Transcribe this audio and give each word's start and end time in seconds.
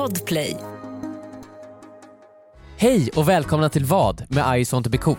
Podplay. 0.00 0.56
Hej 2.76 3.10
och 3.16 3.28
välkomna 3.28 3.68
till 3.68 3.84
Vad 3.84 4.24
med 4.28 4.60
I 4.60 4.64
want 4.72 4.84
to 4.84 4.90
be 4.90 4.98
cool. 4.98 5.16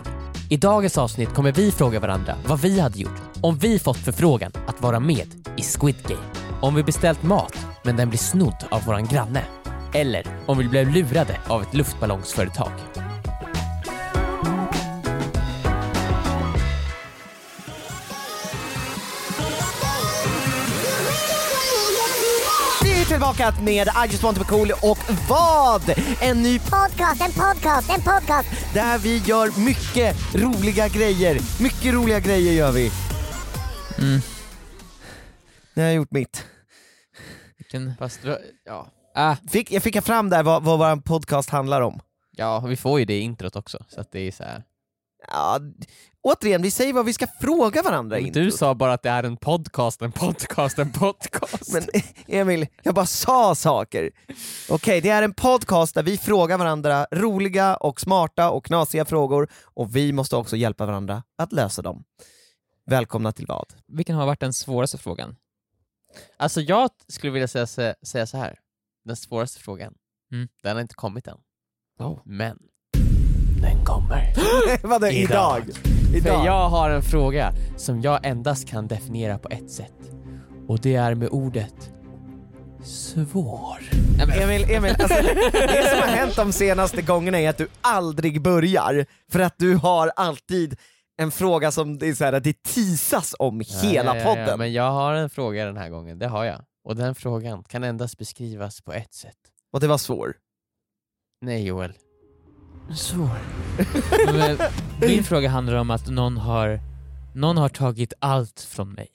I 0.50 0.56
dagens 0.56 0.98
avsnitt 0.98 1.34
kommer 1.34 1.52
vi 1.52 1.70
fråga 1.70 2.00
varandra 2.00 2.34
vad 2.46 2.60
vi 2.60 2.80
hade 2.80 2.98
gjort 2.98 3.22
om 3.42 3.58
vi 3.58 3.78
fått 3.78 3.96
förfrågan 3.96 4.52
att 4.66 4.80
vara 4.80 5.00
med 5.00 5.26
i 5.56 5.62
Squid 5.62 5.96
Game. 6.02 6.22
Om 6.60 6.74
vi 6.74 6.82
beställt 6.82 7.22
mat 7.22 7.66
men 7.84 7.96
den 7.96 8.08
blir 8.08 8.18
snodd 8.18 8.64
av 8.70 8.84
våran 8.84 9.06
granne. 9.06 9.44
Eller 9.94 10.26
om 10.46 10.58
vi 10.58 10.68
blev 10.68 10.88
lurade 10.88 11.40
av 11.48 11.62
ett 11.62 11.74
luftballongsföretag. 11.74 13.01
Tillbaka 23.12 23.54
med 23.62 23.88
I 23.88 24.06
just 24.10 24.22
want 24.22 24.38
to 24.38 24.44
be 24.44 24.48
cool 24.48 24.70
och 24.82 24.98
vad? 25.28 25.82
En 26.20 26.42
ny 26.42 26.58
podcast, 26.58 27.20
en 27.20 27.32
podcast, 27.32 27.90
en 27.90 28.02
podcast. 28.02 28.74
där 28.74 28.98
vi 28.98 29.18
gör 29.18 29.64
mycket 29.64 30.34
roliga 30.34 30.88
grejer. 30.88 31.62
Mycket 31.62 31.94
roliga 31.94 32.20
grejer 32.20 32.52
gör 32.52 32.72
vi. 32.72 32.90
Mm. 33.98 34.20
Nu 35.74 35.82
har 35.82 35.88
jag 35.88 35.94
gjort 35.94 36.10
mitt. 36.10 36.46
Vilken... 37.58 37.96
Fast, 37.98 38.20
ja. 38.64 38.86
Ah, 39.14 39.36
Fick, 39.50 39.72
jag 39.72 39.82
fick 39.82 40.02
fram 40.02 40.30
där 40.30 40.42
vad, 40.42 40.62
vad 40.62 40.78
vår 40.78 40.96
podcast 41.02 41.50
handlar 41.50 41.80
om. 41.80 42.00
ja, 42.36 42.60
vi 42.60 42.76
får 42.76 42.98
ju 42.98 43.04
det 43.04 43.14
i 43.14 43.20
introt 43.20 43.56
också. 43.56 43.84
Så 43.88 44.00
att 44.00 44.12
det 44.12 44.20
är 44.20 44.32
så 44.32 44.44
här. 44.44 44.62
Ja, 45.28 45.60
återigen, 46.22 46.62
vi 46.62 46.70
säger 46.70 46.92
vad 46.92 47.06
vi 47.06 47.12
ska 47.12 47.26
fråga 47.40 47.82
varandra 47.82 48.18
i 48.18 48.30
Du 48.30 48.50
sa 48.50 48.74
bara 48.74 48.92
att 48.92 49.02
det 49.02 49.10
är 49.10 49.22
en 49.22 49.36
podcast, 49.36 50.02
en 50.02 50.12
podcast, 50.12 50.78
en 50.78 50.92
podcast. 50.92 51.72
Men 51.72 51.82
Emil, 52.26 52.66
jag 52.82 52.94
bara 52.94 53.06
sa 53.06 53.54
saker. 53.54 54.10
Okej, 54.68 55.00
det 55.00 55.08
är 55.08 55.22
en 55.22 55.34
podcast 55.34 55.94
där 55.94 56.02
vi 56.02 56.18
frågar 56.18 56.58
varandra 56.58 57.06
roliga 57.12 57.76
och 57.76 58.00
smarta 58.00 58.50
och 58.50 58.64
knasiga 58.64 59.04
frågor 59.04 59.48
och 59.64 59.96
vi 59.96 60.12
måste 60.12 60.36
också 60.36 60.56
hjälpa 60.56 60.86
varandra 60.86 61.22
att 61.38 61.52
lösa 61.52 61.82
dem. 61.82 62.04
Välkomna 62.86 63.32
till 63.32 63.46
vad? 63.46 63.66
Vilken 63.88 64.16
har 64.16 64.26
varit 64.26 64.40
den 64.40 64.52
svåraste 64.52 64.98
frågan? 64.98 65.36
Alltså 66.36 66.60
jag 66.60 66.90
skulle 67.08 67.32
vilja 67.32 67.48
säga, 67.48 67.66
säga, 67.66 67.94
säga 68.06 68.26
så 68.26 68.36
här. 68.36 68.58
den 69.04 69.16
svåraste 69.16 69.60
frågan, 69.60 69.94
Mm. 70.32 70.48
den 70.62 70.76
har 70.76 70.80
inte 70.82 70.94
kommit 70.94 71.26
än. 71.26 71.38
Oh. 71.98 72.18
Men, 72.24 72.58
den 73.62 73.84
kommer. 73.84 74.34
Vadå 74.88 75.06
Idag. 75.06 75.62
idag? 75.68 76.01
För 76.20 76.44
jag 76.46 76.68
har 76.68 76.90
en 76.90 77.02
fråga 77.02 77.52
som 77.76 78.00
jag 78.00 78.26
endast 78.26 78.68
kan 78.68 78.86
definiera 78.86 79.38
på 79.38 79.48
ett 79.48 79.70
sätt. 79.70 80.10
Och 80.68 80.78
det 80.80 80.94
är 80.94 81.14
med 81.14 81.28
ordet 81.28 81.92
svår. 82.84 83.78
Emil, 84.42 84.70
Emil 84.70 84.90
alltså, 84.98 85.22
det 85.52 85.90
som 85.90 86.00
har 86.00 86.16
hänt 86.16 86.36
de 86.36 86.52
senaste 86.52 87.02
gångerna 87.02 87.40
är 87.40 87.48
att 87.48 87.58
du 87.58 87.68
aldrig 87.80 88.42
börjar, 88.42 89.06
för 89.32 89.40
att 89.40 89.54
du 89.58 89.74
har 89.76 90.12
alltid 90.16 90.76
en 91.16 91.30
fråga 91.30 91.70
som 91.70 91.98
det, 91.98 92.08
är 92.08 92.14
så 92.14 92.24
här, 92.24 92.40
det 92.40 92.62
tisas 92.62 93.34
om 93.38 93.62
hela 93.82 94.16
Ja, 94.16 94.16
ja, 94.16 94.20
ja, 94.20 94.24
podden. 94.24 94.48
Ja, 94.48 94.56
men 94.56 94.72
jag 94.72 94.90
har 94.90 95.14
en 95.14 95.30
fråga 95.30 95.64
den 95.64 95.76
här 95.76 95.88
gången, 95.88 96.18
det 96.18 96.28
har 96.28 96.44
jag. 96.44 96.64
Och 96.84 96.96
den 96.96 97.14
frågan 97.14 97.64
kan 97.64 97.84
endast 97.84 98.18
beskrivas 98.18 98.80
på 98.80 98.92
ett 98.92 99.14
sätt. 99.14 99.38
Och 99.72 99.80
det 99.80 99.86
var 99.86 99.98
svår. 99.98 100.34
Nej 101.40 101.64
Joel. 101.66 101.92
Svår. 102.90 103.38
Men, 104.26 104.58
min 105.00 105.24
fråga 105.24 105.48
handlar 105.48 105.74
om 105.74 105.90
att 105.90 106.08
någon 106.08 106.36
har, 106.36 106.80
någon 107.34 107.56
har 107.56 107.68
tagit 107.68 108.12
allt 108.18 108.60
från 108.60 108.92
mig. 108.92 109.08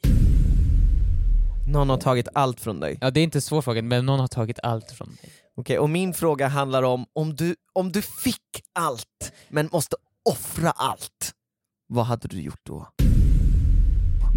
Någon 1.67 1.89
har 1.89 1.97
tagit 1.97 2.27
allt 2.33 2.59
från 2.59 2.79
dig. 2.79 2.97
Ja, 3.01 3.11
det 3.11 3.19
är 3.19 3.23
inte 3.23 3.37
en 3.37 3.41
svår 3.41 3.61
fråga, 3.61 3.81
men 3.81 4.05
någon 4.05 4.19
har 4.19 4.27
tagit 4.27 4.59
allt 4.63 4.91
från 4.91 5.07
mig. 5.09 5.31
Okej, 5.55 5.79
och 5.79 5.89
min 5.89 6.13
fråga 6.13 6.47
handlar 6.47 6.83
om, 6.83 7.05
om 7.13 7.35
du, 7.35 7.55
om 7.73 7.91
du 7.91 8.01
fick 8.01 8.61
allt, 8.73 9.31
men 9.49 9.69
måste 9.71 9.95
offra 10.29 10.71
allt, 10.71 11.31
vad 11.87 12.05
hade 12.05 12.27
du 12.27 12.41
gjort 12.41 12.61
då? 12.63 12.87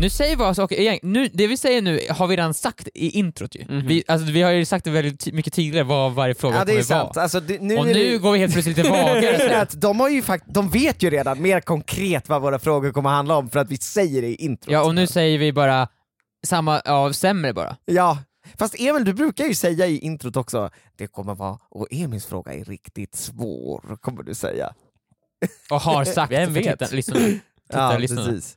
Nu 0.00 0.10
säger 0.10 0.36
vi 0.48 0.54
saker 0.54 0.76
igen. 0.80 0.98
Nu, 1.02 1.28
det 1.32 1.46
vi 1.46 1.56
säger 1.56 1.82
nu 1.82 2.00
har 2.10 2.26
vi 2.26 2.36
redan 2.36 2.54
sagt 2.54 2.88
i 2.94 3.10
introt 3.10 3.54
ju. 3.54 3.64
Mhm. 3.68 3.86
Vi, 3.86 4.04
alltså, 4.08 4.32
vi 4.32 4.42
har 4.42 4.50
ju 4.50 4.64
sagt 4.64 4.84
det 4.84 4.90
väldigt 4.90 5.34
mycket 5.34 5.52
tydligare 5.54 5.86
vad 5.86 6.12
varje 6.12 6.34
fråga 6.34 6.56
ja 6.56 6.64
det 6.64 6.72
är 6.72 6.74
kommer 6.74 6.82
sant, 6.82 7.16
vara. 7.16 7.22
alltså, 7.22 7.40
det, 7.40 7.60
nu 7.62 7.76
Och 7.78 7.86
nu 7.86 7.92
det... 7.92 8.18
går 8.18 8.32
vi 8.32 8.38
helt 8.38 8.52
plötsligt 8.52 8.76
lite 8.76 8.90
vagare. 8.90 9.66
de, 9.72 10.00
har 10.00 10.08
ju 10.08 10.22
fakt- 10.22 10.44
de 10.46 10.70
vet 10.70 11.02
ju 11.02 11.10
redan 11.10 11.42
mer 11.42 11.60
konkret 11.60 12.28
vad 12.28 12.42
våra 12.42 12.58
frågor 12.58 12.92
kommer 12.92 13.10
handla 13.10 13.36
om 13.36 13.50
för 13.50 13.58
att 13.58 13.70
vi 13.70 13.76
säger 13.76 14.22
det 14.22 14.28
i 14.28 14.34
introt. 14.34 14.72
Ja, 14.72 14.84
och 14.84 14.94
nu 14.94 15.06
säger 15.06 15.38
vi 15.38 15.52
bara 15.52 15.88
samma, 16.46 16.82
ja, 16.84 17.12
sämre 17.12 17.52
bara. 17.54 17.76
Ja, 17.84 18.18
fast 18.58 18.80
Emil 18.80 19.04
du 19.04 19.12
brukar 19.14 19.44
ju 19.44 19.54
säga 19.54 19.86
i 19.86 19.98
introt 19.98 20.36
också, 20.36 20.70
det 20.98 21.06
kommer 21.06 21.34
vara, 21.34 21.58
och 21.70 21.86
Emils 21.90 22.26
fråga 22.26 22.54
är 22.54 22.64
riktigt 22.64 23.14
svår, 23.14 23.96
kommer 24.00 24.22
du 24.22 24.34
säga. 24.34 24.72
Och 25.70 25.80
har 25.80 26.04
sagt 26.04 26.32
Vem 26.32 26.52
vet? 26.54 26.78
titta- 26.78 26.94
lyssnarna. 26.94 27.26
Ja, 27.28 27.38
Tittarlyssnarna. 27.70 28.28
precis. 28.28 28.56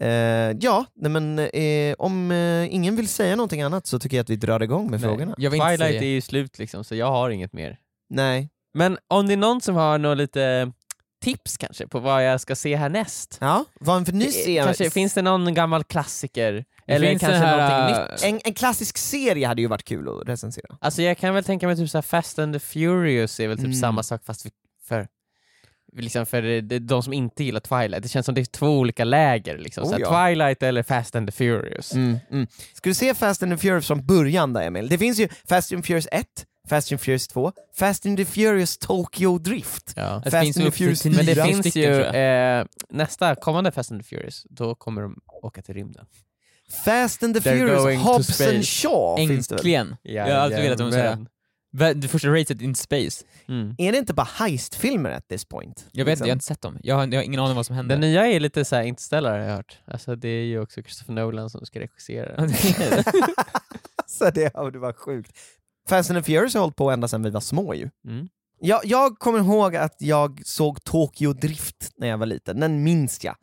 Eh, 0.00 0.56
ja, 0.60 0.84
nej 0.94 1.10
men 1.10 1.38
eh, 1.38 1.94
om 1.98 2.30
eh, 2.30 2.74
ingen 2.74 2.96
vill 2.96 3.08
säga 3.08 3.36
någonting 3.36 3.62
annat 3.62 3.86
så 3.86 3.98
tycker 3.98 4.16
jag 4.16 4.24
att 4.24 4.30
vi 4.30 4.36
drar 4.36 4.62
igång 4.62 4.90
med 4.90 5.00
Nej. 5.00 5.08
frågorna. 5.08 5.34
Jag 5.38 5.50
vill 5.50 5.60
inte 5.60 5.76
Twilight 5.76 5.90
säga. 5.90 6.02
är 6.02 6.06
ju 6.14 6.20
slut 6.20 6.58
liksom, 6.58 6.84
så 6.84 6.94
jag 6.94 7.06
har 7.10 7.30
inget 7.30 7.52
mer. 7.52 7.78
Nej. 8.10 8.48
Men 8.74 8.98
om 9.08 9.26
det 9.26 9.32
är 9.32 9.36
någon 9.36 9.60
som 9.60 9.74
har 9.74 9.98
något 9.98 10.18
lite 10.18 10.72
tips 11.24 11.56
kanske 11.56 11.86
på 11.88 11.98
vad 11.98 12.26
jag 12.26 12.40
ska 12.40 12.56
se 12.56 12.76
härnäst? 12.76 13.38
Ja, 13.40 13.64
vad 13.80 13.96
en 13.96 14.04
för 14.04 14.12
ny 14.12 14.24
serie... 14.30 14.64
Kanske, 14.64 14.90
finns 14.90 15.14
det 15.14 15.22
någon 15.22 15.54
gammal 15.54 15.84
klassiker? 15.84 16.52
Det 16.86 16.92
Eller 16.92 17.08
finns 17.08 17.20
kanske 17.20 17.38
här, 17.38 17.56
någonting 17.86 18.02
äh, 18.04 18.12
nytt? 18.12 18.24
en, 18.24 18.40
en 18.44 18.54
klassisk 18.54 18.98
serie 18.98 19.46
hade 19.46 19.62
ju 19.62 19.68
varit 19.68 19.84
kul 19.84 20.08
att 20.08 20.28
recensera. 20.28 20.76
Alltså 20.80 21.02
jag 21.02 21.18
kan 21.18 21.34
väl 21.34 21.44
tänka 21.44 21.66
mig 21.66 21.76
typ 21.76 21.90
så 21.90 21.96
här 21.98 22.02
Fast 22.02 22.38
and 22.38 22.54
the 22.54 22.58
Furious 22.60 23.40
är 23.40 23.48
väl 23.48 23.56
typ 23.56 23.64
Mm. 23.64 23.76
samma 23.76 24.02
sak 24.02 24.24
fast 24.24 24.46
för 24.88 25.08
Liksom 25.92 26.26
för 26.26 26.60
de 26.78 27.02
som 27.02 27.12
inte 27.12 27.44
gillar 27.44 27.60
Twilight, 27.60 28.02
det 28.02 28.08
känns 28.08 28.26
som 28.26 28.34
det 28.34 28.40
är 28.40 28.44
två 28.44 28.78
olika 28.78 29.04
läger 29.04 29.58
liksom. 29.58 29.84
Oh, 29.84 30.00
ja. 30.00 30.26
Twilight 30.26 30.62
eller 30.62 30.82
Fast 30.82 31.16
and 31.16 31.28
the 31.28 31.32
Furious. 31.32 31.94
Mm, 31.94 32.18
mm. 32.30 32.46
Ska 32.74 32.90
du 32.90 32.94
se 32.94 33.14
Fast 33.14 33.42
and 33.42 33.52
the 33.52 33.58
Furious 33.58 33.86
från 33.86 34.06
början 34.06 34.52
då 34.52 34.60
Emil? 34.60 34.88
Det 34.88 34.98
finns 34.98 35.18
ju 35.18 35.28
Fast 35.48 35.72
and 35.72 35.82
the 35.82 35.86
Furious 35.86 36.08
1, 36.12 36.26
Fast 36.68 36.92
and 36.92 37.00
the 37.00 37.04
Furious 37.04 37.28
2, 37.28 37.52
Fast 37.76 38.06
and 38.06 38.16
the 38.16 38.24
Furious 38.24 38.78
Tokyo 38.78 39.38
Drift. 39.38 39.92
Ja. 39.96 40.20
Det 40.24 40.30
Fast 40.30 40.44
finns 40.44 40.56
and 40.56 40.66
the 40.66 40.72
Furious 40.72 41.00
tio 41.00 41.16
Men 41.16 41.26
det 41.26 41.44
finns 41.44 41.58
stycken, 41.58 41.82
ju, 41.82 42.02
eh, 42.02 42.64
nästa 42.90 43.34
kommande 43.34 43.72
Fast 43.72 43.92
and 43.92 44.00
the 44.02 44.08
Furious, 44.08 44.46
då 44.50 44.74
kommer 44.74 45.02
de 45.02 45.20
åka 45.42 45.62
till 45.62 45.74
rymden. 45.74 46.06
Fast 46.84 47.22
and 47.22 47.34
the 47.34 47.40
They're 47.40 47.58
Furious, 47.58 48.02
Hobbs 48.02 48.40
and. 48.40 48.64
Shaw 48.64 49.16
finns 49.16 49.48
det 49.48 49.54
väl? 49.54 49.58
Äntligen! 49.58 49.96
Jag 50.02 50.24
har 50.24 50.32
alltid 50.32 50.58
velat 50.58 50.72
att 50.72 50.78
de 50.78 50.92
säga. 50.92 51.26
Det 51.72 52.08
första 52.08 52.28
racet 52.28 52.60
in 52.60 52.74
space. 52.74 53.24
Mm. 53.48 53.74
Är 53.78 53.92
det 53.92 53.98
inte 53.98 54.14
bara 54.14 54.28
heistfilmer 54.38 55.10
at 55.10 55.28
this 55.28 55.44
point? 55.44 55.86
Jag 55.92 56.04
vet 56.04 56.10
inte, 56.10 56.10
Liksom. 56.10 56.26
jag 56.26 56.32
har 56.32 56.36
inte 56.36 56.44
sett 56.44 56.60
dem. 56.62 56.78
Jag 56.82 56.94
har, 56.94 57.06
jag 57.06 57.16
har 57.18 57.22
ingen 57.22 57.40
aning 57.40 57.56
vad 57.56 57.66
som 57.66 57.76
händer. 57.76 57.94
Den 57.94 58.00
nya 58.00 58.26
är 58.26 58.40
lite 58.40 58.64
såhär 58.64 58.82
Interstellar 58.82 59.30
har 59.30 59.38
jag 59.38 59.56
hört. 59.56 59.78
Alltså 59.84 60.16
det 60.16 60.28
är 60.28 60.44
ju 60.44 60.60
också 60.60 60.82
Christopher 60.82 61.12
Nolan 61.12 61.50
som 61.50 61.66
ska 61.66 61.80
regissera 61.80 62.36
den. 62.36 62.48
Så 64.06 64.30
det, 64.30 64.52
det 64.72 64.78
var 64.78 64.92
sjukt. 64.92 65.32
Fast 65.88 66.10
and 66.10 66.18
the 66.18 66.32
Furious 66.32 66.54
har 66.54 66.60
hållit 66.60 66.76
på 66.76 66.90
ända 66.90 67.08
sedan 67.08 67.22
vi 67.22 67.30
var 67.30 67.40
små 67.40 67.74
ju. 67.74 67.90
Mm. 68.06 68.28
Jag, 68.60 68.80
jag 68.84 69.18
kommer 69.18 69.38
ihåg 69.38 69.76
att 69.76 69.96
jag 69.98 70.40
såg 70.44 70.84
Tokyo 70.84 71.32
Drift 71.32 71.90
när 71.96 72.08
jag 72.08 72.18
var 72.18 72.26
liten, 72.26 72.60
den 72.60 72.82
minns 72.82 73.24
jag. 73.24 73.36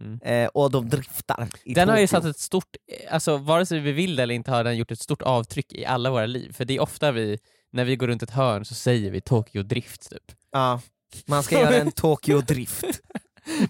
Mm. 0.00 0.20
Eh, 0.22 0.48
och 0.48 0.70
de 0.70 0.88
driftar 0.88 1.48
i 1.64 1.74
Den 1.74 1.88
har 1.88 1.98
ju 1.98 2.06
satt 2.06 2.24
ett 2.24 2.38
stort, 2.38 2.76
alltså 3.10 3.36
vare 3.36 3.66
sig 3.66 3.80
vi 3.80 3.92
vill 3.92 4.16
det 4.16 4.22
eller 4.22 4.34
inte 4.34 4.50
har 4.50 4.64
den 4.64 4.76
gjort 4.76 4.90
ett 4.90 5.00
stort 5.00 5.22
avtryck 5.22 5.72
i 5.72 5.84
alla 5.86 6.10
våra 6.10 6.26
liv. 6.26 6.52
För 6.52 6.64
det 6.64 6.76
är 6.76 6.80
ofta 6.80 7.12
vi, 7.12 7.38
när 7.74 7.84
vi 7.84 7.96
går 7.96 8.06
runt 8.06 8.22
ett 8.22 8.30
hörn 8.30 8.64
så 8.64 8.74
säger 8.74 9.10
vi 9.10 9.20
Tokyo 9.20 9.62
Drift 9.62 10.10
typ. 10.10 10.32
Ja, 10.52 10.80
man 11.26 11.42
ska 11.42 11.60
göra 11.60 11.74
en 11.76 11.92
Tokyo 11.92 12.40
Drift. 12.40 12.84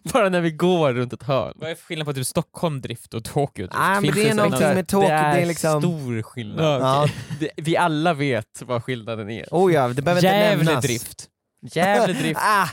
Bara 0.12 0.28
när 0.28 0.41
vi 0.41 0.50
går 0.50 0.92
runt 0.92 1.12
ett 1.12 1.22
hörn. 1.22 1.53
Vad 1.56 1.70
är 1.70 1.75
skillnaden 1.75 2.15
på 2.15 2.16
typ 2.19 2.26
Stockholm 2.26 2.81
drift 2.81 3.15
och 3.15 3.25
Tokyo 3.25 3.66
drift? 3.66 3.78
Nej, 3.78 3.94
men 3.94 4.03
Finns 4.03 4.15
det 4.16 4.31
är 4.31 4.34
någonting 4.34 4.69
med 4.69 4.88
Tokyo, 4.88 5.09
det 5.09 5.15
är, 5.15 5.34
det 5.37 5.42
är 5.42 5.47
liksom... 5.47 5.81
stor 5.82 6.22
skillnad. 6.22 6.82
Ja. 6.82 7.09
Det, 7.41 7.50
vi 7.56 7.76
alla 7.76 8.15
vet 8.15 8.62
vad 8.62 8.84
skillnaden 8.84 9.30
är. 9.30 9.47
Oh 9.51 9.72
ja, 9.72 9.89
det 9.89 10.03
behöver 10.03 10.18
inte 10.21 10.27
Gävle 10.36 10.65
nämnas. 10.65 10.84
drift. 10.84 11.28
Gävle 11.62 12.12
Drift, 12.21 12.41
Ah, 12.42 12.68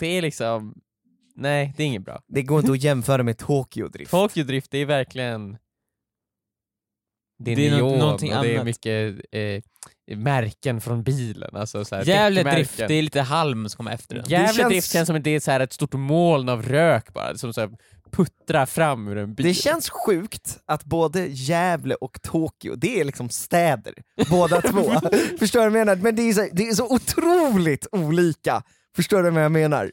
det 0.00 0.06
är 0.06 0.22
liksom, 0.22 0.74
nej 1.36 1.74
det 1.76 1.82
är 1.82 1.86
inget 1.86 2.04
bra. 2.04 2.22
det 2.28 2.42
går 2.42 2.60
inte 2.60 2.72
att 2.72 2.82
jämföra 2.82 3.22
med 3.22 3.38
Tokyo 3.38 3.88
Drift. 3.88 4.10
Tokyo 4.10 4.44
Drift, 4.44 4.70
det 4.70 4.78
är 4.78 4.86
verkligen 4.86 5.58
det 7.38 7.52
är, 7.52 7.56
Det 7.56 7.66
är 7.68 7.70
neon 7.76 7.98
någonting 7.98 8.36
och 8.36 8.42
det 8.44 8.50
är 8.50 8.54
annat. 8.54 8.64
mycket 8.64 9.20
eh, 9.32 9.62
märken 10.16 10.80
från 10.80 11.02
bilen. 11.02 11.56
Alltså 11.56 11.84
så 11.84 11.94
här, 11.96 12.04
däckmärken. 12.36 12.54
drift, 12.54 12.76
det 12.88 12.94
är 12.94 13.02
lite 13.02 13.20
halm 13.20 13.68
som 13.68 13.76
kommer 13.76 13.92
efter 13.92 14.14
den. 14.14 14.24
Gävle 14.28 14.52
känns- 14.54 14.68
Drift 14.68 14.92
känns 14.92 15.06
som 15.06 15.16
att 15.16 15.24
det 15.24 15.30
är 15.30 15.40
så 15.40 15.50
här 15.50 15.60
ett 15.60 15.72
stort 15.72 15.92
moln 15.92 16.48
av 16.48 16.62
rök 16.62 17.12
bara, 17.14 17.34
som 17.36 17.52
så 17.52 17.60
här 17.60 17.70
puttrar 18.12 18.66
fram 18.66 19.08
ur 19.08 19.18
en 19.18 19.34
bil. 19.34 19.46
Det 19.46 19.54
känns 19.54 19.90
sjukt 19.90 20.58
att 20.66 20.84
både 20.84 21.26
Gävle 21.26 21.94
och 21.94 22.22
Tokyo, 22.22 22.74
det 22.76 23.00
är 23.00 23.04
liksom 23.04 23.28
städer, 23.30 23.94
båda 24.30 24.60
två. 24.70 24.92
Förstår 25.38 25.60
du 25.64 25.70
vad 25.70 25.78
jag 25.80 25.86
menar? 25.86 25.96
Men 25.96 26.16
det 26.16 26.22
är, 26.22 26.32
så, 26.32 26.48
det 26.52 26.68
är 26.68 26.72
så 26.74 26.94
otroligt 26.94 27.86
olika. 27.92 28.62
Förstår 28.96 29.22
du 29.22 29.30
vad 29.30 29.44
jag 29.44 29.52
menar? 29.52 29.90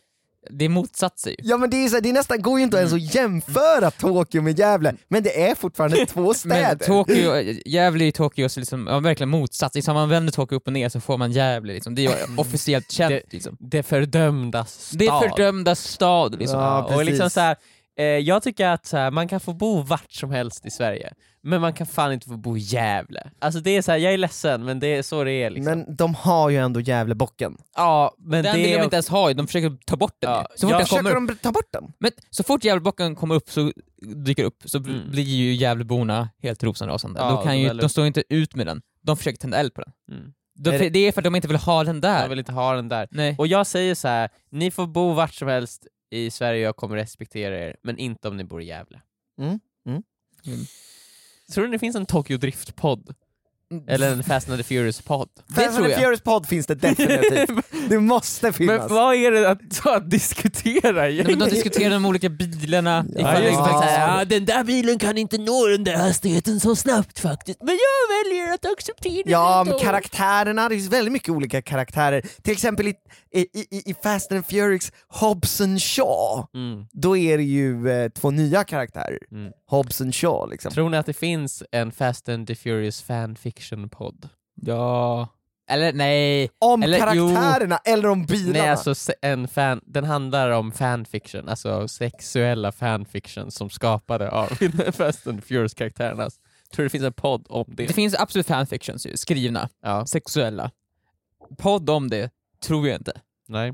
Det 0.50 0.66
är 0.66 0.70
motsatser 0.70 1.30
ju. 1.30 1.36
Ja 1.40 1.58
men 1.58 1.70
det, 1.70 1.78
är 1.86 1.90
så, 1.90 2.00
det 2.00 2.10
är 2.10 2.14
nästan, 2.14 2.42
går 2.42 2.58
ju 2.60 2.64
inte 2.64 2.78
ens 2.78 2.94
att 2.94 3.16
jämföra 3.16 3.92
Tokyo 3.92 4.42
med 4.42 4.60
Gävle, 4.60 4.94
men 5.08 5.24
det 5.24 5.50
är 5.50 5.56
fortfarande 5.56 6.06
två 6.10 6.34
städer. 6.34 6.68
Men 6.70 6.78
Tokyo, 6.80 7.36
Gävle 7.66 8.04
är 8.04 8.06
ju 8.06 8.12
Tokyos 8.12 8.58
liksom, 8.58 8.88
ja, 8.88 9.00
verkligen 9.00 9.30
motsats, 9.30 9.76
liksom, 9.76 9.96
om 9.96 10.02
man 10.02 10.10
vänder 10.10 10.34
Tokyo 10.34 10.56
upp 10.58 10.68
och 10.68 10.74
ner 10.74 10.90
så 10.90 11.00
får 11.00 11.18
man 11.18 11.32
Gävle 11.32 11.74
liksom. 11.74 11.96
det 11.96 12.06
är 12.06 12.10
ju 12.10 12.36
officiellt 12.38 12.92
känt 12.92 13.10
Det- 13.10 13.34
liksom. 13.34 13.58
Det 13.60 13.84
fördömda 13.84 14.66
stad. 14.66 15.00
Det 15.00 15.06
fördömda 15.30 15.76
stad 15.76 16.40
liksom. 16.40 16.60
Ja, 16.60 16.84
och 16.96 17.06
liksom 17.06 17.24
precis. 17.24 17.34
så 17.34 17.40
här, 17.40 17.56
eh, 17.98 18.06
jag 18.06 18.44
tycker 18.44 18.68
att 18.68 18.92
här, 18.92 19.12
man 19.12 19.28
kan 19.28 19.40
få 19.40 19.54
bo 19.54 19.82
vart 19.82 20.12
som 20.12 20.32
helst 20.32 20.66
i 20.66 20.70
Sverige, 20.72 21.14
men 21.42 21.62
man 21.62 21.74
kan 21.74 21.88
fan 21.88 22.14
inte 22.14 22.28
få 22.28 22.38
bo 22.38 22.58
i 22.58 22.60
Gävle. 22.60 23.30
Alltså 23.40 23.60
det 23.60 23.72
är 23.78 23.82
så 23.82 23.92
här, 23.92 23.98
jag 24.00 24.14
är 24.14 24.18
ledsen 24.18 24.66
men 24.66 24.80
det 24.80 24.88
är 24.88 25.02
så 25.04 25.24
det 25.24 25.32
är 25.32 25.50
liksom. 25.50 25.74
Men 25.80 25.96
de 25.96 26.16
har 26.16 26.50
ju 26.50 26.58
ändå 26.58 26.80
Gävlebocken. 26.80 27.58
ja, 27.76 28.16
men 28.18 28.44
Den 28.44 28.56
det 28.56 28.64
vill 28.64 28.78
de 28.78 28.84
inte 28.84 28.96
ens 28.96 29.10
ha, 29.10 29.34
de 29.34 29.48
försöker 29.48 29.78
ta 29.86 29.96
bort 29.96 30.16
den 30.20 30.32
Ja, 30.32 30.48
ju. 30.52 30.58
Så 30.58 30.68
fort 30.68 30.72
jag 30.72 30.80
den 30.80 30.88
kommer 30.88 31.04
Försöker 31.10 31.22
upp, 31.22 31.28
de 31.42 31.44
ta 31.48 31.52
bort 31.52 31.72
den? 31.72 31.84
men 32.00 32.12
så 32.30 32.44
fort 32.44 32.64
Gävlebocken 32.64 33.16
kommer 33.16 33.36
upp 33.36 33.50
så 33.50 33.72
dyker 34.26 34.44
upp 34.44 34.62
så 34.66 34.78
Mm. 34.78 35.12
blir 35.12 35.24
ju 35.24 35.54
Gävleborna 35.54 36.30
helt 36.44 36.64
rosenrasande. 36.64 37.20
Ja, 37.20 37.30
Då 37.30 37.38
kan 37.38 37.52
de 37.52 37.58
ju, 37.58 37.68
väldigt- 37.68 37.82
de 37.84 37.90
står 37.90 38.04
ju 38.04 38.08
inte 38.08 38.24
ut 38.30 38.56
med 38.56 38.68
den, 38.68 38.82
de 39.02 39.18
försöker 39.18 39.38
tända 39.38 39.58
eld 39.58 39.74
på 39.74 39.82
den. 39.82 39.92
Mm. 40.18 40.34
De, 40.60 40.90
det- 40.90 41.00
är 41.00 41.12
för 41.12 41.22
att 41.22 41.24
de 41.24 41.36
inte 41.36 41.48
vill 41.48 41.58
ha 41.58 41.84
den 41.84 42.02
där. 42.02 42.22
Jag 42.22 42.30
vill 42.30 42.40
inte 42.40 42.52
ha 42.52 42.74
den 42.76 42.90
där. 42.90 43.08
Nej. 43.12 43.36
Och 43.38 43.48
jag 43.48 43.68
säger 43.68 43.96
så 43.96 44.08
här: 44.08 44.30
ni 44.52 44.72
får 44.72 44.88
bo 44.88 45.14
vart 45.14 45.34
som 45.34 45.48
helst 45.48 45.88
i 46.12 46.32
Sverige 46.32 46.62
jag 46.62 46.76
kommer 46.76 46.96
respektera 46.96 47.60
er, 47.60 47.76
men 47.84 47.98
inte 47.98 48.28
om 48.28 48.38
ni 48.38 48.44
bor 48.44 48.62
i 48.62 48.66
Gävle. 48.66 49.02
Mm, 49.40 49.60
mm. 49.88 50.04
Mm. 50.46 50.60
Tror 51.54 51.66
du 51.66 51.72
det 51.72 51.80
finns 51.80 51.96
en 51.96 52.06
Tokyo 52.06 52.38
Drift-podd? 52.38 53.14
Eller 53.88 54.12
en 54.12 54.24
Fast 54.24 54.50
and 54.50 54.58
the 54.58 54.64
Furious-podd? 54.64 55.30
Fast 55.56 55.78
and 55.78 55.86
the 55.88 55.96
Furious 55.96 56.22
podd 56.22 56.48
finns 56.48 56.68
det 56.68 56.76
definitivt. 56.76 57.66
Det 57.90 58.00
måste 58.00 58.54
finnas. 58.54 58.80
Men 58.80 58.88
vad 58.88 59.16
är 59.16 59.32
det 59.32 59.50
att, 59.50 59.86
att 59.88 60.10
diskutera 60.10 60.92
Nej, 60.92 61.24
men 61.24 61.40
de 61.40 61.50
diskuterar 61.50 61.90
de 61.90 62.06
olika 62.06 62.30
bilarna, 62.30 63.06
Ja, 63.16 63.20
ifall 63.20 63.42
det 63.42 63.48
just 63.48 63.60
är 63.60 63.64
det. 63.64 63.70
så 63.74 63.82
här, 63.82 64.20
ja, 64.20 64.26
den 64.26 64.46
där 64.46 64.64
bilen 64.64 65.00
kan 65.00 65.18
inte 65.18 65.38
nå 65.38 65.68
den 65.68 65.84
där 65.84 65.96
hastigheten 65.98 66.60
så 66.60 66.76
snabbt 66.76 67.20
faktiskt, 67.20 67.60
men 67.62 67.78
jag 67.78 68.26
väljer 68.26 68.54
att 68.54 68.66
acceptera 68.66 69.24
Ja, 69.26 69.64
det 69.64 69.70
men 69.72 69.80
karaktärerna, 69.80 70.70
det 70.70 70.76
finns 70.76 70.92
väldigt 70.92 71.12
mycket 71.12 71.30
olika 71.30 71.62
karaktärer. 71.62 72.22
Till 72.42 72.54
exempel 72.54 72.88
i, 72.88 72.94
i, 73.32 73.40
i, 73.40 73.92
i 73.92 73.94
Fast 74.04 74.32
and 74.32 74.46
Furious 74.46 74.92
Hobson 75.08 75.80
Shaw, 75.80 76.48
Mm. 76.54 76.86
då 76.92 77.18
är 77.18 77.38
det 77.38 77.44
ju 77.44 77.90
eh, 77.90 78.10
två 78.10 78.32
nya 78.32 78.64
karaktärer. 78.64 79.20
Mm. 79.32 79.52
Hobson 79.70 80.12
Shaw 80.12 80.50
liksom. 80.52 80.72
Tror 80.72 80.90
ni 80.90 80.98
att 80.98 81.06
det 81.06 81.14
finns 81.14 81.64
en 81.72 81.92
Fast 81.92 82.30
and 82.30 82.48
the 82.48 82.56
Furious 82.56 83.04
fanfiction-podd? 83.04 84.30
Ja... 84.62 85.28
Eller 85.70 85.94
nej, 85.94 86.50
Om 86.60 86.84
Eller, 86.84 87.00
karaktärerna 87.00 87.78
eller 87.86 88.10
om 88.10 88.26
bilarna. 88.26 88.60
Nej, 88.60 88.70
alltså 88.70 89.14
en 89.22 89.48
fan, 89.48 89.82
den 89.86 90.04
handlar 90.04 90.50
om 90.50 90.72
fanfiction, 90.72 91.50
alltså 91.50 91.88
sexuella 91.88 92.72
fanfiction 92.72 93.52
som 93.52 93.70
skapade 93.70 94.30
av 94.32 94.48
Fast 94.92 95.28
and 95.28 95.44
Furious-karaktärerna. 95.44 96.30
Tror 96.72 96.78
du 96.78 96.84
det 96.84 96.90
finns 96.90 97.04
en 97.04 97.14
podd 97.14 97.46
om 97.50 97.66
det? 97.68 97.86
det 97.86 97.94
finns 97.94 98.16
absolut 98.20 98.48
fanfictions 98.48 99.06
ju, 99.08 99.18
skrivna, 99.18 99.70
Ja, 99.82 100.06
sexuella. 100.06 100.72
Podd 101.58 101.90
om 101.90 102.10
det, 102.10 102.30
tror 102.68 102.88
jag 102.88 103.00
inte. 103.00 103.22
nej. 103.48 103.74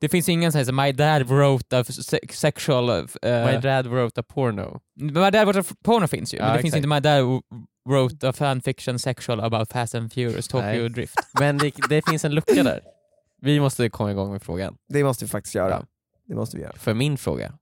Det 0.00 0.08
finns 0.08 0.28
ingen 0.28 0.52
sån 0.52 0.58
här, 0.64 0.72
My 0.86 0.92
dad 0.92 1.22
wrote 1.28 1.78
a 1.78 1.84
se- 1.84 2.28
sexual... 2.32 2.90
Uh, 2.90 3.06
My 3.22 3.56
dad 3.62 3.86
wrote 3.86 4.20
a 4.20 4.24
porno. 4.28 4.80
My 4.94 5.30
dad 5.30 5.46
wrote 5.48 5.58
a 5.60 5.74
porno 5.84 6.06
finns 6.06 6.34
ju, 6.34 6.38
Ja, 6.38 6.44
men 6.44 6.52
det 6.56 6.62
finns 6.62 6.74
exakt. 6.74 6.84
inte 6.84 6.88
My 6.94 7.00
dad 7.00 7.42
wrote 7.88 8.28
a 8.28 8.32
fanfiction 8.32 8.98
sexual 8.98 9.40
about 9.40 9.72
Fast 9.72 9.94
and 9.94 10.12
Furious 10.12 10.48
Tokyo 10.48 10.66
Nej. 10.80 10.88
Drift. 10.88 11.14
Men 11.40 11.58
det, 11.58 11.72
det 11.88 12.02
finns 12.08 12.24
en 12.24 12.34
lucka 12.34 12.62
där. 12.62 12.80
Vi 13.40 13.60
måste 13.60 13.88
komma 13.88 14.10
igång 14.10 14.32
med 14.32 14.42
frågan. 14.42 14.76
Det 14.88 15.04
måste 15.04 15.24
vi 15.24 15.28
faktiskt 15.28 15.54
göra. 15.54 15.70
Ja. 15.70 15.84
Det 16.28 16.34
måste 16.34 16.56
vi 16.56 16.62
göra. 16.62 16.76
För 16.76 16.94
min 16.94 17.18
fråga, 17.18 17.52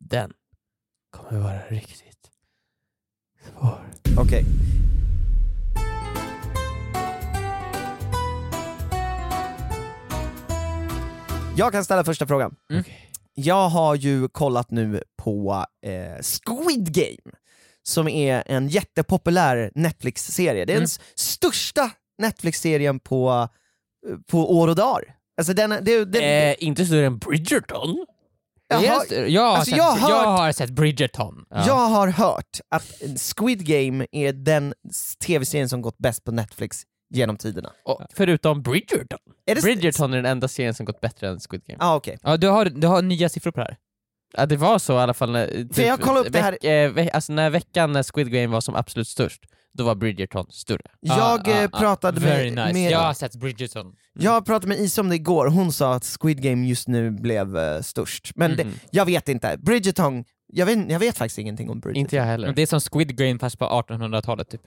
den 0.00 0.32
kommer 1.10 1.40
vara 1.40 1.58
riktigt 1.68 2.30
svår. 3.44 3.78
Okej. 4.18 4.44
Jag 11.56 11.72
kan 11.72 11.84
ställa 11.84 12.04
första 12.04 12.26
frågan. 12.26 12.54
Mm. 12.72 12.84
Jag 13.34 13.68
har 13.68 13.94
ju 13.94 14.28
kollat 14.28 14.70
nu 14.70 15.02
på 15.16 15.64
eh, 15.86 16.22
Squid 16.22 16.92
Game, 16.94 17.32
som 17.82 18.08
är 18.08 18.42
en 18.46 18.68
jättepopulär 18.68 19.70
Netflix-serie. 19.74 20.64
Det 20.64 20.72
är 20.72 20.74
den 20.74 20.76
Mm. 20.76 20.84
s- 20.84 21.00
största 21.14 21.90
Netflix-serien 22.18 23.00
på, 23.00 23.48
på 24.30 24.56
år 24.58 24.68
och 24.68 24.76
dagar. 24.76 25.02
Alltså 25.36 25.52
den, 25.52 25.70
det, 25.70 26.04
den, 26.04 26.22
Eh, 26.22 26.54
inte 26.58 26.86
större 26.86 27.06
än 27.06 27.18
Bridgerton? 27.18 28.06
jag, 28.68 28.78
har, 28.78 29.14
jag, 29.28 29.44
alltså, 29.44 29.70
sett, 29.70 29.76
jag 29.78 29.84
har 29.92 30.10
jag 30.10 30.16
hört- 30.16 30.38
har 30.38 30.52
sett 30.52 30.70
Bridgerton. 30.70 31.44
Ja. 31.50 31.64
jag 31.66 31.74
har 31.88 32.08
hört 32.08 32.60
att 32.68 33.02
Squid 33.36 33.66
Game 33.66 34.06
är 34.12 34.32
den 34.32 34.74
tv-serien 35.26 35.68
som 35.68 35.82
gått 35.82 35.98
bäst 35.98 36.24
på 36.24 36.32
Netflix 36.32 36.82
genom 37.14 37.36
tiderna. 37.36 37.72
Och, 37.84 38.02
förutom 38.14 38.62
Bridgerton. 38.62 39.18
Är 39.46 39.54
det 39.54 39.60
Bridgerton 39.62 40.12
är 40.12 40.16
den 40.16 40.26
enda 40.26 40.48
serien 40.48 40.74
som 40.74 40.86
gått 40.86 41.00
bättre 41.00 41.28
än 41.28 41.38
Squid 41.40 41.64
Game. 41.66 41.76
Ja, 41.80 41.86
ah, 41.86 41.96
okej. 41.96 42.18
Ja, 42.22 42.36
du 42.36 42.48
har, 42.48 42.64
du 42.64 42.86
har 42.86 43.02
nya 43.02 43.28
siffror 43.28 43.50
på 43.50 43.60
det 43.60 43.66
här. 43.66 43.76
Ja, 44.36 44.46
det 44.46 44.56
var 44.56 44.78
så 44.78 44.92
i 44.92 44.96
alla 44.96 45.14
fall 45.14 45.30
när, 45.32 45.46
typ, 45.46 45.78
jag 45.78 46.00
upp 46.16 46.32
det 46.32 46.40
här- 46.40 46.52
veck, 46.52 46.64
eh, 46.64 46.92
ve, 46.92 47.10
alltså 47.10 47.32
när 47.32 47.50
veckan 47.50 47.92
när 47.92 48.02
Squid 48.02 48.30
Game 48.32 48.46
var 48.46 48.60
som 48.60 48.74
absolut 48.74 49.08
störst, 49.08 49.42
då 49.74 49.84
var 49.84 49.94
Bridgerton 49.94 50.46
större. 50.50 50.80
Jag 51.00 51.18
Ah, 51.18 51.40
ah, 51.46 51.64
ah. 51.72 51.78
pratade 51.78 52.20
Very 52.20 52.50
med, 52.50 52.66
nice. 52.66 52.72
med 52.80 52.90
Jag 52.92 52.98
har 52.98 53.14
sett 53.14 53.36
Bridgerton. 53.36 53.92
Jag 54.18 54.46
pratade 54.46 54.68
med 54.68 54.78
Isa 54.80 55.00
om 55.00 55.08
det 55.08 55.14
igår, 55.14 55.46
hon 55.46 55.72
sa 55.72 55.94
att 55.94 56.04
Squid 56.20 56.42
Game 56.42 56.66
just 56.66 56.88
nu 56.88 57.10
blev 57.10 57.56
eh, 57.58 57.80
störst. 57.82 58.32
Men 58.34 58.50
Mhm. 58.50 58.56
det, 58.56 58.66
jag 58.90 59.04
vet 59.04 59.28
inte, 59.28 59.56
Bridgerton, 59.58 60.24
jag 60.52 60.66
vet, 60.66 60.90
jag 60.90 60.98
vet 60.98 61.16
faktiskt 61.18 61.38
ingenting 61.38 61.70
om 61.70 61.80
Bridgerton. 61.80 62.00
Inte 62.00 62.16
jag 62.16 62.24
heller. 62.24 62.46
Men 62.48 62.54
Det 62.54 62.62
är 62.62 62.66
som 62.66 62.80
Squid 62.80 63.16
Game 63.16 63.38
fast 63.38 63.58
på 63.58 63.64
1800-talet 63.64 64.48
typ. 64.48 64.60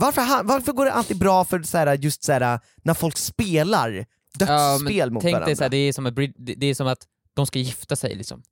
Varför, 0.00 0.42
varför 0.42 0.72
går 0.72 0.84
det 0.84 0.92
alltid 0.92 1.18
bra 1.18 1.44
för 1.44 1.62
såhär, 1.62 1.94
just 1.96 2.24
såhär, 2.24 2.60
när 2.82 2.94
folk 2.94 3.16
spelar 3.16 4.06
dödsspel 4.38 4.96
Ja, 4.96 5.10
mot 5.10 5.22
tänk 5.22 5.32
varandra? 5.32 5.46
dig 5.46 5.56
såhär, 5.56 5.70
det, 5.70 5.76
är 5.76 5.92
som 5.92 6.06
att, 6.06 6.14
det 6.36 6.66
är 6.66 6.74
som 6.74 6.86
att 6.86 7.06
de 7.34 7.46
ska 7.46 7.58
gifta 7.58 7.96
sig 7.96 8.14
liksom. 8.14 8.42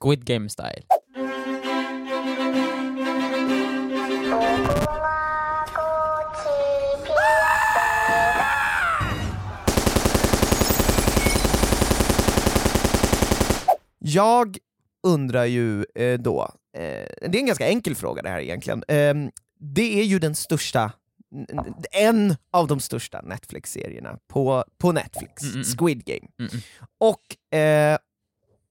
Squid 0.00 0.24
Game 0.24 0.48
style. 0.48 0.82
Jag 13.98 14.56
undrar 15.02 15.44
ju 15.44 15.84
eh, 15.94 16.18
då, 16.20 16.42
eh, 16.76 16.80
det 17.28 17.36
är 17.36 17.40
en 17.40 17.46
ganska 17.46 17.68
enkel 17.68 17.94
fråga 17.94 18.22
det 18.22 18.28
här 18.28 18.40
egentligen, 18.40 18.84
Ehm, 18.88 19.30
det 19.60 20.00
är 20.00 20.04
ju 20.04 20.18
den 20.18 20.34
största, 20.34 20.92
en 21.92 22.36
av 22.50 22.66
de 22.66 22.80
största 22.80 23.20
Netflix-serierna 23.22 24.18
på, 24.28 24.64
på 24.78 24.92
Netflix, 24.92 25.42
Mm, 25.42 25.54
mm, 25.54 25.62
mm. 25.66 25.76
Squid 25.78 26.04
Game. 26.04 26.28
Mm, 26.38 26.50
mm. 26.52 26.60
Och 26.98 27.54
eh, 27.58 27.98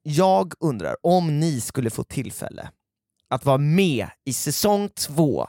jag 0.03 0.53
undrar 0.59 0.95
om 1.05 1.39
ni 1.39 1.61
skulle 1.61 1.89
få 1.89 2.03
tillfälle 2.03 2.69
att 3.27 3.45
vara 3.45 3.57
med 3.57 4.07
i 4.25 4.33
säsong 4.33 4.89
två 4.89 5.47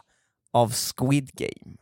av 0.53 0.73
Squid 0.73 1.31
Game. 1.33 1.77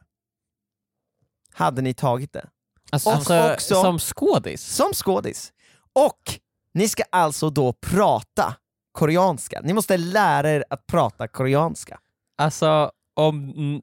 Hade 1.53 1.83
ni 1.83 1.95
tagit 1.95 2.33
det? 2.33 2.49
Alltså, 2.93 3.11
alltså, 3.11 3.53
också- 3.53 3.83
som 3.83 3.99
skådis? 3.99 4.63
Som 4.63 4.93
skådis. 4.95 5.53
Och 5.93 6.41
ni 6.75 6.89
ska 6.89 7.03
alltså 7.11 7.51
då 7.51 7.73
prata 7.73 8.55
koreanska. 8.93 9.61
Ni 9.65 9.73
måste 9.73 9.97
lära 9.97 10.51
er 10.51 10.65
att 10.71 10.87
prata 10.87 11.29
koreanska. 11.29 12.01
Alltså, 12.37 12.93
om 13.19 13.83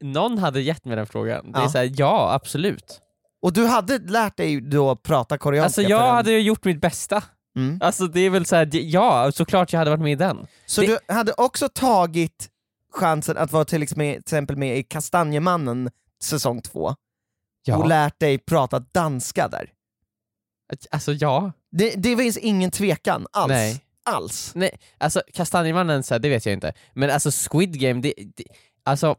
någon 0.00 0.38
hade 0.38 0.60
gett 0.60 0.84
mig 0.84 0.96
den 0.96 1.06
frågan, 1.06 1.52
det 1.52 1.58
är 1.58 1.62
Ja. 1.62 1.68
såhär, 1.68 1.90
ja 1.96 2.32
absolut. 2.32 3.00
Och 3.42 3.52
du 3.52 3.66
hade 3.66 3.98
lärt 3.98 4.36
dig 4.36 4.60
då 4.60 4.96
prata 4.96 5.38
koreanska 5.38 5.64
Alltså 5.64 5.82
jag 5.82 6.12
hade 6.12 6.32
ju 6.32 6.40
gjort 6.40 6.64
mitt 6.64 6.80
bästa. 6.80 7.22
Mm. 7.56 7.78
Alltså 7.82 8.06
det 8.06 8.20
är 8.20 8.30
väl 8.30 8.46
såhär, 8.46 8.68
ja 8.72 9.32
såklart 9.32 9.72
jag 9.72 9.78
hade 9.78 9.90
varit 9.90 10.02
med 10.02 10.12
i 10.12 10.14
den. 10.14 10.46
Så 10.66 10.80
det- 10.80 10.86
du 10.86 11.14
hade 11.14 11.32
också 11.32 11.68
tagit 11.68 12.48
chansen 12.92 13.36
att 13.36 13.52
vara 13.52 13.64
till 13.64 13.82
exempel 13.82 14.56
med, 14.56 14.78
i 14.78 14.82
Kastanjemannen 14.82 15.90
säsong 16.22 16.62
två, 16.62 16.84
och 16.84 16.96
Ja. 17.64 17.84
lärt 17.86 18.18
dig 18.20 18.38
prata 18.38 18.78
danska 18.78 19.48
där. 19.48 19.70
Alltså 20.90 21.12
ja. 21.12 21.52
Det, 21.72 21.90
det 21.96 22.16
finns 22.16 22.36
ingen 22.36 22.70
tvekan 22.70 23.26
alls. 23.32 23.48
Nej. 23.50 23.80
Alls. 24.04 24.52
Nej, 24.54 24.78
alltså 24.98 25.22
Kastanjemannen, 25.34 26.02
så 26.02 26.14
här, 26.14 26.18
det 26.18 26.28
vet 26.28 26.46
jag 26.46 26.52
inte. 26.52 26.72
Men 26.94 27.10
alltså 27.10 27.30
Squid 27.50 27.80
Game, 27.80 28.00
det, 28.00 28.14
det, 28.36 28.44
alltså 28.84 29.16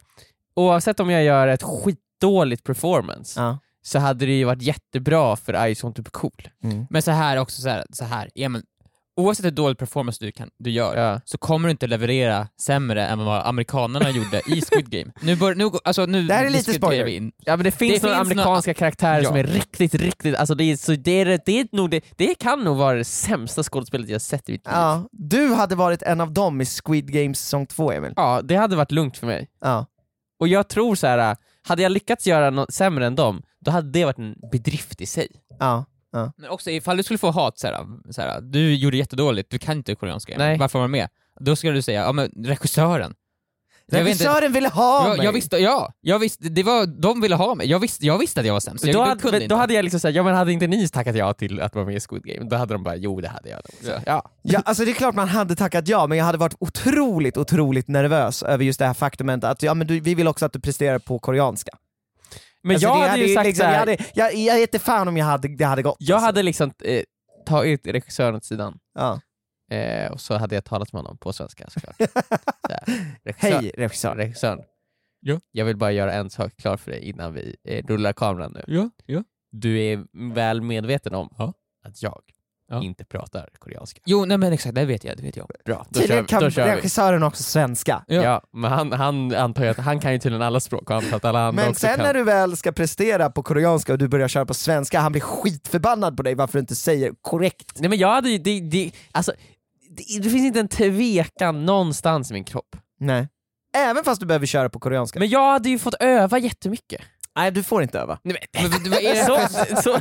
oavsett 0.56 1.00
om 1.00 1.10
jag 1.10 1.24
gör 1.24 1.48
ett 1.48 1.64
skitdåligt 1.64 2.64
performance, 2.64 3.40
Ja. 3.42 3.60
så 3.82 4.00
hade 4.00 4.26
det 4.26 4.32
ju 4.38 4.44
varit 4.46 4.62
jättebra 4.62 5.36
för 5.36 5.66
I 5.66 5.70
just 5.70 5.84
want 5.84 5.96
to 5.96 6.02
be 6.02 6.10
cool. 6.10 6.50
Mm. 6.64 6.88
Men 6.90 7.02
så 7.02 7.12
här 7.12 7.38
också, 7.38 7.62
så 7.62 7.70
här, 7.70 7.86
så 7.90 8.06
här 8.06 8.30
Emil, 8.36 8.64
oavsett 9.16 9.46
hur 9.46 9.52
dålig 9.52 9.78
performance 9.78 10.26
du, 10.26 10.32
kan, 10.32 10.50
du 10.60 10.70
gör, 10.72 10.98
Ja. 10.98 11.22
så 11.26 11.38
kommer 11.38 11.68
du 11.68 11.72
inte 11.72 11.88
leverera 11.88 12.48
sämre 12.62 13.08
än 13.08 13.26
vad 13.26 13.48
amerikanerna 13.48 14.10
gjorde 14.10 14.42
i 14.48 14.62
Squid 14.62 14.90
Game. 14.90 15.12
Nu 15.22 15.36
bör, 15.36 15.56
nu, 15.56 15.70
alltså, 15.84 16.06
nu 16.06 16.28
Det 16.28 16.34
här 16.34 16.46
är 16.46 16.50
lite 16.50 16.74
spoiler. 16.74 17.06
vi 17.06 17.16
in. 17.16 17.32
Ja 17.38 17.56
men 17.58 17.64
det 17.64 17.72
finns 17.72 18.02
Det 18.02 18.08
några 18.08 18.20
finns 18.24 18.32
amerikanska 18.32 18.74
karaktärer 18.74 19.22
Ja. 19.22 19.28
som 19.30 19.38
är 19.38 19.44
riktigt, 19.44 19.94
riktigt, 19.96 20.36
alltså 20.36 20.56
det 20.56 20.64
är, 20.64 20.76
så 20.78 20.92
det, 20.96 21.12
är, 21.12 21.40
det, 21.46 21.60
är 21.60 21.68
nog 21.72 21.90
det, 21.90 22.04
det 22.18 22.36
kan 22.36 22.64
nog 22.64 22.78
vara 22.78 22.96
det 22.98 23.04
sämsta 23.04 23.64
skådespelet 23.64 24.10
jag 24.10 24.22
sett 24.22 24.50
i 24.50 24.52
mitt 24.52 24.66
liv. 24.68 24.74
Ja, 24.76 25.08
du 25.12 25.54
hade 25.54 25.76
varit 25.76 26.02
en 26.02 26.22
av 26.22 26.34
dem 26.34 26.62
i 26.62 26.66
Squid 26.66 27.12
Games 27.14 27.40
säsong 27.40 27.66
två 27.66 27.92
Emil. 27.92 28.14
Ja, 28.16 28.42
det 28.44 28.56
hade 28.56 28.76
varit 28.76 28.92
lugnt 28.92 29.18
för 29.18 29.28
mig. 29.28 29.48
Ja. 29.62 29.86
Och 30.40 30.48
jag 30.48 30.68
tror 30.68 30.96
så 30.96 31.08
här, 31.08 31.36
hade 31.68 31.82
jag 31.84 31.92
lyckats 31.92 32.28
göra 32.28 32.50
något 32.50 32.74
sämre 32.74 33.06
än 33.08 33.16
dem, 33.16 33.42
då 33.66 33.72
hade 33.72 33.90
det 33.92 34.06
varit 34.06 34.18
en 34.20 34.36
bedrift 34.52 35.02
i 35.02 35.06
sig. 35.06 35.28
Ja. 35.60 35.86
Men 36.14 36.50
också 36.50 36.70
ifall 36.72 36.98
du 36.98 37.04
skulle 37.04 37.18
få 37.18 37.32
hat 37.32 37.60
såhär, 37.60 37.86
såhär 38.12 38.42
du 38.42 38.76
gjorde 38.76 38.98
jättedåligt, 38.98 39.50
du 39.52 39.60
kan 39.60 39.78
inte 39.78 39.96
koreanska, 39.96 40.36
Nej. 40.38 40.58
varför 40.58 40.80
var 40.80 40.88
du 40.88 40.92
med? 40.92 41.08
Då 41.40 41.56
skulle 41.56 41.74
du 41.74 41.82
säga, 41.82 42.02
ja 42.02 42.12
men 42.12 42.32
regissören. 42.46 43.14
Jag 43.86 44.06
Regissören 44.06 44.54
ville 44.54 44.70
ha 44.70 45.08
Ja, 45.10 45.16
mig! 45.16 45.26
jag 45.26 45.34
visste, 45.34 45.58
ja, 45.58 45.94
jag 46.02 46.20
visste, 46.20 46.50
det 46.50 46.64
var, 46.64 46.86
de 46.86 47.22
ville 47.22 47.36
ha 47.36 47.56
mig, 47.56 47.68
jag 47.70 47.80
visste, 47.80 48.06
jag 48.06 48.18
visste 48.18 48.40
att 48.40 48.46
jag 48.46 48.54
var 48.54 48.60
sämst, 48.60 48.86
jag 48.86 48.96
då, 48.96 49.00
kunde 49.04 49.10
hade, 49.10 49.32
men 49.32 49.42
inte. 49.42 49.56
då 49.56 49.60
hade 49.60 49.74
jag 49.74 49.84
liksom 49.84 50.00
sagt, 50.00 50.16
ja 50.16 50.24
men 50.24 50.36
hade 50.36 50.52
inte 50.52 50.68
ni 50.68 50.88
tackat 50.88 51.16
ja 51.16 51.34
till 51.34 51.62
att 51.62 51.76
vara 51.76 51.86
med 51.86 51.96
i 51.96 52.00
Squid 52.00 52.24
Game? 52.24 52.50
Då 52.50 52.56
hade 52.56 52.74
de 52.74 52.84
bara, 52.84 52.96
jo 52.96 53.22
det 53.22 53.28
hade 53.28 53.50
jag. 53.50 53.62
Så, 53.82 53.92
ja. 54.06 54.30
Ja, 54.42 54.62
alltså 54.66 54.86
det 54.86 54.92
är 54.92 54.96
klart 54.96 55.16
man 55.16 55.28
hade 55.28 55.56
tackat 55.56 55.88
ja, 55.88 56.08
men 56.08 56.18
jag 56.18 56.26
hade 56.26 56.38
varit 56.38 56.56
otroligt, 56.60 57.38
otroligt 57.38 57.88
nervös 57.88 58.44
över 58.44 58.66
just 58.66 58.80
det 58.80 58.86
här 58.86 58.94
faktumet 58.94 59.44
att 59.44 59.64
ja, 59.64 59.74
men 59.74 59.88
du, 59.88 60.00
vi 60.00 60.16
vill 60.16 60.28
också 60.28 60.46
att 60.46 60.54
du 60.54 60.60
presterar 60.60 61.00
på 61.00 61.20
koreanska. 61.20 61.72
Men 62.64 62.74
Alltså, 62.76 62.88
jag 62.88 63.02
det 63.02 63.08
hade 63.10 63.24
ju 63.24 63.36
sagt 63.36 63.46
liksom, 63.48 63.66
jag, 63.66 63.80
hade, 63.80 63.98
jag, 64.14 64.34
jag 64.36 64.56
vet 64.56 64.74
inte 64.74 64.80
fan 64.86 65.08
om 65.08 65.18
jag 65.18 65.26
hade, 65.26 65.48
det 65.56 65.66
hade 65.66 65.82
gått. 65.84 65.96
jag 66.00 66.16
alltså. 66.16 66.26
hade 66.26 66.44
liksom 66.44 66.74
eh, 66.84 67.04
tagit 67.46 67.88
regissören 67.88 68.36
åt 68.36 68.44
sidan, 68.46 68.80
Ja. 68.96 69.22
eh, 69.72 70.12
och 70.12 70.22
så 70.22 70.34
hade 70.38 70.56
jag 70.56 70.66
talat 70.66 70.94
med 70.94 71.02
honom 71.02 71.18
på 71.18 71.34
svenska 71.34 71.70
såklart. 71.70 71.96
Så 72.68 72.74
här, 72.74 73.16
regissör, 73.24 73.60
Hej 73.62 73.72
regissör. 73.78 74.16
regissören. 74.16 74.60
Ja. 75.20 75.40
Jag 75.52 75.66
vill 75.66 75.78
bara 75.78 75.92
göra 75.92 76.14
en 76.14 76.30
sak 76.30 76.56
klar 76.58 76.78
för 76.78 76.92
dig 76.92 77.02
innan 77.10 77.34
vi 77.34 77.56
eh, 77.68 77.86
rullar 77.88 78.14
kameran 78.14 78.52
nu. 78.52 78.64
Ja, 78.68 78.90
ja. 79.06 79.24
Du 79.52 79.80
är 79.82 80.06
väl 80.34 80.62
medveten 80.62 81.16
om 81.16 81.30
Ja. 81.38 81.54
att 81.86 82.02
jag 82.04 82.22
Ja. 82.70 82.84
inte 82.84 83.06
pratar 83.06 83.50
koreanska. 83.60 84.00
Jo, 84.06 84.26
nej 84.26 84.38
men 84.38 84.54
exakt, 84.54 84.76
det 84.76 84.86
vet 84.86 85.04
jag, 85.04 85.18
det 85.18 85.24
vet 85.24 85.36
jag. 85.38 85.50
Bra, 85.66 85.86
då 85.90 86.00
kör, 86.00 86.02
Tydligen 86.02 86.24
vi- 86.24 86.28
kan 86.30 86.44
då 86.44 86.50
kör 86.50 86.66
vi. 86.66 86.72
regissören 86.76 87.24
också 87.24 87.44
svenska. 87.44 88.04
Ja. 88.08 88.24
Ja. 88.24 88.42
men 88.54 88.72
han, 88.72 88.92
han 88.92 89.36
antar 89.36 89.64
ju 89.64 89.70
att 89.70 89.78
han 89.78 90.00
kan 90.00 90.12
ju 90.14 90.20
tydligen 90.20 90.42
alla 90.42 90.60
språk 90.60 90.90
och 90.90 90.96
antar 90.96 91.18
att 91.18 91.26
alla 91.26 91.40
andra 91.48 91.62
Men 91.62 91.70
också 91.72 91.80
sen 91.80 91.96
kan. 91.96 92.06
när 92.06 92.14
du 92.14 92.24
väl 92.24 92.58
ska 92.58 92.72
prestera 92.72 93.30
på 93.30 93.44
koreanska 93.44 93.92
och 93.92 93.98
du 93.98 94.08
börjar 94.08 94.28
köra 94.28 94.46
på 94.46 94.54
svenska, 94.54 95.00
han 95.00 95.12
blir 95.12 95.22
skitförbannad 95.22 96.18
på 96.18 96.24
dig 96.24 96.36
varför 96.36 96.54
du 96.54 96.60
inte 96.60 96.76
säger 96.76 97.12
korrekt. 97.22 97.72
Nej 97.80 97.90
men 97.90 98.00
jag 98.00 98.12
hade 98.14 98.30
ju, 98.30 98.38
det, 98.38 98.60
det, 98.60 98.92
alltså, 99.12 99.34
det, 99.90 100.18
det 100.24 100.30
finns 100.30 100.46
inte 100.46 100.60
en 100.60 100.68
tvekan 100.68 101.66
någonstans 101.66 102.32
i 102.32 102.34
min 102.34 102.44
kropp. 102.44 102.76
Nej. 103.00 103.28
Även 103.78 104.04
fast 104.04 104.20
du 104.20 104.26
behöver 104.28 104.46
köra 104.46 104.70
på 104.70 104.80
koreanska. 104.80 105.20
Men 105.20 105.30
jag 105.30 105.52
hade 105.52 105.70
ju 105.70 105.80
fått 105.80 105.94
öva 106.00 106.38
jättemycket. 106.40 107.02
Nej, 107.36 107.52
du 107.52 107.64
får 107.64 107.84
inte 107.84 108.00
öva. 108.00 108.20
Nej, 108.24 108.38
men, 108.54 108.72
Men, 108.72 108.92
vad 108.92 109.00
är 109.02 109.14
det 109.16 109.26
för- 109.26 109.76
så, 109.76 109.82
så, 109.82 110.00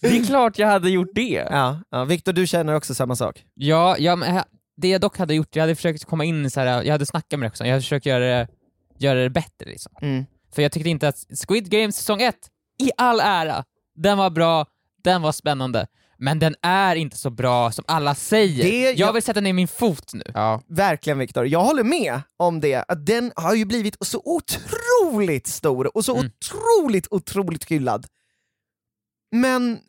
det 0.00 0.08
är 0.08 0.24
klart 0.26 0.58
jag 0.58 0.68
hade 0.68 0.90
gjort 0.90 1.10
det. 1.14 1.46
Ja, 1.50 1.80
ja. 1.90 2.04
Viktor 2.04 2.32
du 2.32 2.46
känner 2.46 2.74
också 2.74 2.94
samma 2.94 3.16
sak? 3.16 3.44
Ja, 3.54 3.96
ja 3.98 4.16
men 4.16 4.42
det 4.76 4.88
jag 4.88 5.00
dock 5.00 5.18
hade 5.18 5.34
gjort, 5.34 5.56
jag 5.56 5.62
hade 5.62 5.74
försökt 5.74 6.04
komma 6.04 6.24
in 6.24 6.46
i 6.46 6.50
så 6.50 6.60
här, 6.60 6.82
jag 6.82 6.92
hade 6.92 7.06
snackat 7.06 7.38
med 7.40 7.46
regissören, 7.46 7.68
jag 7.68 7.74
hade 7.74 7.82
försökt 7.82 8.06
göra 8.06 8.24
det, 8.24 8.48
göra 8.98 9.18
det 9.22 9.30
bättre 9.30 9.66
liksom. 9.66 9.92
Mm. 10.02 10.24
För 10.54 10.62
jag 10.62 10.72
tyckte 10.72 10.90
inte 10.90 11.08
att 11.08 11.16
Squid 11.48 11.70
Games 11.70 11.96
säsong 11.96 12.22
1, 12.22 12.34
i 12.82 12.90
all 12.96 13.20
ära, 13.20 13.64
den 13.96 14.18
var 14.18 14.30
bra, 14.30 14.66
den 15.04 15.22
var 15.22 15.32
spännande, 15.32 15.86
men 16.18 16.38
den 16.38 16.54
är 16.62 16.96
inte 16.96 17.16
så 17.16 17.30
bra 17.30 17.72
som 17.72 17.84
alla 17.88 18.14
säger. 18.14 18.64
Det- 18.64 18.82
jag 18.82 18.94
jag- 18.98 19.12
vill 19.12 19.22
sätta 19.22 19.40
ner 19.40 19.52
min 19.52 19.68
fot 19.68 20.10
nu. 20.14 20.22
Ja. 20.34 20.62
Verkligen 20.68 21.18
Viktor, 21.18 21.46
jag 21.46 21.60
håller 21.64 21.84
med 21.84 22.20
om 22.36 22.60
det, 22.60 22.84
att 22.88 23.06
den 23.06 23.32
har 23.36 23.54
ju 23.54 23.64
blivit 23.64 23.96
så 24.00 24.22
otroligt 24.24 25.46
stor 25.46 25.96
och 25.96 26.04
så 26.04 26.16
Mm. 26.16 26.30
otroligt, 26.30 27.06
otroligt 27.10 27.64
hyllad. 27.64 28.06
Men, 29.30 29.80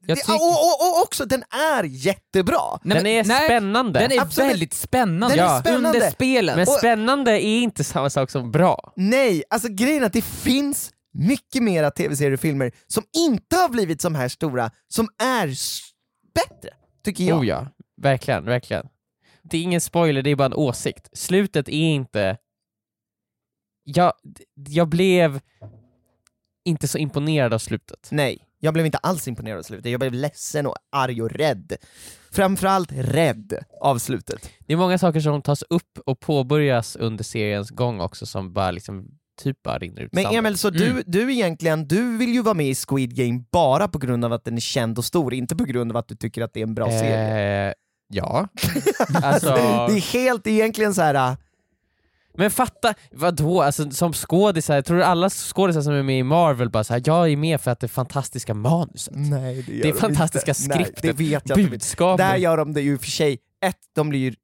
Jag 0.00 0.16
det, 0.18 0.32
och, 0.32 0.40
och, 0.42 0.88
och 0.98 1.02
också, 1.02 1.24
den 1.26 1.44
är 1.50 1.84
jättebra! 1.84 2.60
Nej, 2.82 2.96
den 2.96 3.06
är 3.06 3.24
nej, 3.24 3.44
spännande. 3.44 4.00
Den 4.00 4.12
är 4.12 4.20
Absolut. 4.20 4.50
väldigt 4.50 4.74
spännande, 4.74 5.36
Den 5.36 5.44
är 5.44 5.48
Ja, 5.54 5.60
spännande. 5.60 5.88
under 5.98 6.10
spelen. 6.10 6.56
Men 6.56 6.68
Och- 6.68 6.74
spännande 6.74 7.32
är 7.32 7.58
inte 7.60 7.84
samma 7.84 8.10
sak 8.10 8.30
som 8.30 8.50
bra. 8.52 8.92
Nej, 8.96 9.44
alltså 9.50 9.68
grejen 9.68 10.02
är 10.02 10.06
att 10.06 10.12
det 10.12 10.24
finns 10.24 10.92
mycket 11.12 11.62
mera 11.62 11.90
tv-serier 11.90 12.32
och 12.32 12.40
filmer 12.40 12.72
som 12.86 13.04
inte 13.16 13.56
har 13.56 13.68
blivit 13.68 14.00
som 14.00 14.14
här 14.14 14.28
stora, 14.28 14.70
som 14.88 15.08
är 15.22 15.46
bättre, 16.34 16.70
tycker 17.04 17.24
jag. 17.24 17.38
Oh 17.38 17.46
ja, 17.46 17.66
verkligen, 18.02 18.44
verkligen. 18.44 18.86
Det 19.42 19.56
är 19.56 19.62
ingen 19.62 19.80
spoiler, 19.80 20.22
det 20.22 20.30
är 20.30 20.36
bara 20.36 20.46
en 20.46 20.54
åsikt. 20.54 21.08
Slutet 21.18 21.68
är 21.68 21.72
inte... 21.72 22.36
Jag, 23.84 24.12
jag 24.68 24.88
blev 24.88 25.40
inte 26.68 26.88
så 26.88 26.98
imponerad 26.98 27.54
av 27.54 27.58
slutet. 27.58 28.08
Nej, 28.10 28.38
jag 28.60 28.74
blev 28.74 28.86
inte 28.86 28.98
alls 28.98 29.28
imponerad 29.28 29.58
av 29.58 29.62
slutet, 29.62 29.90
jag 29.92 30.00
blev 30.00 30.12
ledsen 30.12 30.66
och 30.66 30.74
arg 30.92 31.22
och 31.22 31.30
rädd. 31.30 31.72
Framförallt 32.30 32.88
rädd 32.92 33.58
av 33.80 33.98
slutet. 33.98 34.50
Det 34.66 34.72
är 34.72 34.76
många 34.76 34.98
saker 34.98 35.20
som 35.20 35.42
tas 35.42 35.62
upp 35.70 35.98
och 36.06 36.20
påbörjas 36.20 36.96
under 36.96 37.24
seriens 37.24 37.70
gång 37.70 38.00
också 38.00 38.26
som 38.26 38.52
bara 38.52 38.70
liksom 38.70 39.06
typ 39.42 39.62
bara 39.62 39.78
rinner 39.78 40.02
ut 40.02 40.12
Men 40.12 40.24
sanden. 40.24 40.38
Emil, 40.38 40.58
så 40.58 40.70
du, 40.70 40.90
Mm. 40.90 41.02
du 41.06 41.32
egentligen, 41.32 41.88
du 41.88 42.16
vill 42.16 42.28
ju 42.34 42.42
vara 42.42 42.54
med 42.54 42.66
i 42.68 42.74
Squid 42.74 43.16
Game 43.16 43.44
bara 43.52 43.88
på 43.88 43.98
grund 43.98 44.24
av 44.24 44.32
att 44.32 44.44
den 44.44 44.56
är 44.56 44.60
känd 44.60 44.98
och 44.98 45.04
stor, 45.04 45.34
inte 45.34 45.56
på 45.56 45.64
grund 45.64 45.92
av 45.92 45.96
att 45.96 46.08
du 46.08 46.14
tycker 46.16 46.42
att 46.42 46.52
det 46.54 46.60
är 46.60 46.66
en 46.66 46.74
bra 46.74 46.90
serie. 46.90 47.68
Eh, 47.68 47.74
ja. 48.08 48.48
alltså, 49.22 49.50
Det 49.88 49.92
är 49.98 50.12
helt 50.12 50.46
egentligen 50.46 50.94
så 50.94 51.02
här. 51.02 51.36
Men 52.38 52.50
fatta, 52.50 52.94
vadå? 53.12 53.62
Alltså, 53.62 53.90
som 53.90 54.12
skådisar, 54.12 54.82
tror 54.82 54.96
du 54.96 55.04
alla 55.04 55.30
skådisar 55.30 55.80
som 55.80 55.92
är 55.92 56.02
med 56.02 56.18
i 56.18 56.22
Marvel 56.22 56.70
bara 56.70 56.84
såhär, 56.84 57.02
jag 57.06 57.32
är 57.32 57.36
med 57.36 57.60
för 57.60 57.70
att 57.70 57.80
det 57.80 57.86
är 57.86 57.88
fantastiska 57.88 58.54
manuset? 58.54 59.14
nej 59.16 59.64
det, 59.66 59.72
gör 59.72 59.82
Det 59.82 59.88
är 59.88 59.92
de 59.92 59.98
fantastiska 59.98 60.50
inte. 60.50 60.74
Nej, 60.74 60.84
skriptet, 60.84 61.02
det 61.02 61.12
vet 61.12 61.48
jag. 61.48 61.70
Budskapet. 61.70 62.26
Där 62.26 62.36
gör 62.36 62.56
de 62.56 62.72
det 62.72 62.80
ju 62.80 62.92
i 62.92 62.96
och 62.96 63.00
för 63.00 63.10
sig, 63.10 63.38
ett, 63.64 63.76
de 63.94 64.08
blir 64.08 64.20
ju... 64.20 64.34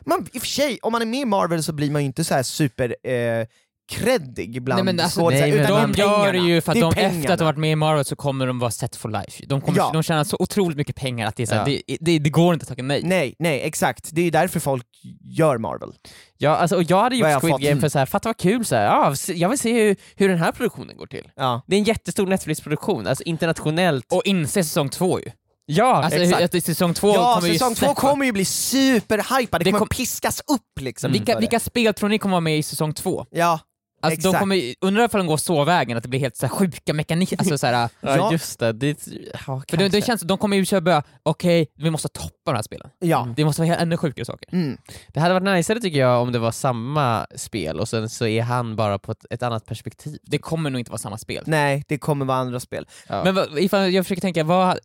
Man, 0.00 0.26
I 0.32 0.38
och 0.38 0.42
för 0.42 0.48
sig, 0.48 0.78
om 0.82 0.92
man 0.92 1.02
är 1.02 1.06
med 1.06 1.20
i 1.20 1.24
Marvel 1.24 1.62
så 1.62 1.72
blir 1.72 1.90
man 1.90 2.02
ju 2.02 2.06
inte 2.06 2.24
så 2.24 2.34
här 2.34 2.42
super 2.42 2.96
eh, 3.02 3.46
creddig 3.88 4.62
bland 4.62 4.84
Nej, 4.84 4.94
men 4.94 5.04
alltså, 5.04 5.28
nej, 5.30 5.40
men 5.52 5.60
utan 5.60 5.80
de 5.82 5.92
det 5.92 6.02
är 6.02 6.06
gör 6.06 6.26
det 6.26 6.30
pengarna. 6.32 6.48
ju 6.48 6.60
för 6.60 6.72
att 6.72 6.74
Det 6.74 6.80
är 6.80 6.82
de, 6.82 6.88
efter 6.88 7.10
pengarna. 7.10 7.32
att 7.32 7.38
de 7.38 7.44
varit 7.44 7.58
med 7.58 7.72
i 7.72 7.76
Marvel 7.76 8.04
så 8.04 8.16
kommer 8.16 8.46
de 8.46 8.58
vara 8.58 8.70
set 8.70 8.96
for 8.96 9.08
life. 9.08 9.44
De, 9.46 9.60
kommer, 9.60 9.78
Ja. 9.78 9.90
de 9.92 10.02
tjänar 10.02 10.24
så 10.24 10.36
otroligt 10.40 10.76
mycket 10.78 10.96
pengar 10.96 11.26
att 11.26 11.36
det, 11.36 11.42
är 11.42 11.46
så 11.46 11.54
här, 11.54 11.68
Ja. 11.68 11.78
det, 11.86 11.96
det, 12.00 12.18
det 12.18 12.30
går 12.30 12.54
inte 12.54 12.64
att 12.64 12.68
tacka 12.68 12.82
nej. 12.82 13.00
Nej, 13.04 13.34
nej 13.38 13.60
exakt. 13.64 14.08
Det 14.12 14.20
är 14.20 14.24
ju 14.24 14.30
därför 14.30 14.60
folk 14.60 14.86
gör 15.24 15.58
Marvel. 15.58 15.92
Ja, 16.38 16.56
alltså, 16.56 16.76
och 16.76 16.82
jag 16.82 17.02
hade 17.02 17.16
Vad 17.22 17.30
jag 17.30 17.34
gjort 17.34 17.42
Squid 17.42 17.52
fått. 17.52 17.60
Game 17.62 17.80
för 17.80 17.88
så 17.88 17.98
här, 17.98 18.06
fatta 18.06 18.28
vad 18.28 18.36
kul, 18.36 18.64
så 18.64 18.74
här, 18.76 18.84
ja, 18.84 19.14
se- 19.16 19.32
jag 19.34 19.48
vill 19.48 19.58
se 19.58 19.72
hur, 19.72 19.96
hur 20.16 20.28
den 20.28 20.38
här 20.38 20.52
produktionen 20.52 20.96
går 20.96 21.06
till. 21.06 21.28
Ja. 21.36 21.62
Det 21.66 21.76
är 21.76 21.78
en 21.78 21.84
jättestor 21.84 22.26
Netflix-produktion, 22.26 23.06
alltså 23.06 23.24
internationellt. 23.24 24.12
Och 24.12 24.22
inse 24.24 24.64
säsong 24.64 24.88
två 24.88 25.20
ju. 25.20 25.26
ja, 25.66 25.94
Alltså 26.04 26.18
exakt. 26.18 26.64
säsong 26.64 26.94
två 26.94 27.14
Ja, 27.14 27.34
kommer 27.40 27.52
säsong 27.52 27.70
ju 27.70 27.74
två 27.74 27.94
kommer 27.94 28.26
ju 28.26 28.32
bli 28.32 28.44
superhypad, 28.44 29.60
det, 29.60 29.64
Det 29.64 29.70
kommer 29.70 29.78
kom- 29.78 29.88
piskas 29.88 30.40
upp 30.40 30.80
liksom. 30.80 31.12
Vilka, 31.12 31.38
vilka 31.38 31.92
tror 31.92 32.08
ni 32.08 32.18
kommer 32.18 32.32
vara 32.32 32.40
med 32.40 32.58
i 32.58 32.62
säsong 32.62 32.92
två? 32.94 33.26
Ja, 33.30 33.60
Alltså 34.00 34.32
de 34.32 34.38
kommer, 34.38 34.74
undrar 34.80 35.04
ifall 35.04 35.18
de 35.20 35.26
går 35.26 35.36
så 35.36 35.64
vägen 35.64 35.96
att 35.96 36.02
det 36.02 36.08
blir 36.08 36.20
helt 36.20 36.36
så 36.36 36.46
här 36.46 36.50
sjuka 36.54 36.94
mekaniker, 36.94 37.36
alltså 37.38 37.58
så 37.58 37.66
här, 37.66 37.72
ja, 38.00 38.16
Ja. 38.16 38.32
just 38.32 38.58
det. 38.58 38.72
det 38.72 39.06
ja, 39.46 39.62
för 39.70 39.76
det, 39.76 39.88
det 39.88 40.02
känns, 40.02 40.20
de 40.22 40.38
kommer 40.38 40.56
ju 40.56 40.64
köra 40.64 40.80
börja, 40.80 41.02
okej, 41.22 41.66
vi 41.74 41.90
måste 41.90 42.08
toppa 42.08 42.32
de 42.44 42.54
här 42.54 42.62
spelen. 42.62 42.90
ja. 42.98 43.28
Det 43.36 43.44
måste 43.44 43.62
vara 43.62 43.76
ännu 43.76 43.96
sjukare 43.96 44.24
saker. 44.24 44.48
Mm. 44.54 44.78
det 45.08 45.20
hade 45.20 45.34
varit 45.34 45.44
najsare 45.44 45.80
tycker 45.80 45.98
jag 45.98 46.22
om 46.22 46.32
det 46.32 46.38
var 46.38 46.52
samma 46.52 47.26
spel 47.36 47.80
och 47.80 47.88
sen 47.88 48.08
så 48.08 48.26
är 48.26 48.42
han 48.42 48.76
bara 48.76 48.98
på 48.98 49.12
ett, 49.12 49.26
ett 49.30 49.42
annat 49.42 49.66
perspektiv. 49.66 50.18
Det 50.22 50.38
kommer 50.38 50.70
nog 50.70 50.80
inte 50.80 50.90
vara 50.90 50.98
samma 50.98 51.18
spel. 51.18 51.42
Nej, 51.46 51.84
det 51.88 51.98
kommer 51.98 52.24
vara 52.26 52.38
andra 52.38 52.60
spel. 52.60 52.86
Ja. 53.08 53.24
Men 53.24 53.34
vad, 53.34 53.58
ifall 53.58 53.92
jag 53.92 54.04
försöker 54.04 54.20
tänka, 54.22 54.44
vad, 54.44 54.78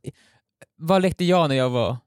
vad 0.77 1.01
lekte 1.01 1.25
jag 1.25 1.49
när 1.49 1.55
jag 1.55 1.69
var 1.69 1.97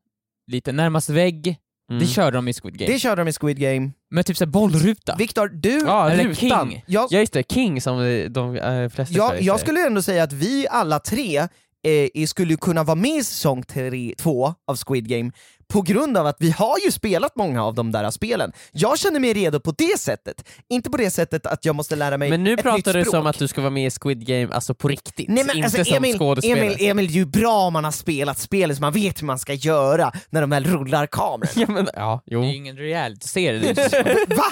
liten? 0.46 0.76
Närmast 0.76 1.08
vägg, 1.08 1.56
Mm. 1.94 2.06
det 2.06 2.06
körde 2.06 2.38
de 2.38 2.48
i 2.48 2.52
Squid 2.52 2.78
Game. 2.78 2.92
Det 2.92 2.98
körde 2.98 3.20
de 3.24 3.28
i 3.28 3.32
Squid 3.32 3.58
Game. 3.58 3.90
Men 4.10 4.24
typ 4.24 4.36
såhär 4.36 4.50
bollruta. 4.50 5.16
Viktor, 5.18 5.48
du... 5.48 5.78
Ja, 5.86 6.10
Eller 6.10 6.24
rutan. 6.24 6.70
King. 6.70 6.84
Jag, 6.86 7.06
Ja 7.10 7.18
just 7.18 7.32
det, 7.32 7.52
King 7.52 7.80
som 7.80 7.98
de, 8.30 8.56
äh, 8.56 8.88
flesta 8.88 9.14
jag, 9.14 9.30
säger. 9.30 9.42
jag 9.42 9.60
skulle 9.60 9.86
ändå 9.86 10.02
säga 10.02 10.22
att 10.22 10.32
vi 10.32 10.66
alla 10.70 10.98
tre 10.98 11.48
eh, 11.84 12.26
skulle 12.26 12.56
kunna 12.56 12.84
vara 12.84 12.94
med 12.94 13.10
i 13.16 13.24
säsong 13.24 13.62
tre, 13.62 14.14
två 14.18 14.54
av 14.66 14.76
Squid 14.76 15.08
Game 15.08 15.30
på 15.68 15.82
grund 15.82 16.16
av 16.16 16.26
att 16.26 16.36
vi 16.38 16.50
har 16.50 16.76
ju 16.84 16.90
spelat 16.90 17.36
många 17.36 17.64
av 17.64 17.74
de 17.74 17.92
där 17.92 18.10
spelen. 18.10 18.52
Jag 18.72 18.98
känner 18.98 19.20
mig 19.20 19.32
redo 19.32 19.60
på 19.60 19.72
det 19.78 20.00
sättet, 20.00 20.48
inte 20.68 20.90
på 20.90 20.96
det 20.96 21.10
sättet 21.10 21.46
att 21.46 21.64
jag 21.64 21.74
måste 21.76 21.96
lära 21.96 22.18
mig 22.18 22.30
Men 22.30 22.44
nu 22.44 22.52
ett 22.52 22.62
pratar 22.62 22.76
nytt 22.76 22.84
du 22.84 22.90
språk. 22.90 23.06
som 23.06 23.26
att 23.26 23.38
du 23.38 23.48
ska 23.48 23.60
vara 23.60 23.70
med 23.70 23.86
i 23.86 23.90
Squid 23.90 24.26
Game, 24.26 24.48
alltså 24.52 24.74
på 24.74 24.88
riktigt. 24.88 25.28
Nej 25.28 25.44
men 25.44 25.56
inte 25.56 25.66
alltså 25.66 25.84
som 25.84 25.96
Emil, 25.96 26.18
skådespelare. 26.18 26.64
Emil, 26.66 26.76
Emil, 26.80 27.06
det 27.06 27.12
är 27.12 27.16
ju 27.16 27.26
bra 27.26 27.58
om 27.66 27.72
man 27.72 27.84
har 27.84 27.92
spelat 27.92 28.38
spelet 28.38 28.76
så 28.76 28.80
man 28.80 28.92
vet 28.92 29.22
hur 29.22 29.26
man 29.26 29.38
ska 29.38 29.54
göra 29.54 30.12
när 30.30 30.40
de 30.40 30.50
väl 30.50 30.64
rullar 30.64 31.06
kameran. 31.06 31.52
Ja, 31.56 31.66
men, 31.68 31.88
ja, 31.94 32.22
jo. 32.26 32.40
Det 32.40 32.46
är 32.46 32.50
ju 32.50 32.56
ingen 32.56 32.76
reality-serie. 32.76 33.74
Va? 34.28 34.44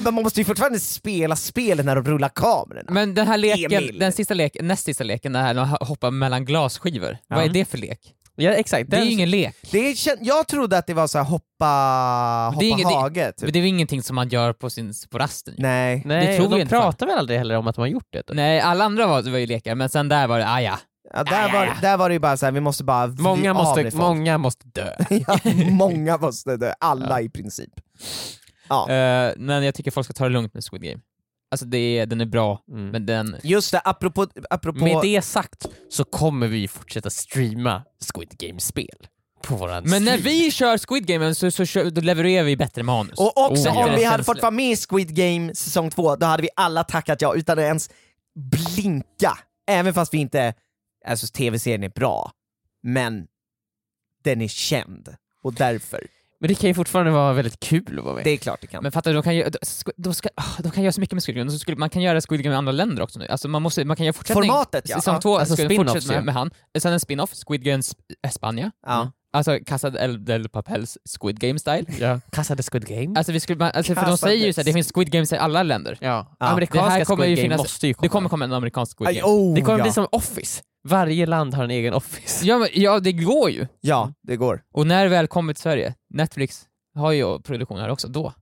Man 0.00 0.14
måste 0.14 0.40
ju 0.40 0.44
fortfarande 0.44 0.80
spela 0.80 1.36
spelet 1.36 1.86
när 1.86 1.94
de 1.96 2.04
rullar 2.04 2.28
kamerorna. 2.28 2.92
Men 2.92 3.14
den 3.14 3.26
här 3.26 3.36
leken, 3.38 3.72
Emil. 3.72 3.98
den 3.98 4.12
sista 4.12 4.34
leken, 4.34 4.66
näst 4.66 4.84
sista 4.84 5.04
leken, 5.04 5.32
den 5.32 5.42
här 5.44 5.54
när 5.54 5.60
de 5.78 5.86
hoppar 5.86 6.10
mellan 6.10 6.44
glasskivor, 6.44 7.16
vad 7.28 7.38
Ja. 7.38 7.44
är 7.44 7.48
det 7.48 7.64
för 7.64 7.78
lek? 7.78 8.14
Ja 8.36 8.50
exakt, 8.50 8.90
Det 8.90 8.96
är 8.96 9.04
ju 9.04 9.10
ingen 9.12 9.30
lek. 9.30 9.56
Det 9.70 9.78
är, 9.78 9.96
jag 10.20 10.46
trodde 10.48 10.78
att 10.78 10.86
det 10.86 10.94
var 10.94 11.06
så 11.06 11.18
här 11.18 11.24
hoppa, 11.24 11.64
hoppa 12.48 12.60
Det 12.60 12.66
är 12.66 12.70
ingen- 12.70 12.88
det- 12.88 12.94
hage, 12.94 13.32
typ. 13.32 13.42
Men 13.42 13.52
det 13.52 13.58
är 13.58 13.60
ju 13.60 13.68
ingenting 13.68 14.02
som 14.02 14.16
man 14.16 14.28
gör 14.28 14.52
på, 14.52 14.70
sin, 14.70 14.92
på 15.10 15.18
rasten. 15.18 15.54
Nej. 15.58 16.02
Nej, 16.06 16.26
det 16.26 16.36
tror 16.36 16.58
de 16.58 16.66
pratar 16.66 17.06
väl 17.06 17.18
aldrig 17.18 17.38
heller 17.38 17.56
om 17.56 17.66
att 17.66 17.74
de 17.74 17.80
har 17.80 17.86
gjort 17.88 18.08
det? 18.12 18.22
då? 18.26 18.34
Nej, 18.34 18.60
alla 18.60 18.84
andra 18.84 19.06
var, 19.06 19.22
var 19.30 19.38
ju 19.38 19.46
lekar, 19.46 19.74
men 19.74 19.88
sen 19.88 20.08
där 20.08 20.26
var 20.26 20.38
det, 20.38 20.48
ah, 20.48 20.60
ja. 20.60 20.78
Ja, 21.14 21.24
där, 21.24 21.52
var, 21.52 21.76
där 21.82 21.96
var 21.96 22.08
det 22.08 22.12
ju 22.12 22.18
bara 22.18 22.36
så 22.36 22.46
här, 22.46 22.52
vi 22.52 22.60
måste 22.60 22.84
bara 22.84 23.06
Många 23.06 23.54
måste, 23.54 23.90
många 23.96 24.38
måste 24.38 24.66
dö. 24.68 24.90
ja, 25.26 25.38
många 25.70 26.16
måste 26.18 26.56
dö, 26.56 26.72
alla 26.80 27.20
i 27.20 27.28
princip. 27.28 27.70
Ja. 28.70 28.90
Eh, 28.90 29.32
men 29.36 29.62
jag 29.64 29.74
tycker 29.74 29.90
folk 29.90 30.04
ska 30.04 30.14
ta 30.14 30.24
det 30.24 30.30
lugnt 30.30 30.54
med 30.54 30.64
Squid 30.64 30.82
Game. 30.82 31.00
Alltså 31.50 31.66
det 31.66 31.78
är, 31.78 32.06
den 32.06 32.20
är 32.20 32.24
bra, 32.26 32.62
Mm. 32.70 32.88
men 32.90 33.06
den... 33.06 33.36
Just 33.42 33.72
det, 33.72 33.80
apropå... 33.84 34.26
apropå 34.50 34.84
Med 34.84 34.98
det 35.02 35.22
sagt 35.22 35.66
så 35.88 36.04
kommer 36.04 36.46
vi 36.46 36.68
fortsätta 36.68 37.10
streama 37.10 37.82
Squid 38.14 38.38
Game-spel 38.38 39.06
på 39.42 39.56
våran 39.56 39.84
Men 39.86 40.04
när 40.04 40.18
stream. 40.18 40.22
vi 40.34 40.50
kör 40.50 40.78
Squid 40.78 41.06
Game 41.06 41.34
så, 41.34 41.50
så 41.50 41.90
då 41.90 42.00
levererar 42.00 42.44
vi 42.44 42.56
bättre 42.56 42.82
manus. 42.82 43.18
Och 43.18 43.50
också 43.50 43.68
Oh, 43.68 43.84
om 43.88 43.94
vi 43.94 44.04
hade 44.04 44.24
fått 44.24 44.42
vara 44.42 44.50
med 44.50 44.70
i 44.72 44.76
Squid 44.76 45.14
Game 45.16 45.54
säsong 45.54 45.90
två, 45.90 46.16
då 46.16 46.26
hade 46.26 46.42
vi 46.42 46.48
alla 46.56 46.84
tackat 46.84 47.22
ja 47.22 47.34
utan 47.34 47.58
att 47.58 47.62
ens 47.64 47.90
blinka. 48.50 49.38
Även 49.68 49.94
fast 49.94 50.14
vi 50.14 50.18
inte, 50.18 50.54
alltså 51.06 51.26
tv-serien 51.26 51.82
är 51.82 51.88
bra, 51.88 52.32
men 52.82 53.26
den 54.24 54.40
är 54.42 54.48
känd. 54.48 55.14
Och 55.42 55.54
därför, 55.54 56.06
Men 56.40 56.48
det 56.48 56.54
kan 56.54 56.68
ju 56.70 56.74
fortfarande 56.74 57.10
vara 57.12 57.32
väldigt 57.32 57.60
kul 57.60 57.98
att 57.98 58.04
vara 58.04 58.14
med. 58.14 58.24
det 58.24 58.30
är 58.30 58.36
klart 58.36 58.60
det 58.60 58.66
kan. 58.66 58.82
Men 58.82 58.92
fattar 58.92 59.10
du, 59.10 59.14
de 59.14 59.22
kan, 59.22 59.36
ju, 59.36 59.50
de, 59.96 60.14
ska, 60.14 60.28
ah, 60.34 60.62
de 60.62 60.72
kan 60.72 60.82
göra 60.82 60.92
så 60.92 61.00
mycket 61.00 61.14
med 61.14 61.22
Squid 61.22 61.36
Game, 61.36 61.50
skulle, 61.50 61.76
man 61.76 61.90
kan 61.90 62.02
göra 62.02 62.20
Squid 62.20 62.42
Game 62.42 62.54
i 62.54 62.58
andra 62.58 62.72
länder 62.72 63.02
också 63.02 63.18
nu. 63.18 63.26
Alltså 63.26 63.48
man, 63.48 63.62
måste, 63.62 63.84
man 63.84 63.96
kan 63.96 64.06
göra 64.06 64.12
fortsättning. 64.12 64.48
Formatet 64.50 64.88
ja. 64.88 64.96
Säsong 64.96 65.14
ja. 65.14 65.20
två 65.20 65.38
Alltså 65.38 65.56
fortsätta 65.56 66.06
med, 66.08 66.16
ja. 66.16 66.22
med 66.22 66.34
han. 66.34 66.50
Sen 66.78 66.92
en 66.92 67.00
spin-off, 67.00 67.30
Squid 67.34 67.64
Game 67.64 67.80
Sp- 67.80 67.94
Espana. 68.26 68.70
ja. 68.86 69.12
Alltså 69.32 69.58
Casa 69.66 69.90
del, 69.90 70.48
Papels 70.48 70.98
Squid 71.20 71.38
Game 71.40 71.58
style. 71.58 71.84
Ja. 71.98 72.20
Casa 72.32 72.54
de 72.54 72.62
Squid 72.62 72.86
Game? 72.86 73.18
Alltså, 73.18 73.32
vi 73.32 73.40
skulle, 73.40 73.70
alltså 73.70 73.94
för 73.94 74.06
de 74.06 74.18
säger 74.18 74.46
ju 74.46 74.52
såhär, 74.52 74.64
det 74.64 74.72
finns 74.72 74.92
Squid 74.94 75.10
Games 75.10 75.32
i 75.32 75.36
alla 75.36 75.62
länder. 75.62 75.98
ja. 76.00 76.06
Ja. 76.08 76.36
Det 76.38 76.44
här 76.46 76.52
Amerikanska 76.52 77.04
kommer 77.04 77.24
Squid 77.24 77.30
ju 77.30 77.36
Game 77.36 77.54
finnas- 77.54 77.58
måste 77.58 77.86
ju 77.86 77.94
komma. 77.94 78.02
Det 78.02 78.08
kommer 78.08 78.28
komma 78.28 78.44
en 78.44 78.52
amerikansk 78.52 78.96
Squid 78.98 79.08
Aj, 79.08 79.14
Game. 79.14 79.26
oh, 79.26 79.54
det 79.54 79.60
kommer 79.60 79.78
ja. 79.78 79.84
bli 79.84 79.92
som 79.92 80.06
Office. 80.12 80.62
Varje 80.88 81.26
land 81.26 81.54
har 81.54 81.64
en 81.64 81.70
egen 81.70 81.94
Office. 81.94 82.46
Ja, 82.46 82.58
men, 82.58 82.68
ja, 82.72 83.00
det 83.00 83.12
går 83.12 83.50
ju. 83.50 83.66
Ja, 83.80 84.12
det 84.22 84.36
går. 84.36 84.62
Och 84.74 84.86
när 84.86 85.08
väl 85.08 85.26
kommer 85.26 85.52
till 85.52 85.62
Sverige, 85.62 85.94
Netflix 86.10 86.66
har 86.94 87.12
ju 87.12 87.38
produktion 87.40 87.78
här 87.78 87.88
också, 87.88 88.08
då. 88.08 88.32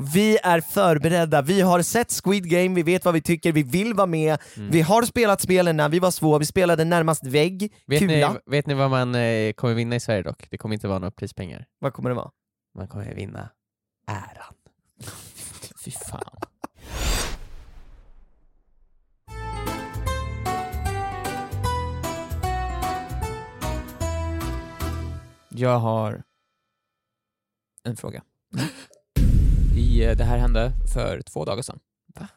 Vi 0.00 0.38
är 0.42 0.60
förberedda, 0.60 1.42
vi 1.42 1.60
har 1.60 1.82
sett 1.82 2.12
Squid 2.24 2.50
Game, 2.50 2.74
vi 2.74 2.82
vet 2.82 3.04
vad 3.04 3.14
vi 3.14 3.20
tycker, 3.22 3.52
vi 3.52 3.62
vill 3.62 3.94
vara 3.94 4.06
med, 4.06 4.38
Mm. 4.56 4.70
vi 4.70 4.80
har 4.80 5.02
spelat 5.02 5.40
spelen 5.40 5.76
när 5.76 5.88
vi 5.88 5.98
var 5.98 6.10
små, 6.10 6.38
vi 6.38 6.46
spelade 6.46 6.84
närmast 6.84 7.26
vägg, 7.26 7.72
Vet 7.86 8.00
ni, 8.00 8.06
kula. 8.08 8.36
vet 8.46 8.66
ni 8.66 8.74
vad 8.74 8.90
man 8.90 9.14
eh, 9.14 9.52
kommer 9.52 9.74
vinna 9.74 9.96
i 9.96 10.00
Sverige 10.00 10.22
dock? 10.22 10.46
Det 10.50 10.58
kommer 10.58 10.74
inte 10.74 10.88
vara 10.88 10.98
några 10.98 11.10
prispengar. 11.10 11.66
Vad 11.78 11.92
kommer 11.92 12.08
det 12.10 12.16
vara? 12.16 12.30
Man 12.78 12.88
kommer 12.88 13.14
vinna 13.14 13.48
äran. 14.06 14.54
Fy 15.84 15.90
fan. 15.90 16.40
Jag 25.48 25.78
har 25.78 26.22
en 27.84 27.96
fråga. 27.96 28.22
I, 29.76 30.04
eh, 30.04 30.16
det 30.16 30.24
här 30.24 30.38
hände 30.38 30.72
för 30.94 31.20
två 31.22 31.44
dagar 31.44 31.62
sedan. 31.62 31.78
Va? 32.20 32.28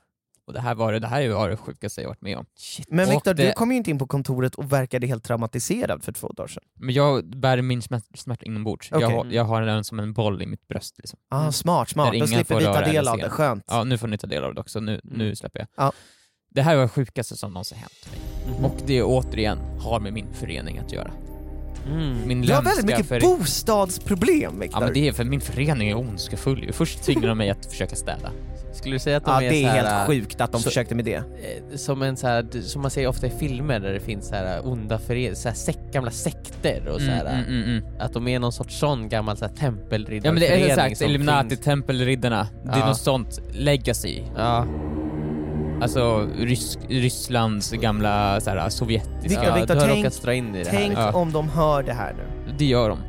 Och 0.47 0.53
det 0.53 0.59
här 0.59 0.75
var 0.75 0.93
det, 0.93 0.99
det 0.99 1.07
här 1.07 1.29
var 1.29 1.49
det 1.49 1.57
sjukaste 1.57 2.01
jag 2.01 2.09
varit 2.09 2.21
med 2.21 2.37
om. 2.37 2.45
Men 2.87 3.07
Och 3.07 3.13
Viktor, 3.13 3.33
det- 3.33 3.47
du 3.47 3.51
kom 3.53 3.71
ju 3.71 3.77
inte 3.77 3.89
in 3.89 3.99
på 3.99 4.07
kontoret 4.07 4.55
och 4.55 4.71
verkade 4.73 5.07
helt 5.07 5.23
traumatiserad 5.23 6.03
för 6.03 6.11
två 6.11 6.27
dagar 6.27 6.47
sedan. 6.47 6.63
Men 6.79 6.95
jag 6.95 7.29
bär 7.37 7.61
min 7.61 7.81
smärt- 7.81 8.17
smärta 8.19 8.45
inombords. 8.45 8.91
Jag, 8.91 9.03
Okej. 9.03 9.15
har, 9.17 9.25
jag 9.25 9.43
har 9.43 9.61
den 9.61 9.83
som 9.83 9.99
en 9.99 10.13
boll 10.13 10.41
i 10.41 10.45
mitt 10.45 10.67
bröst. 10.67 10.97
Liksom. 10.97 11.19
Ah, 11.29 11.39
Mm. 11.39 11.51
smart, 11.51 11.89
smart. 11.89 12.11
Där 12.11 12.19
Då 12.19 12.27
slipper 12.27 12.55
vi 12.59 12.65
ta 12.65 12.81
del 12.81 13.07
av 13.07 13.17
det, 13.17 13.29
skönt. 13.29 13.63
Ja, 13.67 13.83
nu 13.83 13.97
får 13.97 14.07
ni 14.07 14.17
ta 14.17 14.27
del 14.27 14.43
av 14.43 14.53
det 14.55 14.61
också. 14.61 14.79
Nu, 14.79 15.01
nu 15.03 15.23
Mm. 15.23 15.35
släpper 15.35 15.59
jag. 15.59 15.67
Ja. 15.77 15.91
Det 16.49 16.61
här 16.61 16.75
var 16.75 16.83
det 16.83 16.89
sjukaste 16.89 17.35
som 17.37 17.51
någonsin 17.53 17.77
hänt 17.77 18.07
mig. 18.11 18.19
Mhm. 18.55 18.65
Och 18.65 18.75
det 18.85 19.03
återigen 19.03 19.57
har 19.79 19.99
med 19.99 20.13
min 20.13 20.33
förening 20.33 20.77
att 20.77 20.91
göra. 20.91 21.11
Mm. 21.87 22.27
Min 22.27 22.41
Du 22.41 22.53
har 22.53 22.61
väldigt 22.61 22.85
mycket 22.85 23.05
förening. 23.05 23.37
bostadsproblem 23.37 24.59
Viktor. 24.59 24.79
Ja 24.81 24.85
men 24.85 24.93
det 24.93 25.07
är 25.07 25.11
för 25.13 25.23
min 25.23 25.41
förening 25.41 25.89
är 25.89 25.97
ondskefull 25.97 26.63
ju. 26.63 26.71
Först 26.71 27.03
tvingar 27.03 27.27
de 27.27 27.37
mig 27.37 27.49
att 27.49 27.65
försöka 27.65 27.95
städa. 27.95 28.31
Skulle 28.73 28.95
du 28.95 28.99
säga 28.99 29.17
att 29.17 29.25
de 29.25 29.31
Ja, 29.31 29.41
är, 29.41 29.49
det 29.49 29.63
är 29.63 29.69
så 29.69 29.75
helt 29.75 29.87
här, 29.87 30.07
sjukt 30.07 30.41
att 30.41 30.51
de 30.51 30.61
så- 30.61 30.69
försökte 30.69 30.95
med 30.95 31.05
det. 31.05 31.15
eh, 31.15 31.23
Som 31.75 32.01
en 32.01 32.17
så 32.17 32.27
här, 32.27 32.61
som 32.61 32.81
man 32.81 32.91
ser 32.91 33.07
ofta 33.07 33.27
i 33.27 33.29
filmer 33.29 33.79
där 33.79 33.93
det 33.93 33.99
finns 33.99 34.27
så 34.27 34.35
här 34.35 34.67
onda 34.67 34.97
föreningar, 34.99 35.33
så 35.33 35.47
här 35.49 35.55
sek, 35.55 35.77
gamla 35.93 36.11
sekter 36.11 36.87
och 36.87 37.01
så 37.01 37.07
här, 37.11 37.25
Mm, 37.25 37.39
mm, 37.45 37.63
mm, 37.63 37.77
mm. 37.77 37.83
att 37.99 38.13
de 38.13 38.27
är 38.27 38.39
någon 38.39 38.53
sorts 38.53 38.79
sån 38.79 39.09
gammal 39.09 39.37
så 39.37 39.45
här 39.45 39.51
Ja 39.59 39.61
men 39.71 39.77
tempelriddarförening 39.79 40.49
det 40.49 40.71
är 40.71 40.85
exakt, 40.87 41.01
Illuminati, 41.01 41.55
tempelriddarna. 41.57 42.47
Det 42.63 42.69
är 42.71 42.77
Ja. 42.79 42.87
något 42.87 42.97
sånt 42.97 43.39
legacy. 43.51 44.21
Ja, 44.37 44.65
Alltså 45.81 46.27
Rysk, 46.37 46.79
Rysslands 46.89 47.71
gamla 47.71 48.41
så 48.41 48.49
här, 48.49 48.69
sovjetiska... 48.69 49.21
Viktor, 49.21 49.43
ja 49.45 49.55
Viktor, 49.55 49.73
du 49.75 49.79
har 49.81 49.87
tänk- 49.87 50.21
dra 50.21 50.33
in 50.33 50.55
i 50.55 50.63
det 50.63 50.69
Tänk 50.69 50.95
här. 50.97 51.15
Om 51.15 51.31
de 51.31 51.49
hör 51.49 51.83
det 51.83 51.93
här 51.93 52.13
nu. 52.13 52.53
Det 52.57 52.65
gör 52.65 52.89
de. 52.89 52.99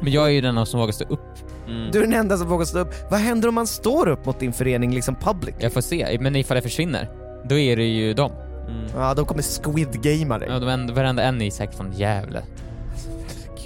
Men 0.00 0.12
jag 0.12 0.26
är 0.26 0.30
ju 0.30 0.40
den 0.40 0.66
som 0.66 0.80
vågar 0.80 0.92
stå 0.92 1.04
upp. 1.04 1.20
Mm. 1.68 1.90
Du 1.92 1.98
är 1.98 2.02
den 2.02 2.12
enda 2.14 2.36
som 2.36 2.48
vågar 2.48 2.64
stå 2.64 2.78
upp. 2.78 2.94
Vad 3.10 3.20
händer 3.20 3.48
om 3.48 3.54
man 3.54 3.66
står 3.66 4.08
upp 4.08 4.26
mot 4.26 4.40
din 4.40 4.52
förening 4.52 4.94
liksom 4.94 5.14
public? 5.14 5.54
Jag 5.58 5.72
får 5.72 5.80
se, 5.80 6.18
men 6.20 6.36
ifall 6.36 6.56
jag 6.56 6.64
försvinner, 6.64 7.08
då 7.48 7.58
är 7.58 7.76
det 7.76 7.84
ju 7.84 8.14
dem. 8.14 8.32
Mm. 8.68 8.86
Ja, 8.96 9.14
de 9.14 9.24
kommer 9.26 9.42
squid-gamea 9.42 10.38
dig. 10.38 10.48
Ja, 10.48 10.58
de 10.58 10.68
en, 10.68 10.94
varenda 10.94 11.22
en 11.22 11.42
är 11.42 11.50
säkert 11.50 11.76
från 11.76 11.92
Gävle. 11.92 12.42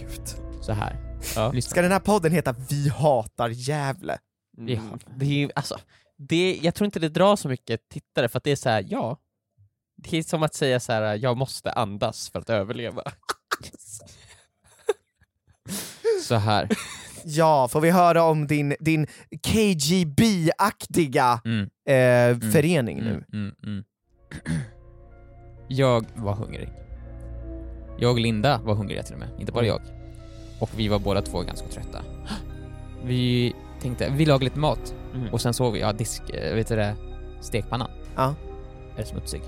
Gud. 0.01 0.21
Så 0.61 0.73
här. 0.73 0.97
Ja. 1.37 1.53
Lyssna. 1.53 1.71
Ska 1.71 1.83
den 1.83 1.93
här 1.93 1.99
podden 2.01 2.33
heta 2.33 2.55
Vi 2.71 2.89
hatar 2.89 3.49
Gävle? 3.49 4.19
Mm. 4.59 4.75
Ja. 4.75 4.81
Det 5.17 5.25
är, 5.25 5.29
ju- 5.31 5.51
alltså, 5.55 5.79
det, 6.29 6.59
jag 6.63 6.75
tror 6.75 6.85
inte 6.85 6.99
det 6.99 7.09
drar 7.09 7.37
så 7.37 7.49
mycket 7.49 7.89
tittare 7.89 8.29
för 8.29 8.39
att 8.39 8.45
det 8.45 8.51
är 8.53 8.57
så 8.57 8.69
här, 8.69 8.85
ja. 8.89 9.17
Det 9.97 10.19
är 10.19 10.23
som 10.23 10.43
att 10.43 10.55
säga 10.55 10.81
så 10.81 10.93
här, 10.93 11.17
jag 11.17 11.37
måste 11.37 11.73
andas 11.73 12.31
för 12.31 12.39
att 12.39 12.51
överleva. 12.51 13.03
Så 16.23 16.35
här. 16.35 16.69
Ja, 17.25 17.69
får 17.69 17.81
vi 17.81 17.91
höra 17.91 18.23
om 18.23 18.47
din, 18.47 18.77
din 18.81 19.07
KGB-aktiga 19.43 21.41
Mm, 21.45 21.63
eh, 21.89 22.51
förening 22.53 22.99
nu? 22.99 23.11
mm, 23.11 23.25
mm, 23.33 23.55
mm. 23.63 23.85
Jag 25.69 26.07
var 26.17 26.35
hungrig. 26.35 26.69
Jag 27.99 28.13
och 28.13 28.21
Linda 28.21 28.59
var 28.65 28.75
hungriga 28.75 29.03
till 29.03 29.15
och 29.15 29.21
med, 29.21 29.29
inte 29.41 29.53
bara 29.53 29.61
Oj. 29.63 29.67
jag. 29.67 29.81
Och 30.61 30.71
vi 30.77 30.89
var 30.89 30.99
båda 30.99 31.23
två 31.23 31.41
ganska 31.43 31.69
trötta. 31.69 32.05
Vi 33.05 33.55
tänkte, 33.81 34.13
vi 34.17 34.27
lagar 34.27 34.45
lite 34.45 34.59
mat. 34.59 34.95
Mm. 35.15 35.33
Och 35.33 35.41
sen 35.41 35.55
såg 35.55 35.73
vi, 35.73 35.81
ja 35.81 35.93
disk, 35.93 36.23
eh, 36.31 36.55
vet 36.55 36.69
du 36.69 36.77
det, 36.77 36.95
stekpannan. 37.41 37.91
Ja. 38.17 38.35
Är 38.97 39.05
smutsig. 39.05 39.43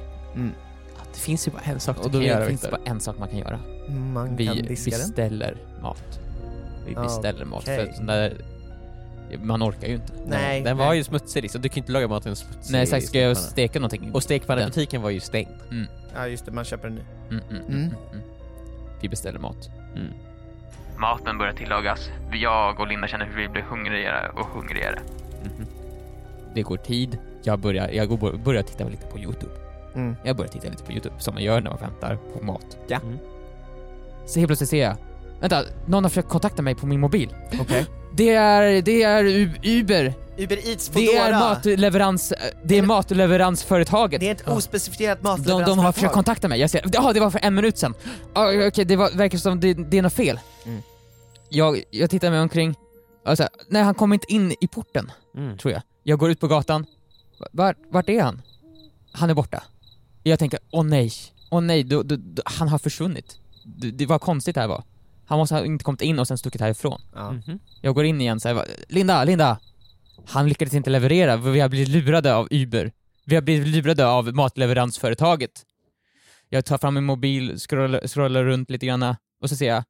Det 1.15 1.19
finns 1.19 1.49
ju 1.49 1.53
bara 1.53 1.63
en 1.63 1.81
sak 1.81 1.97
du 1.97 2.03
Och 2.03 2.11
då 2.11 2.19
kan 2.19 2.27
göra 2.29 2.47
finns 2.47 2.61
det 2.61 2.71
bara 2.71 2.81
en 2.85 3.01
sak 3.01 3.19
man 3.19 3.29
kan 3.29 3.39
göra. 3.39 3.61
Man 3.89 4.27
kan 4.27 4.37
Vi 4.37 4.47
diska 4.63 4.91
den. 4.91 5.01
beställer 5.01 5.57
mat. 5.83 6.21
Vi 6.87 6.93
Ja, 6.93 7.03
beställer 7.03 7.45
mat. 7.45 7.63
okej. 7.63 7.87
För 7.87 7.93
sån 7.93 8.07
där, 8.07 8.37
man 9.43 9.63
orkar 9.63 9.89
ju 9.89 9.95
inte. 9.95 10.13
Nej, 10.27 10.63
Den 10.63 10.77
nej. 10.77 10.87
var 10.87 10.95
ju 10.95 11.05
smutsig 11.05 11.51
så 11.51 11.59
du 11.59 11.69
kan 11.69 11.75
ju 11.77 11.81
inte 11.81 11.93
laga 11.93 12.09
maten 12.09 12.37
smutsig. 12.37 12.73
Nej 12.73 12.83
exakt, 12.83 13.07
ska 13.07 13.19
jag 13.21 13.37
steka 13.37 13.79
någonting? 13.79 14.11
Och 14.13 14.23
stekpannebutiken 14.23 15.03
var 15.03 15.11
ju 15.11 15.21
stängd. 15.21 15.49
Ja 16.15 16.27
just 16.29 16.45
det, 16.47 16.53
man 16.53 16.65
köper 16.65 16.89
en 16.89 16.95
ny. 16.95 17.01
Mm, 17.31 17.43
mm, 17.51 17.63
Mm. 17.63 17.75
mm. 17.75 17.83
Mm. 18.13 18.23
Vi 19.03 19.09
beställer 19.09 19.39
mat. 19.39 19.71
Mm. 21.03 21.19
Maten 21.19 21.39
börjar 21.39 21.53
tillagas. 21.53 22.01
Jag 22.33 22.81
och 22.81 22.87
Linda 22.87 23.07
känner 23.09 23.27
hur 23.27 23.43
vi 23.43 23.49
blir 23.49 23.63
hungrigare 23.63 24.29
och 24.35 24.47
hungrigare. 24.47 24.99
Mhm. 25.43 25.67
Det 26.55 26.63
går 26.63 26.77
tid. 26.77 27.19
Jag 27.43 27.59
börjar, 27.59 27.89
jag 27.89 28.09
går- 28.09 28.37
börjar 28.45 28.63
titta 28.63 28.85
lite 28.85 29.07
på 29.07 29.19
Youtube. 29.19 29.53
Mm. 29.95 30.17
Jag 30.25 30.37
börjar 30.37 30.51
titta 30.51 30.69
lite 30.69 30.85
på 30.85 30.93
Youtube, 30.93 31.15
som 31.19 31.35
man 31.35 31.43
gör 31.43 31.61
när 31.61 31.71
man 31.71 31.79
väntar 31.81 32.17
på 32.39 32.45
mat. 32.45 32.77
Ja. 32.89 32.99
Mm. 33.03 33.19
Så 34.27 34.39
helt 34.39 34.49
plötsligt 34.49 34.71
ser 34.71 34.83
jag, 34.83 34.97
vänta, 35.41 35.63
någon 35.87 36.05
har 36.05 36.09
försökt 36.11 36.29
kontakta 36.29 36.63
mig 36.63 36.75
på 36.75 36.87
min 36.87 37.01
mobil. 37.01 37.35
Okej. 37.61 37.87
Det 38.15 38.31
är, 38.31 38.83
det 38.83 39.03
är 39.03 39.25
U- 39.25 39.51
Uber. 39.63 40.15
Uber 40.39 40.69
Eats 40.69 40.89
Det 40.89 41.01
är 41.07 41.23
Foodora. 41.25 41.39
matleverans, 41.39 42.33
det 42.65 42.79
är 42.79 42.83
matleveransföretaget. 42.83 44.21
Det 44.21 44.29
är 44.29 44.33
ett 44.33 44.49
ospecifierat 44.49 45.19
de, 45.23 45.29
matleveransföretag. 45.29 45.77
de 45.77 45.85
har 45.85 45.93
försökt 45.93 46.13
kontakta 46.13 46.49
mig. 46.49 46.61
Jag 46.61 46.71
säger, 46.71 46.91
ja 46.93 47.13
det 47.13 47.21
var 47.21 47.31
för 47.31 47.41
en 47.43 47.55
minut 47.55 47.79
sedan. 47.79 47.95
Ah, 48.33 48.47
Okej, 48.69 48.85
det 48.85 48.97
var, 48.97 49.11
verkar 49.17 49.39
som 49.39 49.61
det, 49.61 49.75
det 49.75 49.99
är 49.99 50.03
något 50.03 50.13
fel. 50.13 50.41
Mm. 50.67 50.83
Jag, 51.53 51.83
jag 51.91 52.11
tittar 52.11 52.31
mig 52.31 52.41
omkring, 52.41 52.75
och 53.27 53.37
så 53.37 53.43
här, 53.43 53.51
nej 53.69 53.83
han 53.83 53.95
kommer 53.95 54.15
inte 54.15 54.33
in 54.33 54.55
i 54.61 54.69
porten, 54.69 55.13
Mm. 55.37 55.59
tror 55.59 55.73
jag. 55.73 55.83
Jag 56.03 56.19
går 56.19 56.31
ut 56.31 56.41
på 56.41 56.49
gatan, 56.49 56.87
vart, 57.53 57.77
vart 57.91 58.09
är 58.09 58.23
han? 58.23 58.43
Han 59.13 59.31
är 59.31 59.35
borta. 59.35 59.63
Jag 60.23 60.39
tänker, 60.39 60.61
åh 60.71 60.85
nej, 60.85 61.13
åh 61.51 61.61
nej, 61.61 61.83
du, 61.85 62.03
du, 62.03 62.17
du, 62.17 62.43
han 62.45 62.69
har 62.69 62.79
försvunnit. 62.79 63.39
Det, 63.65 63.91
det 63.91 64.07
var 64.07 64.19
konstigt 64.19 64.55
det 64.55 64.61
här 64.61 64.69
var. 64.69 64.85
Han 65.27 65.39
måste 65.39 65.55
ha 65.55 65.65
inte 65.65 65.85
kommit 65.85 66.03
in 66.03 66.19
och 66.19 66.29
sen 66.29 66.39
stuckit 66.39 66.61
härifrån. 66.61 67.01
Ja. 67.15 67.31
Mhm. 67.33 67.59
Jag 67.81 67.95
går 67.95 68.05
in 68.05 68.21
igen 68.21 68.41
så 68.41 68.49
här, 68.49 68.67
Linda, 68.89 69.25
Linda! 69.25 69.59
Han 70.27 70.49
lyckades 70.49 70.75
inte 70.75 70.91
leverera, 70.91 71.43
för 71.43 71.51
vi 71.51 71.61
har 71.61 71.69
blivit 71.69 71.89
lurade 71.89 72.35
av 72.35 72.49
Uber. 72.51 72.93
Vi 73.27 73.35
har 73.35 73.43
blivit 73.43 73.69
lurade 73.69 74.07
av 74.07 74.35
matleveransföretaget. 74.35 75.51
Jag 76.49 76.65
tar 76.65 76.79
fram 76.79 76.95
min 76.95 77.05
mobil, 77.05 77.59
scrollar, 77.59 78.07
scrollar 78.07 78.45
runt 78.45 78.71
lite 78.71 78.87
grann 78.87 79.03
och 79.43 79.49
så 79.49 79.57
ser 79.57 79.69
jag 79.69 79.85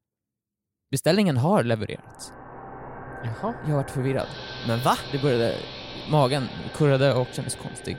beställningen 0.92 1.36
har 1.36 1.62
levererats. 1.62 2.32
Jaha. 3.24 3.54
Jag 3.68 3.76
varit 3.76 3.90
förvirrad. 3.90 4.26
Men 4.68 4.80
va? 4.80 4.96
Det 5.12 5.22
började, 5.22 5.54
magen 6.10 6.48
kurrade 6.76 7.14
och 7.14 7.28
kändes 7.32 7.54
konstig. 7.56 7.96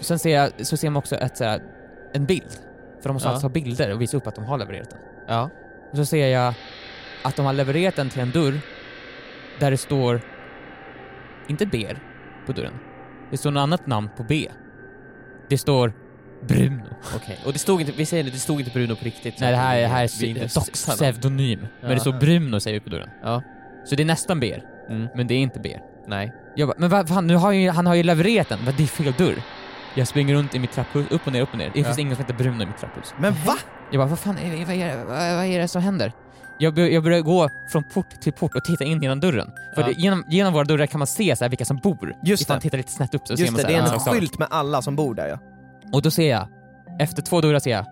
Sen 0.00 0.18
ser 0.18 0.34
jag, 0.34 0.66
så 0.66 0.76
ser 0.76 0.90
man 0.90 0.96
också 0.98 1.16
ett, 1.16 1.36
så 1.36 1.44
här, 1.44 1.62
en 2.12 2.26
bild. 2.26 2.50
För 3.00 3.08
de 3.08 3.12
måste 3.12 3.28
Ja. 3.28 3.32
alltså 3.32 3.46
ha 3.46 3.52
bilder 3.52 3.92
och 3.92 4.00
visa 4.00 4.16
upp 4.16 4.26
att 4.26 4.34
de 4.34 4.44
har 4.44 4.58
levererat 4.58 4.90
den. 4.90 4.98
Ja. 5.28 5.50
Och 5.90 5.96
så 5.96 6.04
ser 6.04 6.26
jag 6.26 6.54
att 7.24 7.36
de 7.36 7.46
har 7.46 7.52
levererat 7.52 7.96
den 7.96 8.10
till 8.10 8.20
en 8.20 8.30
dörr 8.30 8.60
där 9.60 9.70
det 9.70 9.76
står, 9.76 10.20
inte 11.48 11.66
Ber 11.66 11.98
på 12.46 12.52
dörren, 12.52 12.78
det 13.30 13.36
står 13.36 13.50
något 13.50 13.60
annat 13.60 13.86
namn 13.86 14.10
på 14.16 14.22
B. 14.22 14.50
Det 15.48 15.58
står 15.58 15.92
Bruno. 16.46 16.82
Okej. 17.16 17.38
Och 17.44 17.52
det 17.52 17.58
stod 17.58 17.80
inte, 17.80 17.92
vi 17.92 18.06
säger 18.06 18.24
det, 18.24 18.30
det 18.30 18.38
stod 18.38 18.60
inte 18.60 18.70
Bruno 18.72 18.96
på 18.96 19.04
riktigt. 19.04 19.40
Nej 19.40 19.50
det 19.50 19.56
här, 19.56 19.80
det 19.80 19.86
här 19.86 20.04
är 20.04 20.24
inte 20.24 20.48
pseudonym, 20.72 21.60
men 21.80 21.90
Ja. 21.90 21.94
det 21.94 22.00
står 22.00 22.12
Bruno 22.12 22.60
säger 22.60 22.80
vi 22.80 22.84
på 22.84 22.90
dörren. 22.90 23.08
Ja. 23.22 23.42
Så 23.84 23.94
det 23.94 24.02
är 24.02 24.04
nästan 24.06 24.40
Ber, 24.40 24.62
Mm. 24.90 25.08
men 25.14 25.26
det 25.26 25.34
är 25.34 25.38
inte 25.38 25.60
Ber. 25.60 25.80
Nej. 26.06 26.32
Jag 26.56 26.68
bara, 26.68 26.74
men 26.78 26.90
vad 26.90 27.08
fan, 27.08 27.26
nu 27.26 27.36
har 27.36 27.52
ju, 27.52 27.70
han 27.70 27.86
har 27.86 27.94
ju 27.94 28.02
levererat 28.02 28.48
den, 28.48 28.58
vad 28.64 28.74
det 28.74 28.82
är 28.82 28.86
fel 28.86 29.12
dörr. 29.18 29.42
Jag 29.94 30.08
springer 30.08 30.34
runt 30.34 30.54
i 30.54 30.58
mitt 30.58 30.72
trapphus, 30.72 31.06
upp 31.10 31.26
och 31.26 31.32
ner, 31.32 31.40
upp 31.42 31.52
och 31.52 31.58
ner. 31.58 31.70
Det 31.74 31.78
Ja. 31.80 31.84
finns 31.84 31.98
ingen 31.98 32.16
som 32.16 32.24
heter 32.24 32.34
Bruno 32.38 32.62
i 32.62 32.66
mitt 32.66 32.78
trapphus. 32.78 33.14
Men 33.18 33.32
va? 33.46 33.56
Jag 33.90 34.00
bara, 34.00 34.08
vad 34.08 34.18
fan 34.18 34.38
är 34.38 34.50
det, 34.58 34.64
vad 34.64 34.74
är 34.76 34.86
det, 34.86 34.96
vad, 35.04 35.06
vad 35.36 35.44
är 35.46 35.58
det 35.58 35.68
som 35.68 35.82
händer? 35.82 36.12
Jag, 36.58 36.78
jag 36.78 37.02
börjar 37.02 37.20
gå 37.20 37.48
från 37.72 37.84
port 37.94 38.20
till 38.20 38.32
port 38.32 38.54
och 38.54 38.64
titta 38.64 38.84
in 38.84 39.02
genom 39.02 39.20
dörren. 39.20 39.50
För 39.74 39.82
Ja. 39.82 39.86
det, 39.88 39.92
genom, 39.92 40.24
genom 40.28 40.52
våra 40.52 40.64
dörrar 40.64 40.86
kan 40.86 40.98
man 40.98 41.06
se 41.06 41.36
så 41.36 41.44
här 41.44 41.48
vilka 41.48 41.64
som 41.64 41.76
bor. 41.76 42.14
Just 42.24 42.42
Ifall 42.42 42.54
man 42.54 42.58
det. 42.58 42.62
tittar 42.62 42.78
lite 42.78 42.92
snett 42.92 43.14
upp 43.14 43.26
så 43.26 43.36
ser 43.36 43.42
Just 43.44 43.52
man 43.52 43.56
det, 43.56 43.62
så 43.62 43.68
det 43.68 43.74
är 43.74 43.82
här, 43.82 43.88
en 43.94 44.00
ja, 44.06 44.12
skylt 44.12 44.38
med 44.38 44.48
alla 44.50 44.82
som 44.82 44.96
bor 44.96 45.14
där 45.14 45.26
ja. 45.28 45.38
Och 45.94 46.02
då 46.02 46.10
ser 46.10 46.30
jag, 46.30 46.48
efter 47.00 47.22
två 47.22 47.40
dörrar 47.40 47.58
ser 47.58 47.70
jag, 47.70 47.86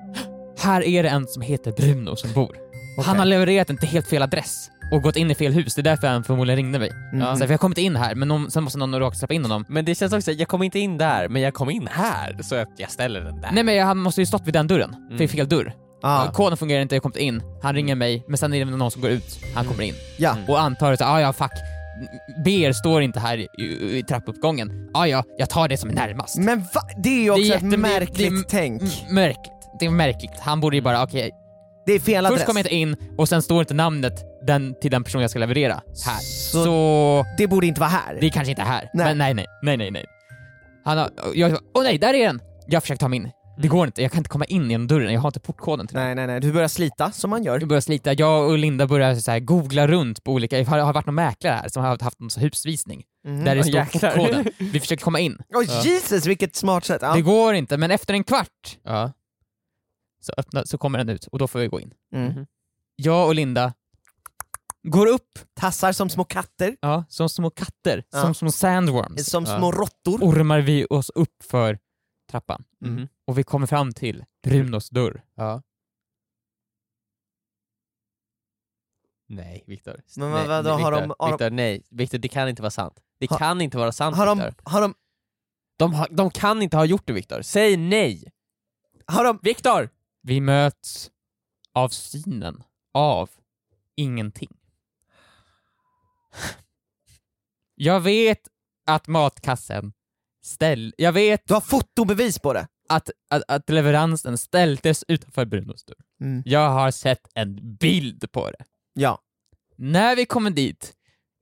här 0.59 0.83
är 0.83 1.03
det 1.03 1.09
en 1.09 1.27
som 1.27 1.43
heter 1.43 1.73
Bruno 1.73 2.17
som 2.17 2.33
bor. 2.33 2.57
Han 3.05 3.19
har 3.19 3.25
levererat 3.25 3.69
den 3.69 3.77
till 3.77 3.89
helt 3.89 4.07
fel 4.09 4.23
adress 4.23 4.71
och 4.93 5.03
gått 5.03 5.17
in 5.17 5.31
i 5.31 5.35
fel 5.35 5.53
hus, 5.53 5.75
det 5.75 5.81
är 5.81 5.83
därför 5.83 6.07
han 6.07 6.25
förmodligen 6.25 6.57
ringde 6.57 6.79
mig. 6.79 6.91
Mm. 7.13 7.21
Så 7.21 7.27
här, 7.27 7.37
för 7.37 7.45
jag 7.45 7.49
har 7.49 7.59
kommit 7.59 7.79
in 7.79 7.97
här, 7.97 8.15
men 8.15 8.29
någon, 8.29 8.51
sen 8.51 8.65
måste 8.65 8.79
någon 8.79 8.99
råka 8.99 9.17
släppa 9.17 9.35
in 9.35 9.43
honom. 9.43 9.65
Men 9.69 9.85
det 9.85 9.95
känns 9.95 10.13
också, 10.13 10.33
jag 10.33 10.49
kom 10.49 10.63
inte 10.63 10.79
in 10.79 10.99
där, 10.99 11.29
men 11.29 11.43
jag 11.43 11.55
kom 11.55 11.71
in 11.71 11.89
här, 11.93 12.39
så 12.43 12.55
att 12.55 12.69
jag 12.77 12.91
ställer 12.91 13.21
den 13.21 13.41
där. 13.41 13.51
Nej 13.53 13.65
men 13.65 13.75
jag, 13.75 13.87
han 13.87 13.99
måste 13.99 14.21
ju 14.21 14.27
stått 14.27 14.47
vid 14.47 14.55
den 14.55 14.67
dörren, 14.67 14.97
för 15.11 15.19
det 15.19 15.25
är 15.25 15.29
fel 15.29 15.49
dörr. 15.49 15.73
Ah, 16.03 16.27
Koden 16.33 16.57
fungerar 16.57 16.83
inte, 16.83 16.95
jag 16.95 17.01
har 17.01 17.03
kommit 17.03 17.17
in, 17.17 17.43
han 17.63 17.75
ringer 17.75 17.95
mig, 17.95 18.25
men 18.29 18.39
sen 18.39 18.55
är 18.55 18.65
det 18.65 18.71
någon 18.71 18.91
som 18.91 19.03
går 19.03 19.11
ut, 19.11 19.39
han 19.55 19.65
kommer 19.65 19.83
in. 19.83 19.95
ja. 20.19 20.37
Och 20.49 20.61
antar 20.61 20.93
att, 20.93 21.01
ah, 21.01 21.21
ja 21.21 21.33
fuck, 21.33 21.53
BR 22.45 22.73
står 22.73 23.03
inte 23.03 23.21
här 23.21 23.39
i, 23.39 23.49
i, 23.59 23.99
i 23.99 24.03
trappuppgången. 24.03 24.91
Ah, 24.95 25.07
ja, 25.07 25.25
jag 25.39 25.51
tar 25.51 25.69
det 25.69 25.77
som 25.77 25.91
är 25.91 25.95
närmast. 25.95 26.39
Men 26.39 26.61
va? 26.61 26.81
Det 26.97 27.09
är 27.09 27.23
ju 27.23 27.31
också 27.31 27.43
Det 27.43 27.53
är 27.55 27.57
ett 27.57 27.79
märkligt 27.81 28.31
det 28.31 28.49
tänk. 28.49 28.83
Märkligt. 29.11 29.53
Det 29.81 29.87
är 29.87 29.91
märkligt. 29.91 30.31
Han 30.41 30.61
borde 30.61 30.77
ju 30.77 30.83
bara, 30.83 31.03
okej, 31.03 31.31
Det 31.87 31.93
är 31.93 32.01
fel 32.01 32.27
adress. 32.27 32.39
först 32.39 32.47
kommer 32.47 32.61
jag 32.61 32.73
inte 32.73 32.75
in 32.75 32.97
och 33.19 33.29
sen 33.29 33.43
står 33.43 33.61
inte 33.61 33.75
namnet 33.75 34.25
den, 34.47 34.75
till 34.81 34.91
den 34.91 35.05
person 35.05 35.21
jag 35.21 35.31
ska 35.31 35.39
leverera 35.39 35.73
här. 36.07 36.19
Så- 36.21 36.65
Så, 36.65 37.27
Det 37.39 37.47
borde 37.47 37.67
inte 37.67 37.81
vara 37.81 37.91
här. 37.91 38.19
det 38.21 38.27
är 38.27 38.31
kanske 38.31 38.51
inte 38.51 38.63
här. 38.63 38.91
Nej. 38.95 39.07
Men 39.07 39.19
nej, 39.19 39.35
nej, 39.35 39.47
nej, 39.63 39.77
nej, 39.77 39.91
nej. 39.91 40.05
Han 40.85 40.99
har, 40.99 41.11
jag, 41.35 41.53
åh 41.75 41.83
nej, 41.83 41.99
där 41.99 42.15
är 42.15 42.27
den! 42.27 42.41
Jag 42.67 42.83
försöker 42.83 42.99
ta 43.01 43.09
mig 43.09 43.17
in. 43.19 43.31
Det 43.63 43.69
går 43.69 43.87
inte, 43.87 44.03
jag 44.03 44.11
kan 44.13 44.19
inte 44.19 44.31
komma 44.31 44.45
in 44.45 44.71
genom 44.71 44.87
dörren, 44.87 45.13
jag 45.13 45.21
har 45.21 45.29
inte 45.29 45.41
portkoden 45.41 45.87
till. 45.87 45.97
Nej, 45.97 46.15
nej, 46.15 46.27
nej. 46.27 46.41
Du 46.41 46.53
börjar 46.53 46.69
slita 46.69 47.13
som 47.13 47.31
man 47.31 47.45
gör. 47.45 47.59
Jag 47.61 47.69
börjar 47.69 47.81
slita, 47.81 48.13
jag 48.13 48.49
och 48.51 48.59
Linda 48.59 48.87
börjar 48.87 49.15
så 49.15 49.31
här 49.31 49.41
googla 49.41 49.87
runt 49.87 50.25
på 50.25 50.33
olika, 50.33 50.59
det 50.59 50.65
har, 50.65 50.79
har 50.79 50.93
varit 50.93 51.07
någon 51.07 51.15
mäklare 51.15 51.55
här 51.55 51.69
som 51.69 51.83
har 51.85 51.89
haft 51.91 52.03
här 52.37 52.43
husvisning, 52.43 53.03
Mhm. 53.25 53.45
där 53.45 53.55
det 53.55 53.61
Åh, 53.61 53.67
står 53.67 53.75
jäklar. 53.81 54.17
portkoden. 54.17 54.47
Vi 54.59 54.81
försöker 54.81 55.05
komma 55.05 55.21
in. 55.21 55.39
Oj 55.55 55.69
Jesus 55.85 56.27
vilket 56.27 56.57
smart 56.57 56.85
sätt. 56.85 57.03
Ja. 57.03 57.15
Det 57.15 57.23
går 57.23 57.55
inte, 57.55 57.77
men 57.77 57.91
efter 57.91 58.15
en 58.15 58.25
kvart 58.25 58.79
Ja. 58.83 59.13
så, 60.21 60.33
öppnar, 60.37 60.65
så 60.65 60.79
kommer 60.79 60.99
den 60.99 61.09
ut 61.09 61.27
och 61.27 61.39
då 61.39 61.49
får 61.49 61.59
vi 61.59 61.67
gå 61.69 61.81
in. 61.81 61.91
Mm. 62.15 62.47
Jag 62.97 63.27
och 63.27 63.35
Linda 63.35 63.73
går 64.89 65.07
upp, 65.07 65.39
Tassar 65.61 65.93
som 65.93 66.09
små 66.11 66.25
katter, 66.25 66.77
ja, 66.81 67.05
som 67.09 67.29
små 67.29 67.51
katter, 67.51 68.05
Ja. 68.13 68.23
som 68.23 68.35
små 68.35 68.51
sandworms, 68.51 69.27
som 69.31 69.45
Ja. 69.45 69.59
små 69.59 69.73
råttor. 69.73 70.19
ormar 70.23 70.61
vi 70.61 70.87
oss 70.91 71.11
upp 71.15 71.43
för 71.51 71.79
trappan. 72.33 72.65
Mhm. 72.81 73.09
Och 73.25 73.39
vi 73.39 73.43
kommer 73.43 73.67
fram 73.67 73.93
till 73.93 74.25
Brunos 74.43 74.91
dörr. 74.91 75.23
Ja. 75.35 75.63
Nej, 79.29 79.65
Viktor. 79.67 80.03
Men 80.17 80.31
nej, 80.33 80.49
vad- 80.49 80.65
vadå, 80.65 80.71
har 80.71 80.79
Viktor, 80.79 80.91
de- 81.09 81.15
har 81.19 81.39
de- 81.39 81.57
nej. 81.57 81.83
Viktor, 81.91 82.19
det 82.19 82.29
kan 82.29 82.49
inte 82.49 82.63
vara 82.63 82.71
sant. 82.71 83.01
Det 83.19 83.31
Har- 83.31 83.39
kan 83.39 83.61
inte 83.61 83.79
vara 83.79 83.93
sant, 83.93 84.17
Har 84.17 84.27
de, 84.27 84.39
Viktor. 84.39 84.55
har, 84.71 84.81
de, 84.81 84.95
De, 85.77 85.95
har, 85.95 86.09
de 86.11 86.31
kan 86.31 86.63
inte 86.63 86.77
ha 86.77 86.85
gjort 86.85 87.07
det, 87.07 87.13
Viktor. 87.13 87.43
Säg 87.43 87.77
nej! 87.77 88.33
har 89.07 89.25
de... 89.25 89.39
Viktor! 89.43 89.89
Vi 90.23 90.41
möts 90.41 91.11
av 91.73 91.89
synen 91.89 92.63
av 92.95 93.31
ingenting. 93.97 94.57
Jag 97.75 98.01
vet 98.01 98.49
att 98.87 99.07
matkassen 99.09 99.93
ställ... 100.43 100.95
Jag 100.99 101.13
vet 101.13 101.43
Du 101.49 101.55
har 101.55 101.61
fotobevis 101.61 102.39
på 102.39 102.53
det. 102.53 102.67
att, 102.89 103.11
att, 103.31 103.43
att 103.49 103.71
leveransen 103.71 104.39
ställdes 104.39 105.05
utanför 105.09 105.45
Brunos 105.45 105.85
dörr. 105.85 105.97
Mm. 106.21 106.43
Jag 106.47 106.71
har 106.71 106.91
sett 106.91 107.29
en 107.35 107.77
bild 107.77 108.33
på 108.33 108.51
det. 108.51 108.65
Ja. 108.95 109.19
När 109.77 110.17
vi 110.17 110.27
kommer 110.27 110.51
dit, 110.51 110.93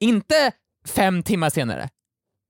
inte 0.01 0.53
fem 0.87 1.23
timmar 1.23 1.51
senare, 1.51 1.89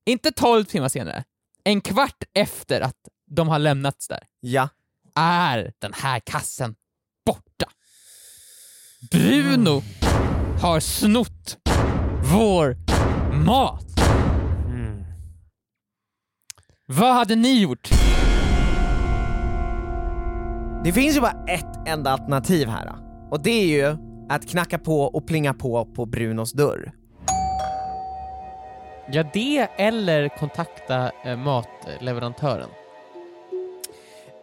inte 0.07 0.33
tolv 0.33 0.65
timmar 0.65 0.89
senare, 0.89 1.25
en 1.65 1.81
kvart 1.81 2.23
efter 2.35 2.81
att 2.81 2.97
de 3.31 3.49
har 3.49 3.59
lämnats 3.59 4.09
där, 4.09 4.23
Ja. 4.41 4.69
är 5.15 5.73
den 5.79 5.93
här 5.93 6.21
kassen 6.21 6.75
borta. 7.27 7.67
Bruno 9.11 9.83
har 10.63 10.81
snott 10.81 11.59
vår 12.33 12.77
mat. 13.45 14.00
Vad 16.93 17.15
hade 17.15 17.37
ni 17.37 17.63
gjort? 17.63 17.91
Det 20.85 20.93
finns 20.93 21.17
ju 21.17 21.21
bara 21.21 21.45
ett 21.49 21.89
enda 21.89 22.11
alternativ 22.11 22.69
här. 22.69 22.93
Och 23.31 23.43
det 23.43 23.51
är 23.51 23.67
ju 23.67 23.97
att 24.29 24.49
knacka 24.49 24.79
på 24.79 25.01
och 25.03 25.27
plinga 25.27 25.55
på 25.55 25.85
på 25.85 26.07
Brunos 26.07 26.53
dörr. 26.53 26.93
Ja, 29.13 29.25
det 29.33 29.69
eller 29.77 30.29
kontakta 30.29 31.11
eh, 31.25 31.37
matleverantören. 31.37 32.69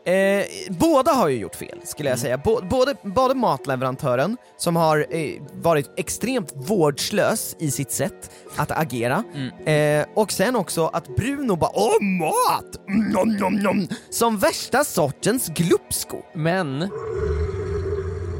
Eh, 0.08 0.46
båda 0.70 1.12
har 1.12 1.28
ju 1.28 1.38
gjort 1.40 1.56
fel, 1.56 1.80
skulle 1.84 2.10
jag 2.10 2.20
säga. 2.20 2.38
Bå- 2.38 2.68
både, 2.70 2.96
både 3.04 3.36
matleverantören, 3.36 4.38
som 4.58 4.76
har 4.76 5.06
eh, 5.10 5.32
varit 5.62 5.92
extremt 5.98 6.54
vårdslös 6.56 7.56
i 7.60 7.72
sitt 7.72 7.92
sätt 7.92 8.32
att 8.56 8.72
agera, 8.72 9.24
eh, 9.66 10.06
och 10.16 10.32
sen 10.32 10.56
också 10.56 10.88
att 10.88 11.16
Bruno 11.16 11.56
bara 11.56 11.72
”Åh, 11.74 12.04
mat! 12.20 12.88
Mm, 12.90 13.10
Nom, 13.12 13.30
nom, 13.34 13.54
nom. 13.56 13.88
Som 14.10 14.38
värsta 14.38 14.84
sortens 14.84 15.48
glupsko. 15.48 16.18
Men, 16.34 16.90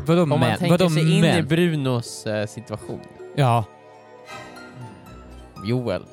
Vadå 0.06 0.22
om 0.24 0.30
man 0.30 0.40
men? 0.40 0.58
tänker 0.58 0.78
Vadå 0.78 0.90
sig 0.90 1.02
in 1.02 1.18
i 1.18 1.22
men? 1.22 1.48
Brunos 1.48 2.26
eh, 2.26 2.48
situation. 2.48 3.00
Ja. 3.36 3.64
Joel, 5.66 6.04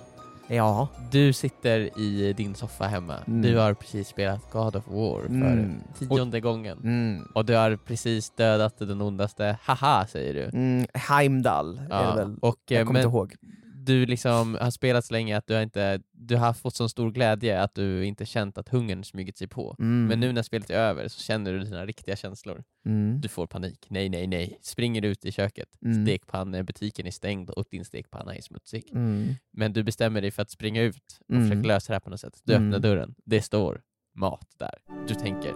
Ja. 0.49 0.89
du 1.11 1.33
sitter 1.33 1.99
i 2.01 2.33
din 2.33 2.55
soffa 2.55 2.85
hemma. 2.85 3.15
Mm. 3.27 3.43
Du 3.43 3.57
har 3.57 3.75
precis 3.75 4.09
spelat 4.09 4.51
God 4.53 4.77
of 4.77 4.89
War 4.89 5.21
för 5.23 5.29
Mm. 5.29 5.81
tionde 5.99 6.41
gången. 6.41 6.79
Mm. 6.85 7.23
Och 7.35 7.45
du 7.45 7.55
har 7.55 7.77
precis 7.77 8.31
dödat 8.31 8.79
den 8.79 9.03
ondaste, 9.03 9.59
haha 9.63 10.07
säger 10.07 10.35
du. 10.35 10.45
Mm, 10.59 10.87
Heimdall 10.95 11.79
är 11.79 11.83
det 11.83 11.87
Ja, 12.05 12.15
väl. 12.15 12.37
och, 12.41 12.57
Jag 12.69 12.81
eh, 12.81 12.87
kommer 12.87 13.01
inte 13.01 13.09
men 13.09 13.39
du 13.87 14.07
liksom 14.07 14.59
har 14.61 14.71
spelat 14.71 15.05
så 15.05 15.13
länge 15.13 15.37
att 15.37 15.47
du 15.47 15.55
har, 15.55 15.63
inte, 15.63 16.01
du 16.13 16.37
har 16.37 16.53
fått 16.53 16.75
så 16.77 16.89
stor 16.89 17.11
glädje 17.11 17.63
att 17.63 17.75
du 17.75 18.05
inte 18.05 18.27
känt 18.27 18.59
att 18.59 18.69
hungern 18.69 19.05
smugit 19.05 19.39
sig 19.39 19.49
på. 19.49 19.77
Mm. 19.79 20.07
Men 20.07 20.21
nu 20.21 20.33
när 20.33 20.43
spelet 20.43 20.71
är 20.71 20.75
över 20.75 21.09
så 21.09 21.21
känner 21.23 21.53
du 21.53 21.59
dina 21.61 21.87
riktiga 21.87 22.17
känslor. 22.17 22.65
Mm. 22.87 23.21
Du 23.21 23.29
får 23.29 23.47
panik. 23.47 23.87
Nej, 23.89 24.09
nej, 24.09 24.27
nej. 24.27 24.59
Springer 24.63 25.03
ut 25.05 25.25
i 25.25 25.33
köket. 25.33 25.69
Mm. 25.85 26.07
Stekpannebutiken 26.07 27.07
är 27.07 27.11
stängd 27.11 27.51
och 27.51 27.65
din 27.71 27.85
stekpanna 27.85 28.35
är 28.37 28.41
smutsig. 28.41 28.85
Mm. 28.93 29.35
Men 29.53 29.73
du 29.73 29.83
bestämmer 29.83 30.21
dig 30.21 30.31
för 30.31 30.43
att 30.43 30.51
springa 30.51 30.83
ut 30.83 31.21
och 31.29 31.35
Mm. 31.35 31.49
försöka 31.51 31.69
lösa 31.69 31.93
det 31.93 31.95
här 31.95 32.01
på 32.01 32.11
något 32.11 32.21
sätt. 32.21 32.41
Du 32.45 32.55
Mm. 32.55 32.69
öppnar 32.69 32.79
dörren. 32.89 33.15
Det 33.25 33.43
står 33.43 33.81
mat 34.15 34.49
där. 34.59 34.75
Du 35.09 35.15
tänker, 35.15 35.53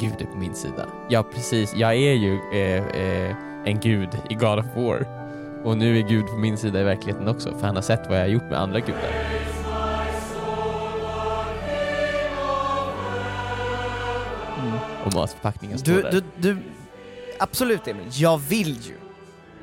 Gud 0.00 0.20
är 0.20 0.24
på 0.32 0.36
min 0.38 0.54
sida. 0.54 0.88
Ja, 1.10 1.22
precis. 1.22 1.74
Jag 1.76 1.94
är 1.94 2.14
ju 2.14 2.34
eh, 2.34 2.86
eh, 2.86 3.36
en 3.66 3.80
gud 3.80 4.08
i 4.30 4.34
God 4.34 4.58
of 4.58 4.66
War. 4.76 5.21
Och 5.64 5.76
nu 5.78 5.98
är 5.98 6.02
Gud 6.02 6.26
på 6.26 6.36
min 6.36 6.58
sida 6.58 6.80
i 6.80 6.84
verkligheten 6.84 7.28
också, 7.28 7.58
för 7.58 7.66
han 7.66 7.74
har 7.74 7.82
sett 7.82 8.00
vad 8.08 8.16
jag 8.18 8.22
har 8.22 8.28
gjort 8.28 8.42
med 8.50 8.60
andra 8.60 8.80
gudar. 8.80 9.12
Och 15.04 15.14
matförpackningen 15.14 15.78
står 15.78 15.92
Du, 15.92 16.02
där. 16.02 16.10
du, 16.10 16.22
du, 16.36 16.56
absolut 17.38 17.88
Emil, 17.88 18.06
jag 18.12 18.38
vill 18.38 18.78
ju 18.82 18.94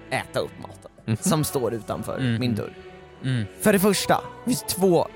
äta 0.09 0.39
upp 0.39 0.51
maten 0.61 0.75
Mhm. 1.05 1.17
som 1.17 1.43
står 1.43 1.73
utanför 1.73 2.17
Mm. 2.17 2.39
min 2.39 2.55
dörr. 2.55 2.73
Mm. 3.23 3.45
För 3.61 3.73
det 3.73 3.79
första, 3.79 4.13
det 4.13 4.49
finns 4.49 4.63
två 4.63 5.07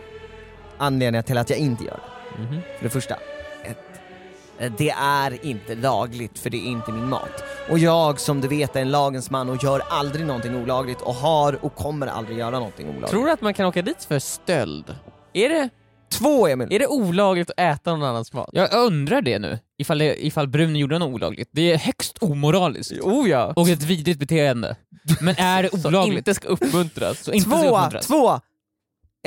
anledningar 0.77 1.21
till 1.23 1.37
att 1.37 1.49
jag 1.49 1.59
inte 1.59 1.83
gör 1.83 1.99
det. 2.37 2.41
Mhm. 2.43 2.61
För 2.77 2.83
det 2.83 2.89
första, 2.89 3.15
det 4.77 4.89
är 4.89 5.45
inte 5.45 5.75
lagligt 5.75 6.39
för 6.39 6.49
det 6.49 6.57
är 6.57 6.67
inte 6.67 6.91
min 6.91 7.09
mat. 7.09 7.43
Och 7.69 7.79
jag 7.79 8.19
som 8.19 8.41
du 8.41 8.47
vet 8.47 8.75
är 8.75 8.81
en 8.81 8.91
lagens 8.91 9.29
man 9.29 9.49
och 9.49 9.63
gör 9.63 9.81
aldrig 9.89 10.25
någonting 10.25 10.55
olagligt 10.55 11.01
och 11.01 11.13
har 11.13 11.65
och 11.65 11.75
kommer 11.75 12.07
aldrig 12.07 12.37
göra 12.37 12.49
någonting 12.59 12.87
olagligt. 12.87 13.09
Tror 13.09 13.25
du 13.25 13.31
att 13.31 13.41
man 13.41 13.53
kan 13.53 13.65
åka 13.65 13.81
dit 13.81 14.03
för 14.03 14.19
stöld? 14.19 14.95
Är 15.33 15.49
det, 15.49 15.69
Två 16.11 16.47
Emil! 16.47 16.67
är 16.71 16.79
det 16.79 16.87
olagligt 16.87 17.49
att 17.49 17.59
äta 17.59 17.91
någon 17.95 18.03
annans 18.03 18.33
mat? 18.33 18.49
Jag 18.51 18.73
undrar 18.73 19.21
det 19.21 19.39
nu, 19.39 19.59
ifall, 19.77 19.97
det, 19.97 20.25
ifall 20.25 20.47
Brun 20.47 20.75
gjorde 20.75 20.99
något 20.99 21.13
olagligt. 21.13 21.49
Det 21.51 21.71
är 21.71 21.77
högst 21.77 22.17
omoraliskt. 22.21 22.91
Oh 23.01 23.29
ja! 23.29 23.53
Och 23.55 23.69
ett 23.69 23.83
vidrigt 23.83 24.19
beteende. 24.19 24.75
Men 25.21 25.35
är 25.37 25.63
det 25.63 25.69
Som 25.81 25.85
olagligt? 25.85 26.17
inte 26.17 26.33
ska 26.33 26.47
uppmuntras. 26.47 27.19
Så 27.23 27.31
inte 27.31 27.49
ska 27.49 27.57
Två! 27.61 27.75
uppmuntras. 27.77 28.07
Två! 28.07 28.29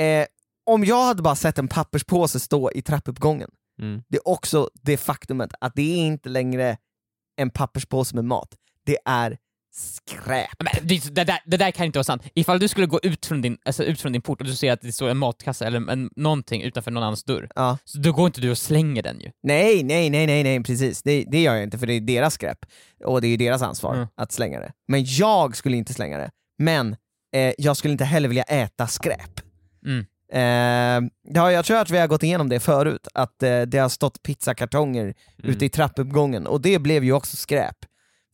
Eh, 0.03 0.25
om 0.65 0.85
jag 0.85 1.05
hade 1.05 1.21
bara 1.21 1.35
sett 1.35 1.57
en 1.57 1.67
papperspåse 1.67 2.39
stå 2.39 2.71
i 2.71 2.81
trappuppgången, 2.81 3.49
Mm. 3.81 4.01
det 4.07 4.17
är 4.17 4.27
också 4.27 4.69
det 4.81 4.97
faktumet 4.97 5.51
att 5.61 5.75
det 5.75 5.81
är 5.93 5.97
inte 5.97 6.29
längre 6.29 6.77
en 7.37 7.49
papperspåse 7.49 8.15
med 8.15 8.25
mat, 8.25 8.49
det 8.85 8.97
är 9.05 9.37
skräp. 9.75 10.49
Men 10.59 10.87
det, 10.87 11.15
det, 11.15 11.23
där, 11.23 11.39
det 11.45 11.57
där 11.57 11.71
kan 11.71 11.85
inte 11.85 11.97
vara 11.99 12.03
sant. 12.03 12.23
Ifall 12.35 12.59
du 12.59 12.67
skulle 12.67 12.87
gå 12.87 12.99
ut 13.03 13.25
från 13.25 13.41
din, 13.41 13.57
alltså 13.65 13.83
ut 13.83 14.01
från 14.01 14.11
din 14.11 14.21
port 14.21 14.41
och 14.41 14.47
du 14.47 14.55
ser 14.55 14.71
att 14.71 14.81
det 14.81 14.91
står 14.91 15.09
en 15.09 15.17
matkasse 15.17 15.65
eller 15.65 15.91
en, 15.91 16.09
någonting 16.15 16.61
utanför 16.61 16.91
någon 16.91 17.03
annans 17.03 17.23
dörr, 17.23 17.49
Ja. 17.55 17.77
så 17.83 17.97
då 17.99 18.11
går 18.11 18.25
inte 18.27 18.41
du 18.41 18.51
och 18.51 18.57
slänger 18.57 19.03
den 19.03 19.19
ju. 19.19 19.31
Nej, 19.43 19.83
nej, 19.83 20.09
nej, 20.09 20.27
nej, 20.27 20.43
nej, 20.43 20.63
precis. 20.63 21.03
Det, 21.03 21.23
det 21.31 21.41
gör 21.41 21.53
jag 21.53 21.63
inte 21.63 21.77
för 21.77 21.87
det 21.87 21.93
är 21.93 22.01
deras 22.01 22.33
skräp. 22.33 22.57
Och 23.05 23.21
det 23.21 23.27
är 23.27 23.37
deras 23.37 23.61
ansvar 23.61 23.95
Mm. 23.95 24.07
att 24.15 24.31
slänga 24.31 24.59
det. 24.59 24.71
Men 24.87 25.03
jag 25.05 25.55
skulle 25.55 25.77
inte 25.77 25.93
slänga 25.93 26.17
det. 26.17 26.31
Men 26.59 26.95
eh, 27.35 27.53
jag 27.57 27.77
skulle 27.77 27.91
inte 27.91 28.05
heller 28.05 28.27
vilja 28.27 28.43
äta 28.43 28.87
skräp. 28.87 29.39
Mm. 29.85 30.05
Eh, 30.33 30.41
ja, 31.33 31.51
jag 31.51 31.65
tror 31.65 31.77
att 31.77 31.89
vi 31.89 31.97
har 31.97 32.07
gått 32.07 32.23
igenom 32.23 32.49
det 32.49 32.59
förut, 32.59 33.07
att 33.13 33.43
eh, 33.43 33.61
det 33.61 33.77
har 33.77 33.89
stått 33.89 34.23
pizzakartonger 34.23 35.03
Mm. 35.03 35.51
ute 35.55 35.65
i 35.65 35.69
trappuppgången 35.69 36.47
och 36.47 36.61
det 36.61 36.79
blev 36.79 37.03
ju 37.03 37.13
också 37.13 37.37
skräp. 37.37 37.75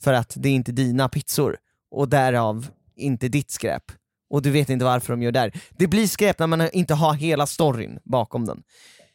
För 0.04 0.14
att 0.14 0.34
det 0.36 0.50
är 0.50 0.54
inte 0.54 0.72
dina 0.72 1.10
pizzor 1.10 1.58
och 1.92 2.10
därav 2.10 2.68
inte 2.96 3.28
ditt 3.28 3.52
skräp. 3.52 3.84
Och 4.30 4.42
du 4.42 4.52
vet 4.52 4.70
inte 4.70 4.86
varför 4.86 5.14
de 5.14 5.22
gör 5.24 5.32
där. 5.32 5.52
Det 5.78 5.88
blir 5.88 6.08
skräp 6.08 6.40
när 6.40 6.48
man 6.48 6.70
inte 6.72 6.94
har 6.94 7.14
hela 7.14 7.46
storyn 7.46 8.00
bakom 8.04 8.46
den. 8.46 8.64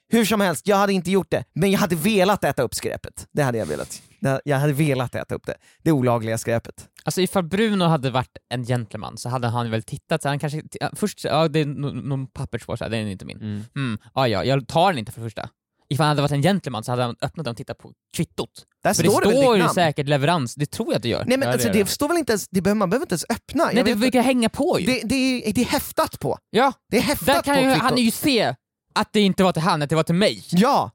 Hur 0.09 0.25
som 0.25 0.41
helst, 0.41 0.67
jag 0.67 0.77
hade 0.77 0.93
inte 0.93 1.11
gjort 1.11 1.31
det, 1.31 1.45
men 1.53 1.71
jag 1.71 1.79
hade 1.79 1.97
velat 1.97 2.45
äta 2.45 2.63
upp 2.63 2.75
skräpet. 2.75 3.27
Det 3.33 3.43
hade 3.43 3.59
jag 3.59 3.67
velat. 3.67 4.03
Jag 4.45 4.59
hade 4.59 4.73
velat 4.73 5.15
äta 5.15 5.35
upp 5.35 5.47
det. 5.47 5.55
Det 5.83 5.93
olagliga 5.93 6.39
skräpet. 6.39 6.89
Alltså 7.05 7.21
ifall 7.21 7.43
Bruno 7.45 7.85
hade 7.85 8.11
varit 8.11 8.37
en 8.49 8.65
gentleman 8.65 9.17
så 9.19 9.29
hade 9.29 9.49
han 9.49 9.71
väl 9.71 9.83
tittat, 9.83 10.23
så 10.23 10.29
han 10.29 10.39
kanske, 10.39 10.63
först, 10.97 11.25
ja 11.25 11.49
det 11.49 11.61
är 11.61 11.67
någon 11.67 12.27
papperspåse, 12.27 12.89
den 12.89 13.07
är 13.07 13.11
inte 13.11 13.25
min. 13.25 13.37
Mm. 13.37 13.65
Mm, 13.77 13.99
ja, 14.15 14.29
ja, 14.29 14.45
jag 14.45 14.69
tar 14.69 14.93
den 14.93 14.99
inte 14.99 15.13
för 15.13 15.21
det 15.21 15.27
första. 15.27 15.49
Ifall 15.91 16.05
han 16.05 16.09
hade 16.09 16.23
varit 16.23 16.33
en 16.33 16.43
gentleman 16.43 16.85
så 16.85 16.93
hade 16.93 17.03
han 17.03 17.17
öppnat 17.21 17.45
den 17.45 17.51
och 17.51 17.57
tittat 17.57 17.79
på 17.79 17.93
kvittot. 18.17 18.51
Där 18.83 18.95
För 18.95 19.03
det 19.03 19.11
står 19.11 19.21
det 19.21 19.31
står 19.37 19.57
ju 19.57 19.63
namn? 19.63 19.75
säkert 19.75 20.09
leverans, 20.09 20.55
det 20.55 20.67
tror 20.67 20.89
jag 20.89 20.97
att 20.97 21.03
det 21.03 21.09
gör. 21.09 21.25
Nej 21.27 21.39
men 21.39 21.41
Ja, 21.41 21.47
det 21.47 21.53
alltså, 21.53 21.69
det, 21.69 21.79
det. 21.79 21.87
står 21.87 22.09
väl 22.09 22.17
inte 22.19 22.33
ens, 22.33 22.49
det 22.49 22.61
behöver, 22.61 22.79
man 22.79 22.91
behöver 22.91 23.05
inte 23.05 23.13
ens 23.13 23.25
öppna. 23.29 23.65
Nej, 23.65 23.77
Jag 23.77 23.87
det 23.87 23.95
brukar 23.95 24.23
hänga 24.23 24.49
på 24.49 24.81
ju. 24.81 24.87
det, 24.87 25.01
det, 25.05 25.15
är, 25.49 25.53
det 25.53 25.61
är 25.61 25.65
häftat 25.65 26.19
på. 26.21 26.39
ja, 26.51 26.73
Det 26.91 26.97
är 26.97 27.01
häftat 27.03 27.27
där 27.27 27.35
på 27.37 27.43
kan 27.43 27.57
ju, 27.63 27.63
kvittot. 27.71 27.83
han 27.83 27.97
ju 27.99 28.11
se 28.11 28.55
att 28.95 29.13
det 29.13 29.21
inte 29.21 29.45
var 29.45 29.53
till 29.53 29.63
han, 29.63 29.83
att 29.83 29.91
det 29.91 29.97
var 29.97 30.03
till 30.03 30.15
mig. 30.15 30.45
Ja! 30.51 30.91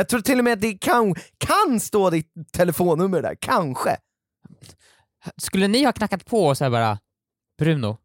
Jag 0.00 0.08
tror 0.08 0.20
till 0.20 0.38
och 0.38 0.44
med 0.44 0.52
att 0.52 0.60
det 0.60 0.78
kan, 0.78 1.14
kan 1.38 1.80
stå 1.80 2.10
ditt 2.10 2.52
telefonnummer 2.52 3.22
där, 3.22 3.34
kanske. 3.40 3.96
Skulle 5.36 5.68
ni 5.68 5.84
ha 5.84 5.92
knackat 5.92 6.26
på 6.26 6.46
och 6.46 6.58
så 6.58 6.64
här 6.64 6.70
bara 6.70 6.98
Bruno, 7.58 7.96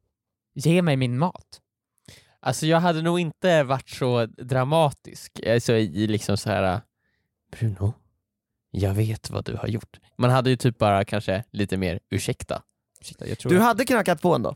ge 0.56 0.82
mig 0.82 0.98
min 0.98 1.18
mat. 1.18 1.62
Alltså 2.40 2.66
jag 2.66 2.80
hade 2.80 3.02
nog 3.02 3.20
inte 3.20 3.64
varit 3.64 3.90
så 3.90 4.26
dramatisk, 4.26 5.40
alltså 5.48 5.74
i 5.74 6.08
liksom 6.08 6.38
så 6.38 6.50
här 6.50 6.82
Bruno, 7.52 7.94
jag 8.72 8.94
vet 8.94 9.30
vad 9.30 9.46
du 9.46 9.56
har 9.56 9.68
gjort. 9.68 10.00
Man 10.18 10.30
hade 10.30 10.50
ju 10.50 10.56
typ 10.56 10.78
bara 10.78 11.06
kanske 11.06 11.44
lite 11.52 11.78
mer 11.78 12.00
ursäkta. 12.10 12.62
Ursäkta, 13.02 13.28
jag 13.28 13.40
tror 13.40 13.52
Du 13.52 13.60
hade 13.60 13.86
knackat 13.86 14.22
på 14.22 14.36
ändå. 14.36 14.56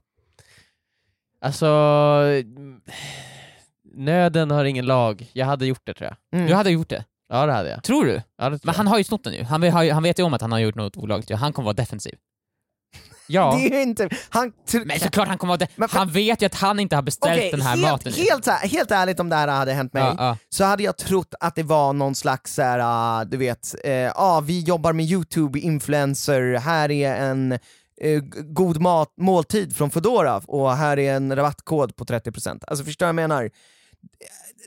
Alltså, 1.42 1.66
mm, 1.66 2.82
nöden 3.84 4.52
har 4.52 4.66
ingen 4.66 4.86
lag. 4.86 5.30
Jag 5.34 5.46
hade 5.46 5.66
gjort 5.66 5.82
det 5.86 5.94
tror 5.94 6.10
jag. 6.10 6.40
Mm. 6.40 6.48
Du 6.48 6.54
hade 6.54 6.72
gjort 6.72 6.90
det. 6.90 7.06
Ja 7.30 7.46
det 7.46 7.54
hade 7.54 7.70
jag. 7.70 7.84
Tror 7.84 8.06
du? 8.06 8.22
Ja, 8.38 8.50
det 8.50 8.58
tror 8.60 8.68
Men 8.68 8.76
han 8.76 8.88
har 8.88 8.98
ju 8.98 9.04
snott 9.04 9.24
den 9.24 9.34
ju. 9.34 9.44
Han, 9.44 9.62
vet- 9.62 9.74
har 9.74 9.84
ju- 9.84 9.92
han 9.92 10.04
vet 10.04 10.20
ju 10.20 10.24
om 10.24 10.34
att 10.34 10.42
han 10.42 10.52
har 10.52 10.60
gjort 10.60 10.76
något 10.76 10.98
olagligt. 10.98 11.30
ju. 11.32 11.36
Han 11.36 11.54
kommer 11.54 11.66
vara 11.66 11.74
defensiv. 11.74 12.16
jag. 13.28 13.58
Det 13.58 13.76
är 13.78 13.82
inte... 13.82 14.10
Han, 14.30 14.52
Men 14.86 15.00
såklart 15.00 15.28
han 15.28 15.38
kommer 15.38 15.52
vara 15.52 15.58
de- 15.58 15.68
Men 15.76 15.90
för- 15.90 15.98
Han 16.00 16.10
vet 16.10 16.42
ju 16.42 16.46
att 16.46 16.56
han 16.56 16.80
inte 16.80 16.96
har 16.96 17.04
beställt 17.04 17.34
Okej, 17.38 17.52
den 17.52 17.62
här 17.62 17.70
helt, 17.78 17.82
maten. 17.92 18.14
helt, 18.14 18.46
här, 18.48 18.68
helt 18.68 18.92
ärligt 18.92 19.20
om 19.20 19.30
det 19.30 19.36
här 19.36 19.48
hade 19.48 19.74
hänt 19.74 19.94
mig, 19.94 20.04
ja, 20.04 20.16
ja. 20.18 20.38
så 20.50 20.64
hade 20.64 20.84
jag 20.84 20.98
trott 20.98 21.34
att 21.40 21.56
det 21.56 21.64
var 21.64 21.94
någon 21.94 22.16
slags, 22.16 22.54
så 22.56 22.62
här, 22.62 22.80
ah, 22.84 23.26
du 23.26 23.38
vet, 23.38 23.76
eh, 23.84 24.12
ah, 24.16 24.40
vi 24.42 24.60
jobbar 24.62 24.94
med 24.94 25.06
YouTube-influencer, 25.06 26.58
här 26.60 26.92
är 26.92 27.16
en 27.16 27.52
eh, 28.02 28.22
god 28.44 28.82
mat, 28.82 29.14
måltid 29.18 29.76
från 29.76 29.90
Foodora 29.92 30.38
och 30.48 30.76
här 30.78 31.00
är 31.00 31.14
en 31.16 31.36
rabattkod 31.36 31.96
på 31.96 32.06
30%. 32.06 32.64
Alltså 32.68 32.86
förstår 32.86 33.06
vad 33.06 33.10
jag 33.10 33.16
menar? 33.16 33.50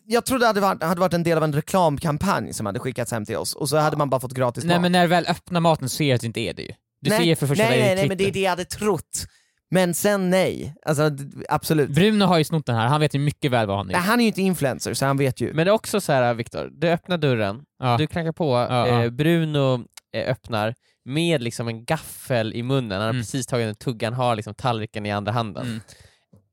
Jag 0.07 0.25
trodde 0.27 0.43
det 0.43 0.47
hade 0.47 0.61
varit, 0.61 0.83
hade 0.83 1.01
varit 1.01 1.15
en 1.15 1.23
del 1.23 1.39
av 1.39 1.45
en 1.45 1.53
reklamkampanj 1.53 2.53
som 2.55 2.67
hade 2.67 2.79
skickats 2.79 3.13
hem 3.13 3.25
till 3.25 3.37
oss, 3.37 3.55
och 3.55 3.69
så 3.69 3.77
hade 3.77 3.97
man 3.97 4.11
bara 4.11 4.21
fått 4.21 4.33
gratis 4.35 4.65
Nej 4.65 4.77
mat. 4.77 4.83
men 4.83 4.93
när 4.93 5.03
du 5.03 5.09
väl 5.09 5.27
öppnar 5.29 5.61
maten 5.61 5.89
så 5.89 5.97
ser 5.97 6.05
du 6.09 6.13
att 6.13 6.21
det 6.21 6.27
inte 6.27 6.41
är 6.41 6.55
det 6.55 6.63
ju. 6.63 6.73
Du 7.01 7.11
nej, 7.11 7.19
ser 7.25 7.35
för 7.35 7.47
första 7.47 7.65
nej, 7.65 7.81
nej, 7.81 7.95
nej, 7.95 8.09
men 8.09 8.19
det 8.19 8.25
är 8.29 8.33
det 8.33 8.41
jag 8.41 8.51
hade 8.51 8.65
trott. 8.65 9.27
Men 9.71 9.95
sen 9.95 10.31
nej, 10.31 10.75
alltså 10.87 11.11
absolut. 11.49 11.91
Bruno 11.91 12.25
har 12.25 12.39
ju 12.39 12.45
snott 12.45 12.67
den 12.67 12.77
här, 12.77 12.87
han 12.87 13.01
vet 13.01 13.15
ju 13.15 13.19
mycket 13.19 13.51
väl 13.51 13.67
vad 13.67 13.77
han 13.77 13.87
Nej, 13.87 13.97
är. 13.97 14.01
han 14.01 14.21
är 14.21 14.25
ju 14.25 14.29
inte 14.29 14.43
influencer 14.43 14.95
så 14.95 15.07
han 15.07 15.17
vet 15.17 15.41
ju. 15.41 15.53
Men 15.55 15.67
det 15.67 15.71
är 15.71 15.75
också 15.75 16.01
så 16.01 16.13
här 16.13 16.35
Viktor, 16.35 16.71
du 16.73 16.89
öppnar 16.91 17.19
dörren, 17.19 17.61
Ja. 17.79 17.97
du 17.99 18.07
knackar 18.07 18.33
på, 18.33 18.53
Ja, 18.71 18.89
ja. 18.89 19.03
eh, 19.05 19.11
Bruno 19.11 19.85
eh, 20.17 20.31
öppnar 20.31 20.75
med 21.05 21.43
liksom 21.43 21.69
en 21.69 21.85
gaffel 21.85 22.53
i 22.55 22.63
munnen, 22.63 22.91
han 22.93 23.01
har 23.03 23.11
Mm. 23.11 23.21
precis 23.23 23.47
tagit 23.47 23.69
en 23.69 23.75
tugga, 23.75 24.07
han 24.09 24.15
har 24.15 24.37
liksom 24.37 24.55
tallriken 24.55 25.07
i 25.07 25.11
andra 25.13 25.33
handen. 25.33 25.67
Mm. 25.67 25.81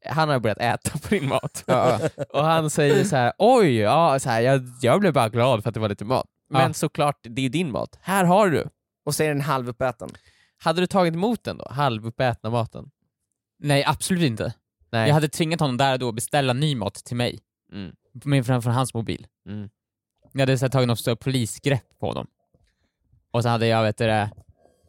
Han 0.05 0.29
har 0.29 0.39
börjat 0.39 0.57
äta 0.57 0.97
på 0.99 1.07
din 1.09 1.27
mat. 1.29 1.63
Ja, 1.67 1.99
och 2.33 2.43
han 2.43 2.69
säger 2.69 3.03
så 3.03 3.15
här: 3.15 3.33
oj, 3.37 3.75
ja, 3.75 4.19
så 4.19 4.29
här, 4.29 4.41
jag, 4.41 4.61
jag 4.81 4.99
blev 4.99 5.13
bara 5.13 5.29
glad 5.29 5.63
för 5.63 5.69
att 5.69 5.73
det 5.73 5.79
var 5.79 5.89
lite 5.89 6.05
mat. 6.05 6.27
Men 6.49 6.61
Ja. 6.61 6.73
såklart, 6.73 7.19
det 7.21 7.45
är 7.45 7.49
din 7.49 7.71
mat. 7.71 7.99
Här 8.01 8.25
har 8.25 8.49
du. 8.49 8.69
Och 9.05 9.15
så 9.15 9.23
är 9.23 9.27
den 9.27 9.41
halvuppäten. 9.41 10.09
Hade 10.57 10.81
du 10.81 10.87
tagit 10.87 11.13
emot 11.13 11.43
den 11.43 11.57
då? 11.57 11.67
Halvuppätna 11.71 12.49
maten? 12.49 12.91
Nej 13.59 13.83
absolut 13.85 14.23
inte. 14.23 14.53
Nej. 14.91 15.07
Jag 15.07 15.13
hade 15.13 15.27
tvingat 15.29 15.59
honom 15.59 15.77
där 15.77 15.93
och 15.93 15.99
då 15.99 16.09
att 16.09 16.15
beställa 16.15 16.53
ny 16.53 16.75
mat 16.75 16.93
till 16.93 17.15
mig. 17.17 17.39
Mm. 17.73 18.43
Från, 18.43 18.61
från 18.61 18.73
hans 18.73 18.93
mobil. 18.93 19.27
Mm. 19.49 19.69
Jag 20.31 20.39
hade 20.39 20.57
så 20.57 20.65
här, 20.65 20.69
tagit 20.69 20.87
något 20.87 20.99
större 20.99 21.15
polisgrepp 21.15 21.99
på 21.99 22.07
honom. 22.07 22.27
Och 23.31 23.43
så 23.43 23.49
hade 23.49 23.67
jag 23.67 23.83
vet 23.83 23.97
du, 23.97 24.27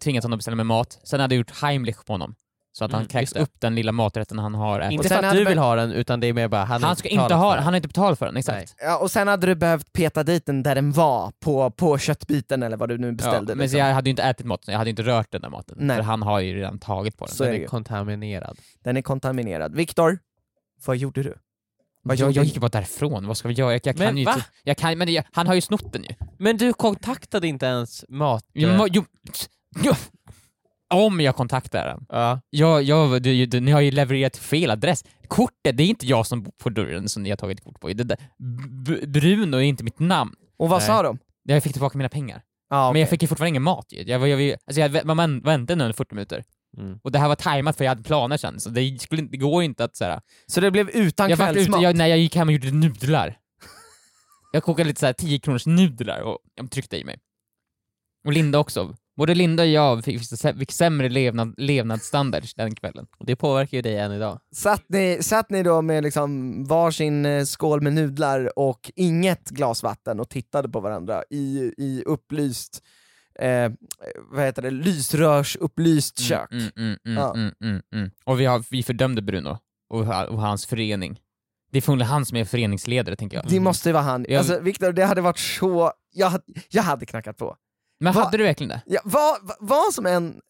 tvingat 0.02 0.24
honom 0.24 0.34
att 0.36 0.38
beställa 0.38 0.56
med 0.56 0.66
mat. 0.66 1.00
Sen 1.04 1.20
hade 1.20 1.34
jag 1.34 1.38
gjort 1.38 1.60
Heimlich 1.62 2.04
på 2.06 2.12
honom. 2.12 2.34
Så 2.72 2.84
att 2.84 2.92
han 2.92 3.06
Mm, 3.12 3.26
det. 3.34 3.40
upp 3.40 3.52
den 3.58 3.74
lilla 3.74 3.92
maträtten 3.92 4.38
han 4.38 4.54
har 4.54 4.80
ätit. 4.80 4.92
Inte 4.92 5.08
för 5.08 5.22
att 5.22 5.34
du 5.34 5.44
vill 5.44 5.58
ha 5.58 5.74
den, 5.76 5.92
utan 5.92 6.20
det 6.20 6.26
är 6.26 6.32
mer 6.32 6.48
bara 6.48 6.64
han, 6.64 6.82
Han 6.82 6.96
ska 6.96 7.08
inte 7.08 7.34
ha 7.34 7.54
den, 7.54 7.62
han 7.64 7.72
har 7.72 7.76
inte 7.76 7.88
betalat 7.88 8.18
för 8.18 8.26
den, 8.26 8.36
exakt. 8.36 8.74
Ja, 8.82 8.98
och 8.98 9.10
sen 9.10 9.28
hade 9.28 9.46
du 9.46 9.54
behövt 9.54 9.92
peta 9.92 10.22
dit 10.22 10.46
den 10.46 10.62
där 10.62 10.74
den 10.74 10.92
var, 10.92 11.32
på, 11.40 11.70
på 11.70 11.98
köttbiten 11.98 12.62
eller 12.62 12.76
vad 12.76 12.88
du 12.88 12.98
nu 12.98 13.06
Ja, 13.06 13.12
beställde. 13.12 13.54
men 13.54 13.58
så 13.58 13.62
liksom. 13.62 13.78
jag 13.88 13.94
hade 13.94 14.08
ju 14.08 14.10
inte 14.10 14.22
ätit 14.22 14.46
maten, 14.46 14.72
jag 14.72 14.78
hade 14.78 14.90
inte 14.90 15.02
rört 15.02 15.30
den 15.32 15.40
där 15.42 15.48
maten. 15.50 15.76
Nej. 15.80 15.96
För 15.96 16.02
han 16.04 16.22
har 16.22 16.40
ju 16.40 16.56
redan 16.56 16.78
tagit 16.78 17.16
på 17.16 17.26
den. 17.26 17.34
Så 17.34 17.44
är 17.44 17.48
Den 17.48 17.56
är 17.56 17.60
ju. 17.60 17.66
kontaminerad. 17.66 18.58
Den 18.84 18.96
är 18.96 19.02
kontaminerad. 19.02 19.74
Viktor, 19.74 20.18
vad 20.86 20.96
gjorde 20.96 21.22
du? 21.22 21.34
Vad 22.02 22.16
jag, 22.16 22.26
gjorde 22.26 22.38
jag 22.38 22.44
gick 22.44 22.58
bara 22.58 22.68
därifrån, 22.68 23.26
vad 23.26 23.36
ska 23.36 23.48
vi 23.48 23.54
göra? 23.54 23.72
Jag, 23.72 23.80
jag 23.84 23.98
Men 23.98 24.06
kan 24.08 24.16
ju 24.16 24.24
va? 24.24 24.32
inte... 24.34 24.46
Jag 24.64 24.76
kan, 24.76 24.98
men 24.98 25.12
jag, 25.12 25.24
han 25.32 25.46
har 25.46 25.54
ju 25.54 25.60
snott 25.60 25.92
den 25.92 26.02
ju. 26.02 26.14
Men 26.38 26.56
du 26.56 26.72
kontaktade 26.72 27.46
inte 27.48 27.66
ens 27.66 28.04
mat... 28.08 28.44
Jo, 28.54 28.86
jo, 28.92 29.04
jo, 29.84 29.92
om 30.90 31.20
jag 31.20 31.36
kontaktar 31.36 31.86
den. 31.86 32.06
ja. 32.08 32.40
Jag, 32.50 32.82
jag, 32.82 33.22
du, 33.22 33.46
du, 33.46 33.60
ni 33.60 33.70
har 33.70 33.80
ju 33.80 33.90
levererat 33.90 34.36
fel 34.36 34.70
adress. 34.70 35.04
Kortet, 35.28 35.76
det 35.76 35.82
är 35.82 35.86
inte 35.86 36.06
jag 36.06 36.26
som 36.26 36.42
bor 36.42 36.52
på 36.62 36.70
dörren 36.70 37.08
som 37.08 37.22
ni 37.22 37.30
har 37.30 37.36
tagit 37.36 37.64
kort 37.64 37.80
på. 37.80 37.88
Det 37.88 38.04
där, 38.04 38.18
B- 38.86 39.06
Bruno 39.06 39.56
är 39.56 39.60
inte 39.60 39.84
mitt 39.84 39.98
namn. 39.98 40.34
Och 40.58 40.68
vad 40.68 40.80
Nej. 40.80 40.86
sa 40.86 41.02
de? 41.02 41.18
Jag 41.42 41.62
fick 41.62 41.72
tillbaka 41.72 41.98
mina 41.98 42.08
pengar. 42.08 42.42
Ja, 42.70 42.82
Men 42.82 42.90
okej. 42.90 43.00
jag 43.00 43.08
fick 43.10 43.22
ju 43.22 43.28
fortfarande 43.28 43.48
ingen 43.48 43.62
mat 43.62 43.86
ju. 43.92 44.02
Jag, 44.02 44.28
jag, 44.28 44.40
jag, 44.42 44.56
alltså 44.66 44.80
jag 44.80 45.06
man 45.16 45.40
väntade 45.40 45.76
nu 45.76 45.84
under 45.84 45.92
40 45.96 46.14
minuter. 46.14 46.44
Mm. 46.78 46.98
Och 47.02 47.12
det 47.12 47.18
här 47.18 47.28
var 47.28 47.34
tajmat 47.34 47.76
för 47.76 47.84
jag 47.84 47.90
hade 47.90 48.02
planer 48.02 48.36
sen, 48.36 48.60
så 48.60 48.70
det, 48.70 49.02
skulle, 49.02 49.22
inte- 49.22 49.32
det 49.32 49.36
går 49.38 49.62
inte 49.62 49.84
att 49.84 49.96
såhär... 49.96 50.20
Så 50.46 50.60
det 50.60 50.70
blev 50.70 50.90
utan 50.90 51.30
Jag, 51.30 51.36
ute, 51.40 51.52
kvällsmat? 51.52 51.82
jag, 51.82 51.96
nej, 51.96 52.10
jag 52.10 52.18
gick 52.18 52.36
hem 52.36 52.48
och 52.48 52.52
gjorde 52.52 52.70
nudlar. 52.70 53.38
Jag 54.52 54.62
kokade 54.62 54.88
lite 54.88 55.00
såhär 55.00 55.12
10 55.12 55.38
kronors 55.38 55.66
nudlar 55.66 56.20
och 56.20 56.38
jag 56.54 56.70
tryckte 56.70 56.96
i 56.98 57.04
mig. 57.04 57.18
Och 58.26 58.32
Linda 58.32 58.58
också. 58.58 58.94
Både 59.20 59.34
Linda 59.34 59.62
och 59.62 59.68
jag 59.68 60.04
fick, 60.04 60.20
fick 60.58 60.72
sämre 60.72 61.08
levnad, 61.08 61.54
levnadsstandard 61.56 62.44
den 62.56 62.74
kvällen. 62.74 63.06
Och 63.18 63.26
det 63.26 63.36
påverkar 63.36 63.78
ju 63.78 63.82
dig 63.82 63.96
än 63.98 64.12
idag. 64.12 64.40
Satt 64.54 64.84
ni, 64.88 65.18
satt 65.22 65.50
ni 65.50 65.62
då 65.62 65.82
med 65.82 66.02
liksom 66.02 66.64
varsin 66.64 67.26
eh, 67.26 67.44
skål 67.44 67.80
med 67.80 67.92
nudlar 67.92 68.58
och 68.58 68.90
inget 68.96 69.50
glas 69.50 69.82
vatten 69.82 70.20
och 70.20 70.28
tittade 70.28 70.68
på 70.68 70.80
varandra 70.80 71.22
i, 71.30 71.72
i 71.78 72.02
upplyst, 72.06 72.82
eh, 73.40 73.72
vad 74.30 74.44
heter 74.44 74.62
det, 74.62 74.70
lysrörsupplyst 74.70 76.18
kök? 76.18 76.52
Mm, 76.52 76.70
mm, 76.76 76.96
mm, 77.06 77.18
Ja. 77.18 77.34
mm, 77.34 77.52
mm, 77.64 77.82
mm. 77.94 78.10
Och 78.24 78.40
vi, 78.40 78.44
har, 78.46 78.64
vi 78.70 78.82
fördömde 78.82 79.22
Bruno. 79.22 79.58
och, 79.90 80.00
och 80.28 80.40
hans 80.40 80.66
förening. 80.66 81.20
Det 81.72 81.78
är 81.78 81.82
förmodligen 81.82 82.10
han 82.10 82.26
som 82.26 82.36
är 82.36 82.44
föreningsledare 82.44 83.16
tänker 83.16 83.36
jag. 83.36 83.46
Det 83.48 83.60
måste 83.60 83.88
ju 83.88 83.92
vara 83.92 84.02
han. 84.02 84.26
Alltså 84.38 84.60
Viktor, 84.60 84.92
det 84.92 85.04
hade 85.04 85.20
varit 85.20 85.38
så... 85.38 85.92
Jag, 86.12 86.30
hade- 86.30 86.44
jag 86.70 86.82
hade 86.82 87.06
knackat 87.06 87.36
på. 87.36 87.56
Men 88.00 88.12
Va- 88.12 88.24
hade 88.24 88.36
du 88.36 88.44
verkligen 88.44 88.68
det? 88.68 88.82
Ja, 88.86 89.00
vad, 89.04 89.52
vad, 89.60 89.94
som 89.94 90.06
än 90.06 90.40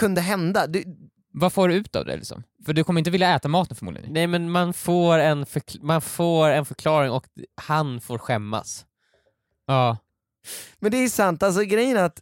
kunde 0.00 0.20
hända, 0.20 0.66
du, 0.66 0.84
Vad 1.32 1.52
får 1.52 1.68
du 1.68 1.74
ut 1.74 1.96
av 1.96 2.04
det 2.04 2.16
liksom? 2.16 2.42
För 2.66 2.72
du 2.72 2.84
kommer 2.84 3.00
inte 3.00 3.10
vilja 3.10 3.34
äta 3.34 3.48
maten 3.48 3.76
förmodligen. 3.76 4.12
Nej 4.12 4.26
men 4.26 4.50
man 4.50 4.72
får, 4.72 5.18
en 5.18 5.44
förkl- 5.46 5.82
man 5.82 6.00
får 6.00 6.48
en 6.50 6.64
förklaring 6.64 7.10
och 7.10 7.24
han 7.56 8.00
får 8.00 8.18
skämmas. 8.18 8.86
Ja. 9.66 9.96
men 10.78 10.90
det 10.90 10.96
är 10.96 11.08
sant, 11.08 11.42
alltså 11.42 11.62
grejen 11.62 11.96
är 11.96 12.02
att 12.02 12.20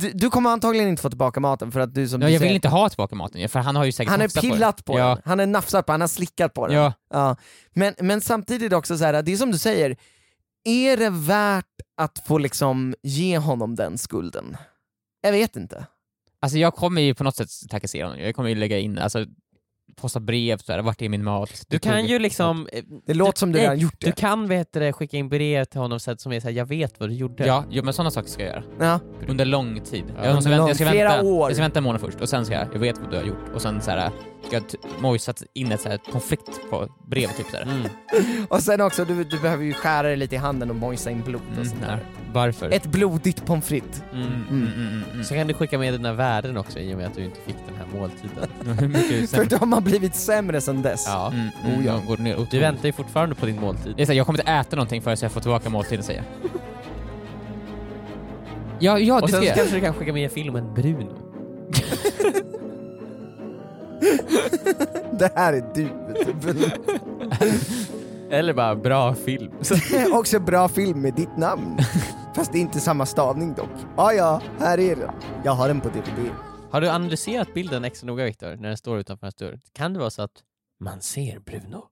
du, 0.00 0.10
du 0.12 0.30
kommer 0.30 0.50
antagligen 0.50 0.88
inte 0.88 1.02
få 1.02 1.08
tillbaka 1.08 1.40
maten 1.40 1.72
för 1.72 1.80
att 1.80 1.94
du 1.94 2.08
som 2.08 2.20
ja 2.20 2.26
du 2.26 2.32
jag 2.32 2.40
säger, 2.40 2.50
vill 2.50 2.54
inte 2.56 2.68
ha 2.68 2.88
tillbaka 2.88 3.14
maten 3.14 3.48
för 3.48 3.58
han 3.60 3.76
har 3.76 3.84
ju 3.84 3.92
säkert 3.92 4.10
han 4.10 4.20
är 4.20 4.24
nafsat 4.24 4.42
pillat 4.42 4.84
på, 4.84 4.98
Ja. 4.98 5.08
den, 5.08 5.18
han 5.24 5.40
är 5.40 5.46
nafsat 5.46 5.86
på 5.86 5.92
den, 5.92 5.94
han 5.94 6.00
har 6.00 6.08
slickat 6.08 6.54
på 6.54 6.66
den. 6.66 6.76
Ja. 6.76 6.92
Ja. 7.10 7.36
Men, 7.72 7.94
men 7.98 8.20
samtidigt 8.20 8.72
också 8.72 8.98
så 8.98 9.04
här, 9.04 9.22
det 9.22 9.32
är 9.32 9.36
som 9.36 9.50
du 9.52 9.58
säger, 9.58 9.96
är 10.64 10.96
det 10.96 11.10
värt 11.10 11.66
att 11.96 12.18
få 12.26 12.38
liksom 12.38 12.94
ge 13.02 13.38
honom 13.38 13.74
den 13.74 13.98
skulden? 13.98 14.56
Jag 15.22 15.32
vet 15.32 15.56
inte. 15.56 15.86
Alltså 16.40 16.58
jag 16.58 16.74
kommer 16.74 17.02
ju 17.02 17.14
på 17.14 17.24
något 17.24 17.36
sätt 17.36 17.48
trakassera 17.70 18.06
honom. 18.06 18.22
Jag 18.24 18.34
kommer 18.34 18.48
ju 18.48 18.54
lägga 18.54 18.78
in, 18.78 18.98
alltså 18.98 19.26
posta 19.96 20.20
brev 20.20 20.58
såhär, 20.58 20.82
vart 20.82 21.02
är 21.02 21.08
min 21.08 21.24
mat? 21.24 21.64
Du 21.68 21.78
kan 21.78 22.06
ju 22.06 22.18
liksom... 22.18 22.68
eh, 22.72 22.84
Det 23.06 23.14
låter 23.14 23.38
som 23.38 23.52
du 23.52 23.58
redan 23.58 23.78
gjort 23.78 24.00
det. 24.00 24.06
Du 24.06 24.12
kan 24.12 24.48
vet 24.48 24.72
du, 24.72 24.92
skicka 24.92 25.16
in 25.16 25.28
brev 25.28 25.64
till 25.64 25.80
honom 25.80 26.00
sätt 26.00 26.20
som 26.20 26.32
är 26.32 26.40
såhär, 26.40 26.54
jag 26.54 26.66
vet 26.66 27.00
vad 27.00 27.08
du 27.08 27.14
gjorde. 27.14 27.46
Ja, 27.46 27.64
jo, 27.70 27.84
men 27.84 27.94
sådana 27.94 28.10
saker 28.10 28.28
ska 28.28 28.42
jag 28.42 28.50
göra. 28.50 28.64
Ja. 28.80 29.00
Under 29.28 29.44
lång 29.44 29.80
tid. 29.80 30.04
Ja, 30.16 30.24
jag, 30.24 30.42
ska 30.42 30.50
vänta, 30.50 30.68
jag, 30.68 30.76
ska 30.76 30.88
flera 30.90 31.08
vänta, 31.08 31.26
år. 31.26 31.50
jag 31.50 31.56
ska 31.56 31.62
vänta 31.62 31.78
en 31.78 31.84
månad 31.84 32.00
först 32.00 32.20
och 32.20 32.28
sen 32.28 32.46
ska 32.46 32.54
jag, 32.54 32.68
jag 32.74 32.78
vet 32.80 32.98
vad 32.98 33.10
du 33.10 33.16
har 33.16 33.24
gjort. 33.24 33.48
Och 33.54 33.62
sen 33.62 33.80
såhär, 33.80 34.10
ska 34.10 34.16
jag 34.50 34.68
t- 34.68 34.78
mojsat 35.00 35.42
in 35.54 35.72
ett 35.72 35.80
såhär 35.80 35.98
pommes 35.98 36.24
frites 36.24 36.60
på 36.70 36.88
brevet 37.06 37.36
typ 37.36 37.46
såhär. 37.50 37.62
Mm. 37.62 37.82
Och 38.48 38.60
sen 38.62 38.80
också, 38.80 39.04
du, 39.04 39.24
du 39.24 39.38
behöver 39.40 39.64
ju 39.64 39.72
skära 39.74 40.02
dig 40.08 40.16
lite 40.16 40.34
i 40.34 40.38
handen 40.38 40.70
och 40.70 40.76
mojsa 40.76 41.10
in 41.10 41.22
blod 41.22 41.42
och 41.50 41.52
Mm, 41.56 41.64
sånt 41.68 41.80
där. 41.80 41.98
Varför? 42.32 42.70
Ett 42.70 42.86
blodigt 42.86 43.46
pommes 43.46 43.64
frites. 43.66 44.02
Mm. 44.12 44.26
Mm, 44.26 44.42
mm, 44.50 44.72
mm, 44.76 45.02
mm. 45.12 45.24
Så 45.24 45.34
kan 45.34 45.46
du 45.46 45.54
skicka 45.54 45.78
med 45.78 45.94
dina 45.94 46.12
värden 46.12 46.56
också 46.56 46.78
i 46.78 46.94
och 46.94 46.98
med 46.98 47.06
att 47.06 47.14
du 47.14 47.24
inte 47.24 47.40
fick 47.46 47.56
den 47.68 47.76
här 47.76 47.98
måltiden. 48.00 49.26
För 49.28 49.58
de 49.58 49.72
har 49.72 49.80
blivit 49.80 50.14
sämre 50.14 50.60
sen 50.60 50.82
dess. 50.82 51.04
Ja. 51.06 51.32
Mm, 51.32 51.48
mm, 51.64 51.78
Oh, 51.80 51.86
ja. 51.86 51.92
jag 51.92 52.06
går 52.06 52.16
ner 52.16 52.46
Du 52.50 52.58
väntar 52.58 52.86
ju 52.86 52.92
fortfarande 52.92 53.34
på 53.34 53.46
din 53.46 53.60
måltid. 53.60 53.94
Så 53.96 54.04
här, 54.04 54.12
jag 54.14 54.26
kommer 54.26 54.38
inte 54.40 54.52
äta 54.52 54.76
någonting 54.76 55.02
förrän 55.02 55.16
jag 55.20 55.32
får 55.32 55.40
tillbaka 55.40 55.70
måltiden 55.70 56.04
säger 56.04 56.24
jag. 56.42 56.50
Ja, 58.78 58.98
ja 58.98 59.14
Och 59.14 59.20
det 59.26 59.28
sen 59.32 59.42
ska 59.42 59.42
så 59.42 59.46
jag. 59.48 59.56
kanske 59.56 59.74
du 59.76 59.80
kan 59.80 59.94
skicka 59.94 60.12
med 60.12 60.32
filmen 60.32 60.74
Bruno. 60.74 61.12
Det 65.18 65.32
här 65.34 65.52
är 65.52 65.64
du. 65.74 65.88
Eller 68.30 68.54
bara 68.54 68.76
bra 68.76 69.14
film. 69.14 69.52
också 70.12 70.40
bra 70.40 70.68
film 70.68 71.02
med 71.02 71.14
ditt 71.14 71.36
namn. 71.36 71.78
Fast 72.34 72.52
det 72.52 72.58
är 72.58 72.60
inte 72.60 72.80
samma 72.80 73.06
stavning 73.06 73.54
dock. 73.54 73.70
Ja, 73.96 74.12
ja, 74.12 74.40
här 74.60 74.80
är 74.80 74.96
den. 74.96 75.10
Jag 75.44 75.52
har 75.52 75.68
den 75.68 75.80
på 75.80 75.88
DVD. 75.88 76.30
Har 76.70 76.80
du 76.80 76.88
analyserat 76.88 77.54
bilden 77.54 77.84
extra 77.84 78.06
noga 78.06 78.24
Viktor, 78.24 78.56
när 78.56 78.68
den 78.68 78.76
står 78.76 78.98
utanför 78.98 79.26
hans 79.26 79.34
dörr? 79.34 79.60
Kan 79.72 79.92
det 79.92 79.98
vara 79.98 80.10
så 80.10 80.22
att 80.22 80.42
man 80.80 81.00
ser 81.00 81.38
Bruno 81.38 81.84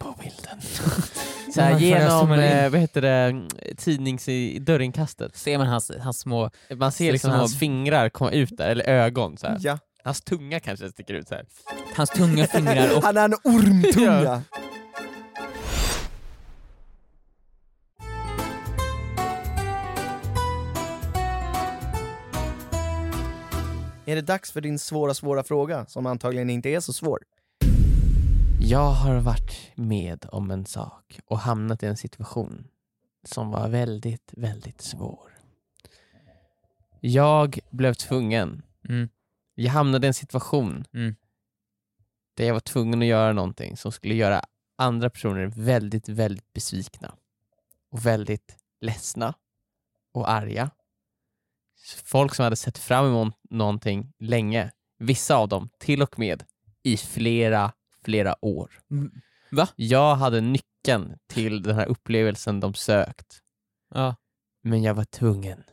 på 0.00 0.14
bilden? 0.22 0.60
så 1.54 1.60
här, 1.60 1.78
genom, 1.78 2.32
eh, 2.32 2.70
vad 2.70 2.80
heter 2.80 3.02
det, 3.02 3.48
tidnings 3.76 4.28
i 4.28 4.58
dörrinkastet. 4.58 5.36
Ser 5.36 5.58
man 5.58 5.66
hans, 5.66 5.90
hans 6.00 6.18
små... 6.18 6.50
Man 6.76 6.92
ser 6.92 7.12
liksom 7.12 7.30
hans 7.30 7.58
fingrar 7.58 8.08
komma 8.08 8.30
ut 8.30 8.56
där, 8.56 8.70
eller 8.70 8.84
ögon 8.84 9.36
så 9.36 9.46
här. 9.46 9.58
Ja. 9.60 9.78
Hans 10.04 10.20
tunga 10.20 10.60
kanske 10.60 10.90
sticker 10.90 11.14
ut 11.14 11.28
så 11.28 11.34
här. 11.34 11.46
Hans 11.96 12.10
tunga 12.10 12.46
fingrar 12.46 12.96
och... 12.96 13.02
Han 13.04 13.16
har 13.16 13.24
en 13.24 13.34
ormtunga. 13.44 14.22
Ja. 14.22 14.42
Är 24.06 24.14
det 24.16 24.22
dags 24.22 24.52
för 24.52 24.60
din 24.60 24.78
svåra, 24.78 25.14
svåra 25.14 25.42
fråga, 25.44 25.86
som 25.86 26.06
antagligen 26.06 26.50
inte 26.50 26.68
är 26.68 26.80
så 26.80 26.92
svår? 26.92 27.18
Jag 28.60 28.90
har 28.90 29.20
varit 29.20 29.70
med 29.74 30.26
om 30.32 30.50
en 30.50 30.66
sak 30.66 31.20
och 31.26 31.38
hamnat 31.38 31.82
i 31.82 31.86
en 31.86 31.96
situation 31.96 32.68
som 33.24 33.50
var 33.50 33.68
väldigt, 33.68 34.30
väldigt 34.36 34.80
svår. 34.80 35.30
Jag 37.00 37.58
blev 37.70 37.94
tvungen, 37.94 38.62
Mm. 38.88 39.08
Jag 39.54 39.70
hamnade 39.72 40.06
i 40.06 40.08
en 40.08 40.14
situation 40.14 40.84
Mm. 40.92 41.16
där 42.36 42.44
jag 42.44 42.52
var 42.52 42.60
tvungen 42.60 43.02
att 43.02 43.08
göra 43.08 43.32
någonting 43.32 43.76
som 43.76 43.92
skulle 43.92 44.14
göra 44.14 44.44
andra 44.78 45.10
personer 45.10 45.46
väldigt, 45.46 46.08
väldigt 46.08 46.52
besvikna 46.52 47.14
och 47.90 48.06
väldigt 48.06 48.56
ledsna 48.80 49.34
och 50.12 50.30
arga. 50.30 50.70
Folk 52.04 52.34
som 52.34 52.42
hade 52.44 52.56
sett 52.56 52.78
fram 52.78 53.06
emot 53.06 53.34
någonting 53.50 54.12
länge, 54.18 54.72
vissa 54.98 55.36
av 55.36 55.48
dem 55.48 55.68
till 55.78 56.02
och 56.02 56.18
med 56.18 56.44
i 56.82 56.96
flera, 56.96 57.72
flera 58.04 58.44
år. 58.44 58.80
Va? 59.50 59.68
Jag 59.76 60.14
hade 60.16 60.40
nyckeln 60.40 61.18
till 61.26 61.62
den 61.62 61.74
här 61.74 61.86
upplevelsen 61.86 62.60
de 62.60 62.74
sökt, 62.74 63.40
Ja. 63.94 64.16
men 64.62 64.82
jag 64.82 64.94
var 64.94 65.04
tvungen 65.04 65.64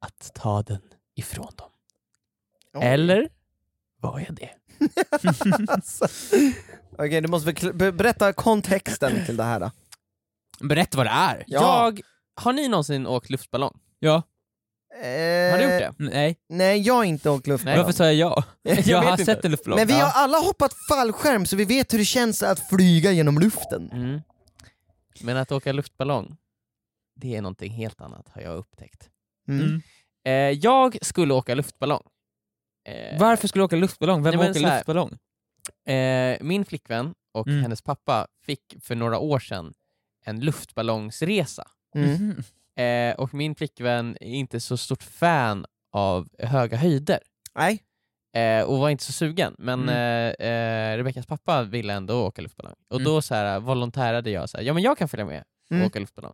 att 0.00 0.30
ta 0.34 0.62
den 0.62 0.82
ifrån 1.14 1.52
dem. 1.56 1.70
Oj. 2.74 2.84
Eller 2.86 3.28
var 4.00 4.20
jag 4.20 4.34
det? 4.34 4.50
alltså. 5.68 6.04
Okej, 6.98 7.20
du 7.20 7.28
måste 7.28 7.72
berätta 7.92 8.32
kontexten 8.32 9.26
till 9.26 9.36
det 9.36 9.44
här 9.44 9.60
då. 9.60 9.70
Berätta 10.60 10.96
vad 10.96 11.06
det 11.06 11.10
är. 11.10 11.44
Ja. 11.46 11.84
Jag, 11.84 12.00
har 12.34 12.52
ni 12.52 12.68
någonsin 12.68 13.06
åkt 13.06 13.30
luftballong? 13.30 13.78
Ja. 13.98 14.22
Eh, 14.94 15.50
Har 15.52 15.58
du 15.58 15.64
gjort 15.64 15.70
det? 15.80 15.94
Nej. 15.98 16.38
Nej, 16.48 16.80
jag 16.80 16.94
har 16.94 17.04
inte 17.04 17.30
åkt 17.30 17.46
luftballong. 17.46 17.78
Varför 17.78 17.92
sa 17.92 18.04
jag 18.04 18.14
ja? 18.14 18.44
Jag 18.84 19.02
har 19.02 19.12
inte. 19.12 19.24
sett 19.24 19.44
en 19.44 19.50
luftballong. 19.50 19.78
Men 19.78 19.86
vi 19.88 19.94
har 19.94 20.10
alla 20.14 20.38
hoppat 20.38 20.72
fallskärm 20.88 21.46
så 21.46 21.56
vi 21.56 21.64
vet 21.64 21.92
hur 21.92 21.98
det 21.98 22.04
känns 22.04 22.42
att 22.42 22.68
flyga 22.68 23.12
genom 23.12 23.38
luften. 23.38 23.90
Mm. 23.92 24.20
Men 25.20 25.36
att 25.36 25.52
åka 25.52 25.72
luftballong, 25.72 26.36
det 27.16 27.36
är 27.36 27.42
någonting 27.42 27.72
helt 27.72 28.00
annat 28.00 28.28
har 28.28 28.42
jag 28.42 28.56
upptäckt. 28.56 29.08
Mm. 29.48 29.60
Mm. 29.66 29.82
Eh, 30.24 30.58
jag 30.58 30.98
skulle 31.02 31.34
åka 31.34 31.54
luftballong. 31.54 32.02
Eh, 32.84 33.18
Varför 33.20 33.48
skulle 33.48 33.60
du 33.60 33.64
åka 33.64 33.76
luftballong? 33.76 34.22
Vem 34.22 34.34
Nej, 34.38 34.50
åker 34.50 34.60
här- 34.60 34.76
luftballong? 34.76 35.18
Eh, 35.86 36.38
min 36.40 36.64
flickvän 36.64 37.14
och 37.34 37.48
Mm. 37.48 37.62
hennes 37.62 37.82
pappa 37.82 38.26
fick 38.46 38.76
för 38.82 38.94
några 38.94 39.18
år 39.18 39.38
sedan 39.38 39.74
en 40.24 40.40
luftballongsresa. 40.40 41.64
Mm. 41.94 42.10
Mhm. 42.14 42.42
Eh, 42.84 43.14
och 43.20 43.34
min 43.34 43.54
flickvän 43.54 44.16
är 44.20 44.26
inte 44.34 44.60
så 44.60 44.76
stort 44.76 45.02
fan 45.02 45.66
av 45.92 46.28
höga 46.38 46.76
höjder. 46.76 47.18
Nej. 47.54 47.82
Eh, 48.36 48.64
och 48.64 48.78
var 48.78 48.90
inte 48.90 49.04
så 49.04 49.12
sugen, 49.12 49.54
men 49.58 49.88
Mm. 49.88 50.34
eh, 50.40 50.46
eh, 50.48 50.96
Rebeckas 50.96 51.26
pappa 51.26 51.62
ville 51.62 51.92
ändå 51.92 52.26
åka 52.26 52.42
luftballong. 52.42 52.74
Och 52.88 52.96
Mm. 53.00 53.04
då 53.04 53.22
så 53.22 53.34
här, 53.34 53.60
volontärade 53.60 54.30
jag, 54.30 54.50
så 54.50 54.56
här, 54.56 54.64
ja 54.64 54.72
men 54.74 54.82
jag 54.82 54.98
kan 54.98 55.08
följa 55.08 55.26
med 55.26 55.44
Mm. 55.70 55.86
åka 55.86 55.98
luftballong. 55.98 56.32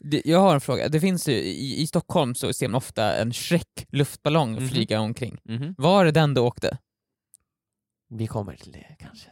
Det- 0.00 0.22
Jag 0.24 0.38
har 0.40 0.54
en 0.54 0.60
fråga. 0.60 0.88
Det 0.88 1.00
finns 1.00 1.28
ju, 1.28 1.32
i, 1.32 1.80
I 1.82 1.86
Stockholm 1.86 2.34
så 2.34 2.52
ser 2.52 2.68
man 2.68 2.74
ofta 2.74 3.16
en 3.16 3.32
Shrek 3.32 3.86
luftballong 3.92 4.52
Mhm. 4.52 4.68
flyga 4.68 5.00
omkring. 5.00 5.38
Mhm. 5.44 5.74
Var 5.78 6.06
är 6.06 6.12
den 6.12 6.34
du 6.34 6.40
åkte? 6.40 6.78
Vi 8.10 8.26
kommer 8.26 8.54
till 8.56 8.72
det 8.72 8.96
kanske. 8.98 9.30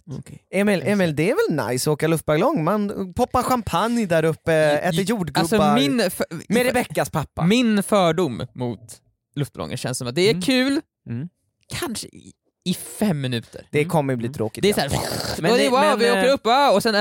Emil, 0.51 0.83
Emil, 0.85 1.17
det 1.17 1.31
är 1.31 1.35
väl 1.59 1.67
nice 1.69 1.91
att 1.91 1.95
åka 1.95 2.07
luftballong? 2.09 2.65
Man 2.65 3.15
poppar 3.15 3.43
champagne 3.43 4.07
där 4.07 4.25
uppe, 4.25 4.53
äter 4.55 5.01
jordgubbar 5.01 5.41
Alltså 5.41 5.75
min, 5.75 6.11
för, 6.11 6.27
med 6.49 6.67
Rebeckas 6.67 7.11
pappa. 7.11 7.47
min 7.47 7.83
fördom 7.83 8.47
mot 8.55 9.01
luftballonger 9.35 9.77
känns 9.77 9.99
som 9.99 10.09
att 10.09 10.15
det 10.15 10.23
är 10.23 10.31
Mm. 10.31 10.43
kul, 10.43 10.81
Mm. 11.09 11.29
kanske 11.69 12.09
i, 12.65 12.75
fem 12.75 13.21
minuter. 13.21 13.67
Det 13.71 13.85
kommer 13.85 14.17
bli 14.17 14.29
tråkigt. 14.29 14.63
Det 14.63 14.71
är 14.71 14.83
ja. 14.83 14.91
såhär, 14.91 15.43
Men 15.43 15.53
och 15.53 15.59
det, 15.59 15.69
wow, 15.69 15.81
men, 15.81 15.99
vi 15.99 16.11
åker 16.11 16.29
eh, 16.29 16.35
upp, 16.35 16.47
ah, 16.47 16.71
och, 16.71 16.83
sen, 16.83 16.95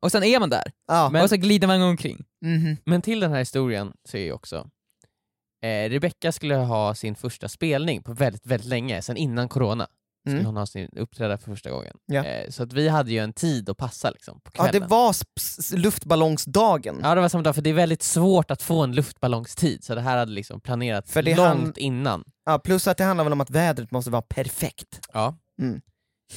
och 0.00 0.12
sen 0.12 0.22
är 0.22 0.40
man 0.40 0.50
där. 0.50 0.72
Ja. 0.86 1.22
och 1.22 1.28
så 1.28 1.36
glider 1.36 1.66
man 1.66 1.82
omkring. 1.82 2.24
Mhm. 2.44 2.76
Men 2.84 3.02
till 3.02 3.20
den 3.20 3.30
här 3.30 3.38
historien 3.38 3.92
så 4.08 4.16
är 4.16 4.22
ju 4.22 4.32
också 4.32 4.70
eh, 5.64 5.90
Rebecca 5.90 6.32
skulle 6.32 6.54
ha 6.54 6.94
sin 6.94 7.14
första 7.14 7.48
spelning 7.48 8.02
på 8.02 8.12
väldigt, 8.12 8.46
väldigt 8.46 8.68
länge, 8.68 9.02
sen 9.02 9.16
innan 9.16 9.48
corona. 9.48 9.88
Skulle 10.26 10.34
Mm. 10.36 10.46
hon 10.46 10.56
ha 10.56 10.66
sin 10.66 10.88
uppträda 10.96 11.38
för 11.38 11.50
första 11.50 11.70
gången. 11.70 11.96
Ja. 12.06 12.24
Eh, 12.24 12.50
så 12.50 12.62
att 12.62 12.72
vi 12.72 12.88
hade 12.88 13.10
ju 13.12 13.18
en 13.18 13.32
tid 13.32 13.70
att 13.70 13.76
passa 13.76 14.10
liksom, 14.10 14.40
på 14.40 14.50
Ja, 14.54 14.64
kvällen. 14.64 14.80
det 14.82 14.86
var 14.88 15.14
luftballongsdagen. 15.76 17.00
Ja 17.02 17.14
det 17.14 17.20
var 17.20 17.28
samma 17.28 17.42
dag, 17.42 17.54
för 17.54 17.62
det 17.62 17.70
är 17.70 17.74
väldigt 17.74 18.02
svårt 18.02 18.50
att 18.50 18.62
få 18.62 18.82
en 18.84 18.92
luftballongstid, 18.94 19.84
så 19.84 19.94
det 19.94 20.00
här 20.00 20.16
hade 20.16 20.32
liksom 20.32 20.60
planerats 20.60 21.12
För 21.12 21.22
långt 21.22 21.38
han- 21.38 21.72
innan. 21.76 22.24
Ja, 22.46 22.58
plus 22.58 22.86
att 22.88 22.96
det 22.98 23.04
handlar 23.04 23.24
väl 23.24 23.32
om 23.32 23.40
att 23.40 23.50
vädret 23.50 23.90
måste 23.90 24.10
vara 24.10 24.22
perfekt. 24.22 25.00
Ja. 25.12 25.36
Mm. 25.62 25.80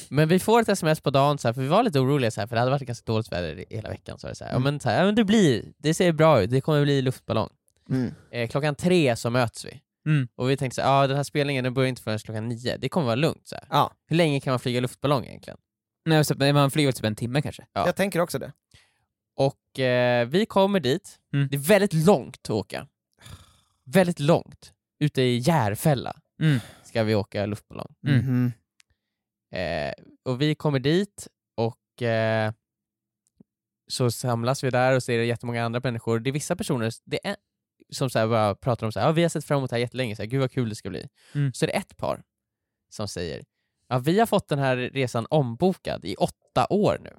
Men 0.08 0.28
vi 0.28 0.38
får 0.38 0.60
ett 0.60 0.68
sms 0.68 1.00
på 1.00 1.10
dagen, 1.10 1.38
så 1.38 1.48
här, 1.48 1.52
för 1.52 1.60
vi 1.62 1.68
var 1.68 1.82
lite 1.82 1.98
oroliga, 2.00 2.30
så 2.30 2.40
här, 2.40 2.48
för 2.48 2.56
det 2.56 2.60
hade 2.60 2.70
varit 2.70 2.82
ganska 2.86 3.12
dåligt 3.12 3.32
väder 3.32 3.58
i- 3.58 3.64
hela 3.76 3.88
veckan. 3.88 4.18
Så, 4.18 4.34
så 4.34 4.44
här, 4.44 4.50
Mm. 4.50 4.62
ja, 4.64 4.70
men, 4.70 4.80
så 4.80 4.88
ja, 4.88 5.04
men 5.04 5.14
det 5.14 5.24
blir, 5.24 5.64
det 5.78 5.94
ser 5.94 6.12
bra 6.12 6.42
ut, 6.42 6.50
det 6.50 6.60
kommer 6.60 6.82
bli 6.82 7.02
luftballong. 7.02 7.48
Mm. 7.90 8.14
Eh, 8.32 8.48
klockan 8.48 8.74
tre 8.74 9.16
så 9.16 9.30
möts 9.30 9.64
vi. 9.64 9.80
Mm. 10.06 10.28
Och 10.34 10.50
vi 10.50 10.56
tänkte 10.56 10.74
så 10.74 10.82
här, 10.82 10.88
ja 11.00 11.06
den 11.06 11.16
här 11.16 11.24
spelningen 11.24 11.64
den 11.64 11.74
börjar 11.74 11.88
inte 11.88 12.02
förrän 12.02 12.18
klockan 12.18 12.48
nio, 12.48 12.76
det 12.76 12.88
kommer 12.88 13.06
vara 13.06 13.14
lugnt. 13.16 13.48
Så 13.48 13.54
här. 13.54 13.64
Ja. 13.70 13.92
Hur 14.06 14.16
länge 14.16 14.40
kan 14.40 14.50
man 14.52 14.60
flyga 14.60 14.80
luftballong 14.80 15.24
egentligen? 15.24 15.58
Nej, 16.04 16.24
så, 16.24 16.34
man 16.38 16.70
flyger 16.70 16.92
typ 16.92 17.04
en 17.04 17.16
timme 17.16 17.42
kanske. 17.42 17.66
Ja. 17.72 17.86
Jag 17.86 17.96
tänker 17.96 18.20
också 18.20 18.38
det. 18.38 18.52
Och 19.36 19.78
eh, 19.78 20.28
vi 20.28 20.46
kommer 20.46 20.80
dit, 20.80 21.16
Mm. 21.32 21.48
det 21.50 21.56
är 21.56 21.60
väldigt 21.60 21.92
långt 21.92 22.36
att 22.42 22.50
åka. 22.50 22.86
Väldigt 23.84 24.20
långt. 24.20 24.72
Ute 24.98 25.22
i 25.22 25.38
Järfälla 25.38 26.16
Mm. 26.42 26.58
ska 26.84 27.02
vi 27.02 27.14
åka 27.14 27.46
luftballong. 27.46 27.94
Mm. 28.06 28.18
Mhm. 28.18 28.52
Eh, 29.52 29.92
och 30.24 30.40
vi 30.40 30.54
kommer 30.54 30.78
dit 30.78 31.28
och 31.56 32.02
eh, 32.02 32.52
så 33.90 34.10
samlas 34.10 34.64
vi 34.64 34.70
där 34.70 34.96
och 34.96 35.02
ser 35.02 35.18
jättemånga 35.22 35.64
andra 35.64 35.80
människor. 35.84 36.18
Det 36.20 36.30
är 36.30 36.32
vissa 36.32 36.56
personer 36.56 36.92
det 37.04 37.26
är, 37.26 37.36
som 37.92 38.10
så 38.10 38.18
här 38.18 38.26
bara 38.26 38.54
pratar 38.54 38.86
om 38.86 38.92
så 38.92 39.00
här, 39.00 39.06
ja, 39.06 39.12
vi 39.12 39.22
har 39.22 39.28
sett 39.28 39.44
fram 39.44 39.58
emot 39.58 39.70
det 39.70 39.76
här 39.76 39.80
jättelänge, 39.80 40.16
så 40.16 40.22
här, 40.22 40.28
gud 40.28 40.40
vad 40.40 40.52
kul 40.52 40.68
det 40.68 40.74
ska 40.74 40.90
bli. 40.90 41.08
Mm. 41.34 41.52
Så 41.52 41.64
är 41.64 41.66
det 41.66 41.72
ett 41.72 41.96
par 41.96 42.22
som 42.90 43.08
säger, 43.08 43.44
ja, 43.88 43.98
vi 43.98 44.18
har 44.18 44.26
fått 44.26 44.48
den 44.48 44.58
här 44.58 44.76
resan 44.76 45.26
ombokad 45.30 46.04
i 46.04 46.16
åtta 46.16 46.66
år 46.70 46.98
nu. 47.00 47.16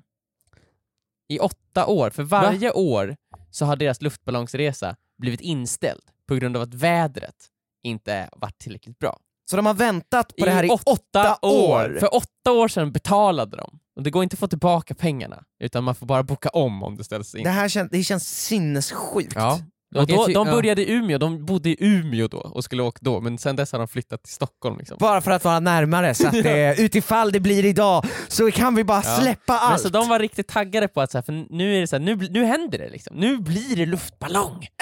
I 1.27 1.39
åtta 1.39 1.85
år, 1.85 2.09
för 2.09 2.23
varje 2.23 2.71
år 2.71 3.15
så 3.51 3.65
har 3.65 3.75
deras 3.75 4.01
luftballongsresa 4.01 4.95
blivit 5.17 5.41
inställd 5.41 6.03
på 6.27 6.35
grund 6.35 6.55
av 6.55 6.63
att 6.63 6.73
vädret 6.73 7.35
inte 7.83 8.29
varit 8.35 8.57
tillräckligt 8.57 8.99
bra. 8.99 9.19
Så 9.49 9.55
de 9.55 9.65
har 9.65 9.73
väntat 9.73 10.35
på 10.35 10.45
det 10.45 10.51
här 10.51 10.63
i 10.63 10.69
åtta 10.69 11.37
år? 11.41 11.97
För 11.99 12.15
åtta 12.15 12.51
år 12.51 12.67
sedan 12.67 12.91
betalade 12.91 13.57
de. 13.57 13.79
Och 13.95 14.03
det 14.03 14.09
går 14.09 14.23
inte 14.23 14.33
att 14.33 14.39
få 14.39 14.47
tillbaka 14.47 14.95
pengarna, 14.95 15.43
utan 15.59 15.83
man 15.83 15.95
får 15.95 16.05
bara 16.05 16.23
boka 16.23 16.49
om 16.49 16.83
om 16.83 16.97
det 16.97 17.03
ställs 17.03 17.35
in. 17.35 17.43
Det 17.43 17.49
här 17.49 17.69
känns, 17.69 17.91
det 17.91 18.03
känns 18.03 18.45
sinnessjukt. 18.45 19.35
Ja. 19.35 19.59
Och 19.95 20.07
då, 20.07 20.25
de 20.27 20.33
ja. 20.33 20.43
började 20.53 20.81
i 20.89 20.91
Umeå, 20.93 21.17
de 21.17 21.45
bodde 21.45 21.69
i 21.69 21.75
Umeå 21.79 22.27
då 22.27 22.37
och 22.37 22.63
skulle 22.63 22.83
åka 22.83 22.99
då, 23.01 23.21
men 23.21 23.37
sen 23.37 23.55
dess 23.55 23.71
har 23.71 23.79
de 23.79 23.87
flyttat 23.87 24.23
till 24.23 24.33
Stockholm. 24.33 24.77
Liksom. 24.79 24.97
Bara 24.99 25.21
för 25.21 25.31
att 25.31 25.43
vara 25.43 25.59
närmare, 25.59 26.13
så 26.13 26.27
att 26.27 26.33
det, 26.43 26.75
utifall 26.79 27.31
det 27.31 27.39
blir 27.39 27.65
idag 27.65 28.05
så 28.27 28.51
kan 28.51 28.75
vi 28.75 28.83
bara 28.83 29.01
Ja. 29.05 29.17
släppa 29.21 29.53
Men 29.53 29.59
allt. 29.61 29.81
så 29.81 29.89
de 29.89 30.09
var 30.09 30.19
riktigt 30.19 30.47
taggade 30.47 30.87
på 30.87 31.01
att 31.01 31.11
så 31.11 31.17
här, 31.17 31.23
för 31.23 31.45
nu 31.55 31.75
är 31.77 31.81
det 31.81 31.87
så 31.87 31.95
här, 31.95 32.03
nu, 32.03 32.15
nu 32.15 32.45
händer 32.45 32.77
det 32.77 32.89
liksom. 32.89 33.15
Nu 33.17 33.37
blir 33.37 33.75
det 33.75 33.85
luftballong! 33.85 34.67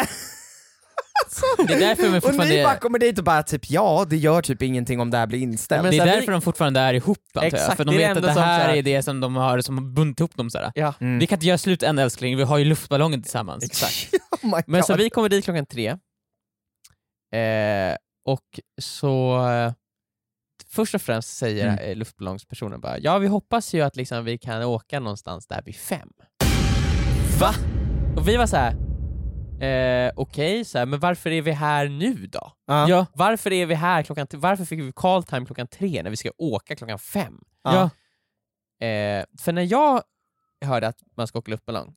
Det 1.67 1.73
är 1.73 1.79
därför 1.79 2.07
och 2.17 2.23
fortfarande... 2.23 2.55
ni 2.55 2.63
bara 2.63 2.75
kommer 2.77 2.99
dit 2.99 3.17
och 3.17 3.23
bara 3.23 3.43
typ 3.43 3.69
ja, 3.71 4.05
det 4.09 4.17
gör 4.17 4.41
typ 4.41 4.61
ingenting 4.61 4.99
om 4.99 5.11
det 5.11 5.17
här 5.17 5.27
blir 5.27 5.39
inställt. 5.39 5.83
Men 5.83 5.91
det 5.91 5.97
är 5.97 6.05
därför 6.05 6.21
vi- 6.27 6.31
de 6.31 6.41
fortfarande 6.41 6.79
är 6.79 6.93
ihop 6.93 7.17
antar 7.33 7.45
jag, 7.47 7.53
Exakt, 7.53 7.77
för 7.77 7.85
de 7.85 7.97
vet 7.97 8.17
att 8.17 8.23
det 8.23 8.27
här 8.29 8.35
så 8.35 8.41
här- 8.41 8.75
är 8.75 8.81
det 8.81 9.03
som 9.03 9.19
de 9.19 9.35
har 9.35 9.61
som 9.61 9.93
bundit 9.93 10.19
ihop 10.19 10.37
dem 10.37 10.49
såhär. 10.49 10.71
Ja, 10.75 10.93
Mm. 10.99 11.19
Vi 11.19 11.27
kan 11.27 11.35
inte 11.35 11.45
göra 11.47 11.57
slut 11.57 11.83
än 11.83 11.99
älskling, 11.99 12.37
vi 12.37 12.43
har 12.43 12.57
ju 12.57 12.65
luftballongen 12.65 13.21
tillsammans. 13.23 13.63
exakt. 13.63 14.13
oh 14.43 14.55
my 14.55 14.61
Men 14.67 14.83
så 14.83 14.95
vi 14.95 15.09
kommer 15.09 15.29
dit 15.29 15.43
klockan 15.45 15.65
tre, 15.65 15.87
eh, 17.31 17.97
och 18.25 18.59
så 18.81 19.45
eh, 19.47 19.73
först 20.67 20.95
och 20.95 21.01
främst 21.01 21.37
säger 21.37 21.67
Mm. 21.67 21.79
eh, 21.79 21.95
luftballongspersonen 21.95 22.81
bara 22.81 22.99
ja 22.99 23.17
vi 23.17 23.27
hoppas 23.27 23.73
ju 23.73 23.81
att 23.81 23.95
liksom, 23.95 24.25
vi 24.25 24.37
kan 24.37 24.63
åka 24.63 24.99
någonstans 24.99 25.47
där 25.47 25.61
vid 25.65 25.75
fem. 25.75 26.09
Va? 27.39 27.53
Och 28.17 28.27
vi 28.27 28.37
var 28.37 28.45
så 28.47 28.57
här. 28.57 28.75
Eh, 29.61 30.11
okej, 30.15 30.65
så 30.65 30.77
här, 30.77 30.85
men 30.85 30.99
varför 30.99 31.29
är 31.31 31.41
vi 31.41 31.51
här 31.51 31.87
nu 31.87 32.13
då? 32.27 32.51
Ja. 32.65 32.89
Ja. 32.89 33.05
Varför 33.13 33.53
är 33.53 33.65
vi 33.65 33.75
här 33.75 34.03
klockan 34.03 34.27
varför 34.33 34.65
fick 34.65 34.79
vi 34.79 34.91
call 34.95 35.23
time 35.23 35.45
klockan 35.45 35.67
tre 35.67 36.03
när 36.03 36.09
vi 36.09 36.15
ska 36.17 36.31
åka 36.37 36.75
klockan 36.75 36.99
fem? 36.99 37.41
Ja. 37.63 37.89
Ja. 38.79 38.85
Eh, 38.87 39.25
för 39.39 39.51
när 39.53 39.61
jag 39.61 40.03
hörde 40.65 40.87
att 40.87 40.97
man 41.17 41.27
ska 41.27 41.39
åka 41.39 41.51
luftballong, 41.51 41.95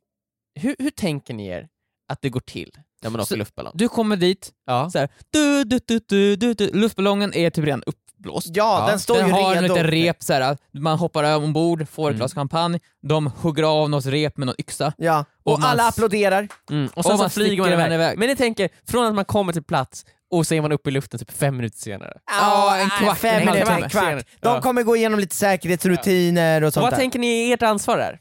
hur, 0.55 0.77
hur 0.79 0.91
tänker 0.91 1.35
ni 1.35 1.47
er 1.47 1.69
att 2.13 2.23
det 2.23 2.29
går 2.29 2.41
till 2.41 2.71
när 3.03 3.11
man 3.11 3.21
åker 3.21 3.29
Så- 3.29 3.37
luftballong? 3.37 3.73
Du 3.77 3.89
kommer 3.89 4.17
dit, 4.17 4.51
Ja. 4.67 4.91
så 4.91 4.99
här, 4.99 5.09
du, 5.31 5.65
du, 5.65 5.79
du, 5.87 6.01
du, 6.09 6.37
du, 6.37 6.55
du. 6.55 6.71
luftballongen 6.73 7.35
är 7.35 7.51
typ 7.51 7.65
redan 7.65 7.83
uppblåst. 7.87 8.47
Ja, 8.51 8.81
Ja, 8.81 8.87
den 8.91 8.99
står 9.01 9.17
den 9.19 9.27
ju 9.27 9.33
har 9.33 9.55
redo. 9.55 9.59
en 9.59 9.63
liten 9.71 9.87
rep, 9.87 10.23
så 10.23 10.33
här, 10.33 10.57
man 10.73 10.99
hoppar 10.99 11.37
ombord, 11.37 11.89
får 11.89 12.09
ett 12.09 12.13
Mm. 12.13 12.19
glas 12.19 12.35
champagne, 12.35 12.81
de 13.03 13.27
hugger 13.27 13.63
av 13.63 13.91
något 13.91 14.07
rep 14.07 14.37
med 14.37 14.47
någon 14.47 14.55
yxa. 14.59 14.93
Ja, 14.97 15.25
och, 15.45 15.53
Och 15.53 15.61
man 15.61 15.71
alla 15.71 15.89
applåderar. 15.89 16.49
Mm. 16.71 16.87
Och 16.87 16.99
Och 16.99 17.05
sen 17.05 17.17
så 17.17 17.23
man 17.23 17.31
flyger 17.31 17.63
man 17.63 17.73
iväg. 17.73 17.93
iväg. 17.93 18.19
Men 18.19 18.29
ni 18.29 18.37
tänker, 18.37 18.69
från 18.89 19.07
att 19.07 19.15
man 19.15 19.25
kommer 19.25 19.53
till 19.53 19.63
plats 19.65 20.05
och 20.31 20.47
så 20.47 20.55
är 20.55 20.61
man 20.61 20.73
uppe 20.73 20.89
i 20.91 20.93
luften 20.93 21.19
typ 21.21 21.31
fem 21.33 21.57
minuter 21.57 21.79
senare. 21.79 22.19
Ja, 22.27 22.77
en 22.77 22.91
kvart, 22.91 23.19
fem 23.19 23.43
en 23.43 23.49
halvtimme. 23.49 23.81
en 23.83 23.91
kvart. 23.91 24.27
De 24.41 24.61
kommer 24.61 24.83
gå 24.83 24.97
igenom 24.97 25.21
lite 25.21 25.35
säkerhetsrutiner 25.37 26.63
och 26.63 26.67
Och 26.67 26.73
sånt 26.75 26.83
vad 26.83 26.93
där. 26.93 26.97
tänker 26.99 27.19
ni 27.19 27.51
är 27.51 27.55
ert 27.55 27.63
ansvar 27.63 27.97
där? 27.97 28.19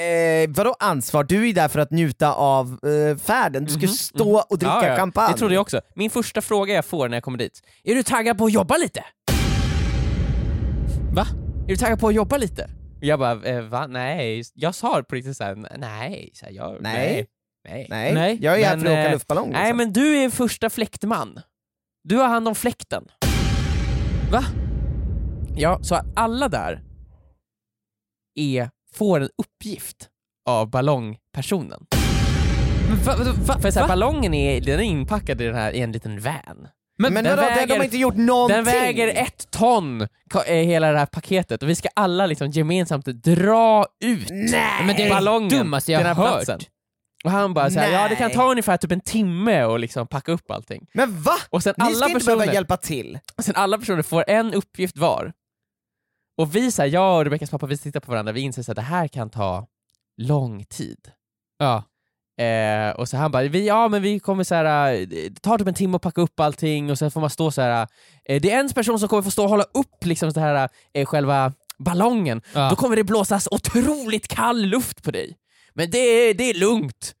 Eh, 0.00 0.50
vadå 0.50 0.76
ansvar? 0.80 1.24
Du 1.24 1.48
är 1.48 1.54
där 1.54 1.68
för 1.68 1.80
att 1.80 1.90
njuta 1.90 2.32
av 2.34 2.78
eh, 2.84 3.16
färden, 3.16 3.64
du 3.64 3.70
ska 3.70 3.80
Mhm, 3.86 3.88
stå 3.88 4.38
och 4.50 4.58
dricka 4.58 4.72
Ja, 4.82 4.86
ja. 4.88 4.96
champagne. 4.96 5.32
Det 5.32 5.38
trodde 5.38 5.54
jag 5.54 5.60
också. 5.62 5.80
Min 5.94 6.10
första 6.10 6.40
fråga 6.40 6.74
jag 6.74 6.84
får 6.84 7.08
när 7.08 7.16
jag 7.16 7.24
kommer 7.24 7.38
dit, 7.38 7.60
är 7.84 7.94
du 7.94 8.02
taggad 8.02 8.38
på 8.38 8.44
att 8.44 8.52
jobba 8.52 8.76
lite? 8.76 9.04
Va? 11.14 11.26
Är 11.64 11.68
du 11.68 11.76
taggad 11.76 12.00
på 12.00 12.08
att 12.08 12.14
jobba 12.14 12.36
lite? 12.36 12.70
Jag 13.00 13.18
bara, 13.18 13.42
eh, 13.44 13.60
va? 13.62 13.86
Nej. 13.86 14.42
Jag 14.54 14.74
sa 14.74 15.02
på 15.02 15.14
riktigt 15.14 15.36
såhär, 15.36 15.54
nej. 15.78 16.30
Så 16.34 16.44
här, 16.44 16.52
jag, 16.52 16.76
Nej. 16.80 16.92
nej. 17.04 17.26
Nej. 17.68 17.86
Nej, 17.90 18.14
Nej, 18.14 18.38
jag 18.42 18.60
är 18.60 18.64
här 18.64 18.78
för 18.78 18.86
att 18.86 18.92
åka 18.92 19.04
eh, 19.06 19.12
luftballong. 19.12 19.50
Nej 19.50 19.62
liksom. 19.62 19.76
men 19.76 19.92
du 19.92 20.16
är 20.16 20.30
första 20.30 20.70
fläktman. 20.70 21.40
Du 22.04 22.16
har 22.16 22.28
hand 22.28 22.48
om 22.48 22.54
fläkten. 22.54 23.04
Va? 24.32 24.44
Ja, 25.56 25.78
så 25.82 26.00
alla 26.16 26.48
där 26.48 26.82
är, 28.34 28.70
får 28.94 29.20
en 29.20 29.28
uppgift 29.42 30.08
av 30.48 30.70
ballongpersonen. 30.70 31.80
Men 32.88 32.98
va, 33.04 33.16
va, 33.16 33.32
va, 33.46 33.60
För 33.60 33.70
så 33.70 33.78
här, 33.80 33.86
va? 33.86 33.88
ballongen 33.88 34.34
är, 34.34 34.60
den 34.60 34.80
är 34.80 34.84
inpackad 34.84 35.40
i, 35.40 35.44
den 35.44 35.54
här, 35.54 35.72
i 35.72 35.80
en 35.80 35.92
liten 35.92 36.20
van. 36.20 36.68
Men, 36.98 37.14
den 37.14 37.24
vadå, 37.24 37.36
de- 37.42 37.48
de 37.48 37.54
väger- 37.54 37.76
har 37.76 37.84
inte 37.84 37.96
gjort 37.96 38.16
någonting! 38.16 38.56
Den 38.56 38.64
väger 38.64 39.08
ett 39.08 39.50
ton, 39.50 40.00
eh, 40.46 40.54
hela 40.54 40.92
det 40.92 40.98
här 40.98 41.06
paketet, 41.06 41.62
och 41.62 41.68
vi 41.68 41.74
ska 41.74 41.88
alla 41.94 42.26
liksom 42.26 42.50
gemensamt 42.50 43.04
dra 43.06 43.86
ut 44.04 44.26
Nej! 44.30 44.84
Men 44.86 44.96
det 44.96 45.02
är 45.02 45.04
det 45.04 45.10
ballongen 45.10 45.48
dummaste 45.48 45.92
jag 45.92 46.00
har 46.00 46.14
hört. 46.14 46.16
platsen. 46.44 46.60
Och 47.24 47.30
han 47.30 47.54
bara 47.54 47.70
såhär, 47.70 47.92
ja 47.92 48.08
det 48.08 48.16
kan 48.16 48.30
ta 48.30 48.50
ungefär 48.50 48.76
typ 48.76 48.92
en 48.92 49.00
timme 49.00 49.60
att 49.62 49.80
liksom 49.80 50.06
packa 50.06 50.32
upp 50.32 50.50
allting. 50.50 50.86
Men 50.94 51.22
va? 51.22 51.36
Och 51.50 51.62
sen 51.62 51.74
Ni 51.78 51.84
alla 51.84 51.94
ska 51.96 52.06
inte 52.08 52.24
behöva 52.24 52.40
personer, 52.42 52.54
hjälpa 52.54 52.76
till. 52.76 53.18
sen 53.42 53.54
alla 53.56 53.78
personer 53.78 54.02
får 54.02 54.24
en 54.30 54.54
uppgift 54.54 54.96
var. 54.98 55.32
Och 56.40 56.54
vi, 56.56 56.70
så 56.70 56.82
här, 56.82 56.88
jag 56.88 57.16
och 57.16 57.24
Rebeckas 57.24 57.50
pappa, 57.50 57.66
vi 57.66 57.78
tittar 57.78 58.00
på 58.00 58.10
varandra, 58.10 58.32
vi 58.32 58.40
inser 58.40 58.70
att 58.70 58.76
det 58.76 58.82
här 58.82 59.08
kan 59.08 59.30
ta 59.30 59.66
lång 60.16 60.64
tid. 60.64 60.98
Ja. 61.58 61.84
Eh, 62.44 62.90
och 62.90 63.08
så 63.08 63.16
han 63.16 63.30
bara, 63.30 63.42
vi, 63.42 63.66
ja 63.66 63.88
men 63.88 64.02
vi 64.02 64.20
kommer 64.20 64.44
så 64.44 64.54
här, 64.54 64.94
eh, 64.94 65.00
det 65.00 65.42
tar 65.42 65.58
typ 65.58 65.68
en 65.68 65.74
timme 65.74 65.96
att 65.96 66.02
packa 66.02 66.20
upp 66.20 66.40
allting 66.40 66.90
och 66.90 66.98
sen 66.98 67.10
får 67.10 67.20
man 67.20 67.30
stå 67.30 67.50
så 67.50 67.62
här. 67.62 67.88
Eh, 68.24 68.40
det 68.40 68.50
är 68.50 68.60
en 68.60 68.68
person 68.68 68.98
som 68.98 69.08
kommer 69.08 69.22
få 69.22 69.30
stå 69.30 69.42
och 69.42 69.50
hålla 69.50 69.64
upp 69.64 70.04
liksom 70.04 70.30
det 70.30 70.40
här, 70.40 70.68
eh, 70.94 71.06
själva 71.06 71.52
ballongen. 71.78 72.42
Ja. 72.54 72.70
Då 72.70 72.76
kommer 72.76 72.96
det 72.96 73.04
blåsas 73.04 73.48
otroligt 73.50 74.28
kall 74.28 74.62
luft 74.66 75.02
på 75.02 75.10
dig. 75.10 75.36
Men 75.74 75.90
det 75.90 75.98
är, 75.98 76.34
det 76.34 76.44
är 76.44 76.54
lugnt. 76.54 77.14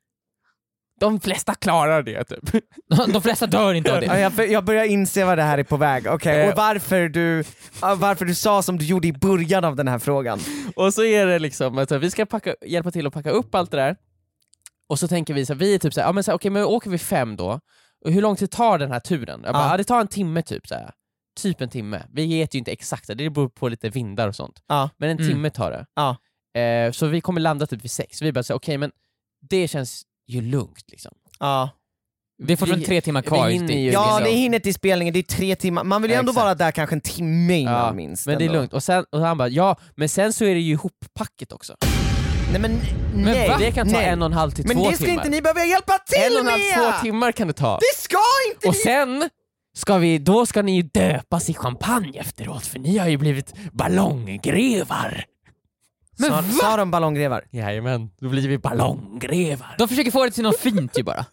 De 1.00 1.20
flesta 1.20 1.54
klarar 1.54 2.02
det 2.02 2.24
typ. 2.24 2.62
De 3.12 3.22
flesta 3.22 3.46
dör 3.46 3.74
inte 3.74 3.96
av 3.96 4.04
Ja, 4.04 4.12
det. 4.14 4.20
jag, 4.38 4.50
jag 4.50 4.64
börjar 4.64 4.84
inse 4.84 5.24
vad 5.24 5.38
det 5.38 5.42
här 5.42 5.58
är 5.58 5.62
på 5.64 5.76
väg, 5.76 6.06
okej, 6.06 6.40
Eh. 6.40 6.48
och 6.50 6.56
varför 6.56 7.08
du, 7.08 7.44
varför 7.96 8.24
du 8.24 8.34
sa 8.34 8.62
som 8.62 8.78
du 8.78 8.84
gjorde 8.84 9.08
i 9.08 9.12
början 9.12 9.64
av 9.64 9.76
den 9.76 9.88
här 9.88 9.98
frågan. 9.98 10.38
Och 10.76 10.94
så 10.94 11.04
är 11.04 11.26
det 11.26 11.38
liksom 11.38 11.78
att 11.78 11.92
vi 11.92 12.10
ska 12.10 12.26
packa, 12.26 12.54
hjälpa 12.66 12.90
till 12.90 13.06
att 13.06 13.12
packa 13.12 13.30
upp 13.30 13.54
allt 13.54 13.70
det 13.70 13.76
där. 13.76 13.96
Och 14.88 14.98
så 14.98 15.08
tänker 15.08 15.34
vi 15.34 15.46
så 15.46 15.52
här, 15.52 15.58
vi 15.60 15.74
är 15.74 15.78
typ 15.78 15.94
såhär, 15.94 16.08
ja 16.08 16.12
men 16.12 16.24
så 16.24 16.30
här, 16.30 16.36
okej 16.36 16.50
men 16.50 16.64
åker 16.64 16.90
vi 16.90 16.98
fem 16.98 17.36
då, 17.36 17.60
och 18.04 18.12
hur 18.12 18.22
lång 18.22 18.36
tid 18.36 18.50
tar 18.50 18.78
den 18.78 18.92
här 18.92 19.00
turen? 19.00 19.40
Jag 19.44 19.52
bara, 19.54 19.62
Ja. 19.64 19.70
ja. 19.70 19.76
det 19.76 19.84
tar 19.84 20.00
en 20.00 20.08
timme 20.08 20.42
typ 20.42 20.66
så 20.68 20.74
här. 20.74 20.90
Typ 21.40 21.60
en 21.60 21.68
timme. 21.68 22.02
Vi 22.12 22.26
vet 22.38 22.54
ju 22.54 22.58
inte 22.58 22.72
exakt, 22.72 23.06
det 23.14 23.30
beror 23.30 23.48
på 23.48 23.68
lite 23.68 23.88
vindar 23.88 24.28
och 24.28 24.36
sånt. 24.36 24.62
Ja. 24.68 24.90
Men 24.98 25.10
en 25.10 25.16
Mm. 25.18 25.28
timme 25.30 25.50
tar 25.50 25.70
det. 25.70 25.86
Ja. 25.94 26.16
Eh, 26.60 26.92
så 26.92 27.06
vi 27.06 27.20
kommer 27.20 27.40
landa 27.40 27.66
typ 27.66 27.84
vid 27.84 27.90
sex. 27.90 28.22
Vi 28.22 28.32
bara 28.32 28.42
säger 28.42 28.56
okej 28.58 28.78
men 28.78 28.90
det 29.50 29.68
känns 29.68 30.02
ju 30.30 30.40
lugnt 30.42 30.84
liksom. 30.88 31.12
Ja. 31.40 31.70
Det 32.42 32.52
är 32.52 32.56
fortfarande 32.56 32.86
tre 32.86 33.00
timmar 33.00 33.22
kvar. 33.22 33.46
vi 33.46 33.52
hinner 33.52 33.74
ju 33.74 33.90
Ja, 33.90 34.18
liksom. 34.18 34.32
ni 34.34 34.40
hinner 34.40 34.58
till 34.58 34.74
spelningen, 34.74 35.14
det 35.14 35.18
är 35.20 35.22
tre 35.22 35.56
timmar, 35.56 35.84
man 35.84 36.02
vill 36.02 36.10
ju 36.10 36.16
ändå 36.16 36.30
Exakt. 36.30 36.44
vara 36.44 36.54
där 36.54 36.70
kanske 36.70 36.96
en 36.96 37.00
timme 37.00 37.58
innan 37.58 37.74
Ja, 37.86 37.92
minst. 37.92 38.26
Men 38.26 38.38
det 38.38 38.44
är 38.44 38.46
ändå. 38.46 38.58
lugnt. 38.58 38.72
Och, 38.74 38.82
sen, 38.82 39.04
och 39.12 39.20
han 39.20 39.38
bara 39.38 39.48
ja, 39.48 39.76
men 39.96 40.08
sen 40.08 40.32
så 40.32 40.44
är 40.44 40.54
det 40.54 40.60
ju 40.60 40.72
ihoppacket 40.72 41.52
också. 41.52 41.76
Nej 42.52 42.60
men 42.60 42.80
nej, 43.14 43.48
va? 43.48 43.56
Det 43.58 43.72
kan 43.72 43.86
ta 43.88 43.96
nej. 43.96 44.08
en 44.08 44.22
och 44.22 44.26
en 44.26 44.32
halv 44.32 44.50
till 44.50 44.66
Men 44.66 44.76
två 44.76 44.90
det 44.90 44.96
ska 44.96 45.04
timmar. 45.04 45.18
inte 45.18 45.28
ni 45.30 45.42
behöva 45.42 45.64
hjälpa 45.64 45.98
till 46.06 46.18
en 46.26 46.32
och 46.32 46.40
en 46.40 46.46
halv, 46.46 46.60
med! 46.60 46.94
två 46.94 47.02
timmar 47.04 47.32
kan 47.32 47.46
det 47.46 47.52
ta. 47.52 47.78
Det 47.78 48.00
ska 48.02 48.18
inte 48.54 48.68
Och 48.68 48.74
ni! 48.74 48.80
sen 48.80 49.28
ska 49.78 49.98
vi, 49.98 50.18
då 50.18 50.46
ska 50.46 50.62
ni 50.62 50.76
ju 50.76 50.82
döpas 50.82 51.50
i 51.50 51.54
champagne 51.54 52.18
efteråt, 52.20 52.66
för 52.66 52.78
ni 52.78 52.98
har 52.98 53.08
ju 53.08 53.16
blivit 53.16 53.54
ballonggrevar. 53.72 55.24
Men 56.20 56.52
sa, 56.52 56.60
sa 56.60 56.76
de 56.76 56.90
ballonggrevar? 56.90 57.44
Jajamän, 57.50 58.10
då 58.20 58.28
blir 58.28 58.48
vi 58.48 58.58
ballonggrevar. 58.58 59.74
De 59.78 59.88
försöker 59.88 60.10
få 60.10 60.24
det 60.24 60.30
till 60.30 60.42
något 60.42 60.58
fint 60.58 60.98
ju 60.98 61.02
bara. 61.02 61.24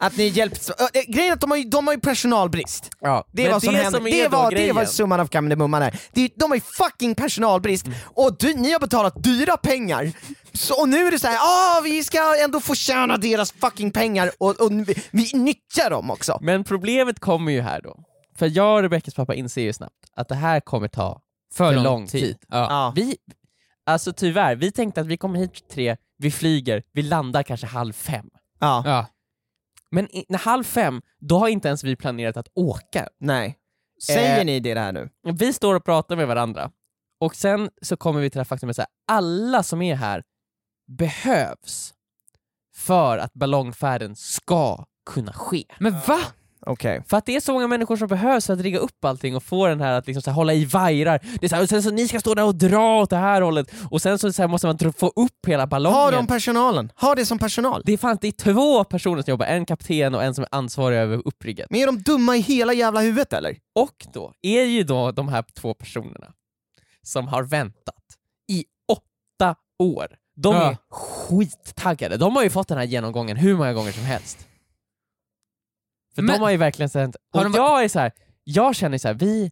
Att 0.00 0.16
ni 0.16 0.26
hjälps... 0.28 0.70
Äh, 0.70 0.86
grejen 1.08 1.30
är 1.30 1.34
att 1.34 1.40
de 1.40 1.50
har 1.50 1.58
ju, 1.58 1.64
de 1.64 1.86
har 1.86 1.94
ju 1.94 2.00
personalbrist. 2.00 2.90
Ja, 3.00 3.24
Det 3.32 3.42
men 3.42 3.52
var 3.52 3.60
som 3.60 3.74
hände. 3.74 3.98
är 3.98 4.02
Det 4.02 4.28
då 4.28 4.36
var, 4.36 4.50
det 4.50 4.72
var 4.72 4.84
summan 4.84 5.20
av 5.20 5.26
kardemumman 5.26 5.82
här. 5.82 6.00
Det, 6.12 6.30
de 6.36 6.50
har 6.50 6.56
ju 6.56 6.60
fucking 6.60 7.14
personalbrist, 7.14 7.86
och 8.04 8.36
du, 8.38 8.54
ni 8.54 8.72
har 8.72 8.80
betalat 8.80 9.22
dyra 9.22 9.56
pengar, 9.56 10.12
så, 10.52 10.80
och 10.80 10.88
nu 10.88 11.06
är 11.06 11.10
det 11.10 11.18
så 11.18 11.26
här, 11.26 11.38
ah, 11.42 11.80
vi 11.84 12.04
ska 12.04 12.18
ändå 12.44 12.60
få 12.60 12.74
tjäna 12.74 13.16
deras 13.16 13.52
fucking 13.52 13.90
pengar, 13.90 14.30
och, 14.38 14.60
och 14.60 14.72
vi, 14.72 14.94
vi 15.10 15.30
nyttjar 15.34 15.90
dem 15.90 16.10
också. 16.10 16.38
Men 16.40 16.64
problemet 16.64 17.20
kommer 17.20 17.52
ju 17.52 17.60
här 17.60 17.80
då. 17.82 17.96
För 18.38 18.50
jag 18.56 18.76
och 18.76 18.82
Rebeckas 18.82 19.14
pappa 19.14 19.34
inser 19.34 19.62
ju 19.62 19.72
snabbt 19.72 19.94
att 20.16 20.28
det 20.28 20.34
här 20.34 20.60
kommer 20.60 20.88
ta 20.88 21.20
För 21.54 21.64
för 21.68 21.74
lång, 21.74 21.84
lång 21.84 22.06
tid. 22.06 22.20
tid. 22.22 22.36
Ja. 22.48 22.56
Ja. 22.70 22.92
Vi, 22.96 23.16
Alltså 23.86 24.12
tyvärr, 24.12 24.56
vi 24.56 24.72
tänkte 24.72 25.00
att 25.00 25.06
vi 25.06 25.16
kommer 25.16 25.38
hit 25.38 25.68
tre, 25.70 25.96
vi 26.18 26.30
flyger, 26.30 26.82
vi 26.92 27.02
landar 27.02 27.42
kanske 27.42 27.66
halv 27.66 27.92
fem. 27.92 28.30
Ja, 28.58 28.82
Ja. 28.86 29.06
Men 29.90 30.16
i, 30.16 30.24
när 30.28 30.38
halv 30.38 30.64
fem, 30.64 31.02
då 31.18 31.38
har 31.38 31.48
inte 31.48 31.68
ens 31.68 31.84
vi 31.84 31.96
planerat 31.96 32.36
att 32.36 32.48
åka. 32.54 33.08
nej. 33.20 33.58
Säger 34.02 34.38
Eh. 34.38 34.44
ni 34.44 34.60
det 34.60 34.80
här 34.80 34.92
nu? 34.92 35.10
Vi 35.38 35.52
står 35.52 35.74
och 35.74 35.84
pratar 35.84 36.16
med 36.16 36.26
varandra, 36.26 36.70
och 37.20 37.34
sen 37.36 37.70
så 37.82 37.96
kommer 37.96 38.20
vi 38.20 38.30
till 38.30 38.36
det 38.36 38.40
här 38.40 38.44
faktumet 38.44 38.78
att 38.78 38.86
alla 39.08 39.62
som 39.62 39.82
är 39.82 39.94
här 39.94 40.22
behövs 40.98 41.94
för 42.76 43.18
att 43.18 43.32
ballongfärden 43.34 44.16
ska 44.16 44.84
kunna 45.10 45.32
ske. 45.32 45.64
Men 45.80 45.92
va? 45.92 46.18
Okej. 46.68 47.02
För 47.08 47.16
att 47.16 47.26
det 47.26 47.36
är 47.36 47.40
så 47.40 47.52
många 47.52 47.66
människor 47.66 47.96
som 47.96 48.08
behövs 48.08 48.46
för 48.46 48.52
att 48.52 48.60
rigga 48.60 48.78
upp 48.78 49.04
allting 49.04 49.36
och 49.36 49.42
få 49.42 49.66
den 49.66 49.80
här 49.80 49.92
att 49.92 50.06
liksom 50.06 50.22
så 50.22 50.30
här, 50.30 50.34
hålla 50.34 50.54
i 50.54 50.64
vajrar. 50.64 51.20
Det 51.40 51.46
är 51.46 51.48
så 51.48 51.54
här, 51.56 51.62
och 51.62 51.68
sen 51.68 51.82
så 51.82 51.90
ni 51.90 52.08
ska 52.08 52.20
stå 52.20 52.34
där 52.34 52.44
och 52.44 52.54
dra 52.54 53.00
åt 53.00 53.10
det 53.10 53.16
här 53.16 53.42
hållet, 53.42 53.72
och 53.90 54.02
sen 54.02 54.18
så, 54.18 54.32
så 54.32 54.42
här, 54.42 54.48
måste 54.48 54.66
man 54.66 54.92
få 54.92 55.06
upp 55.16 55.46
hela 55.46 55.66
ballongen. 55.66 55.98
Ha 55.98 56.10
de 56.10 56.26
personalen, 56.26 56.92
ha 57.00 57.14
det 57.14 57.26
som 57.26 57.38
personal. 57.38 57.82
Det 57.84 57.92
är 57.92 57.96
fan 57.96 58.18
det 58.20 58.28
är 58.28 58.32
två 58.32 58.84
personer 58.84 59.22
som 59.22 59.30
jobbar, 59.30 59.46
en 59.46 59.66
kapten 59.66 60.14
och 60.14 60.24
en 60.24 60.34
som 60.34 60.42
är 60.42 60.48
ansvarig 60.50 60.98
över 60.98 61.22
upprigget. 61.24 61.66
Men 61.70 61.80
är 61.80 61.86
de 61.86 61.98
dumma 62.02 62.36
i 62.36 62.40
hela 62.40 62.72
jävla 62.72 63.00
huvudet 63.00 63.32
eller? 63.32 63.56
Och 63.74 64.06
då 64.12 64.32
är 64.42 64.62
ju 64.64 64.82
då 64.82 65.10
de 65.12 65.28
här 65.28 65.44
två 65.60 65.74
personerna 65.74 66.26
som 67.02 67.28
har 67.28 67.42
väntat 67.42 67.94
i 68.52 68.64
åtta 68.88 69.54
år. 69.78 70.06
De 70.36 70.54
Ja. 70.54 70.70
är 70.70 70.76
skittaggade. 70.90 72.16
De 72.16 72.36
har 72.36 72.42
ju 72.42 72.50
fått 72.50 72.68
den 72.68 72.78
här 72.78 72.84
genomgången 72.84 73.36
hur 73.36 73.56
många 73.56 73.72
gånger 73.72 73.92
som 73.92 74.02
helst. 74.04 74.46
För 76.16 76.22
Men- 76.22 76.34
de 76.36 76.42
har 76.42 76.50
ju 76.50 76.56
verkligen 76.56 76.88
sänt... 76.88 77.16
Och 77.34 77.42
de- 77.42 77.52
jag 77.54 77.84
är 77.84 77.88
så 77.88 77.98
här, 77.98 78.12
jag 78.44 78.76
känner 78.76 78.98
så 78.98 79.08
här, 79.08 79.14
vi, 79.14 79.50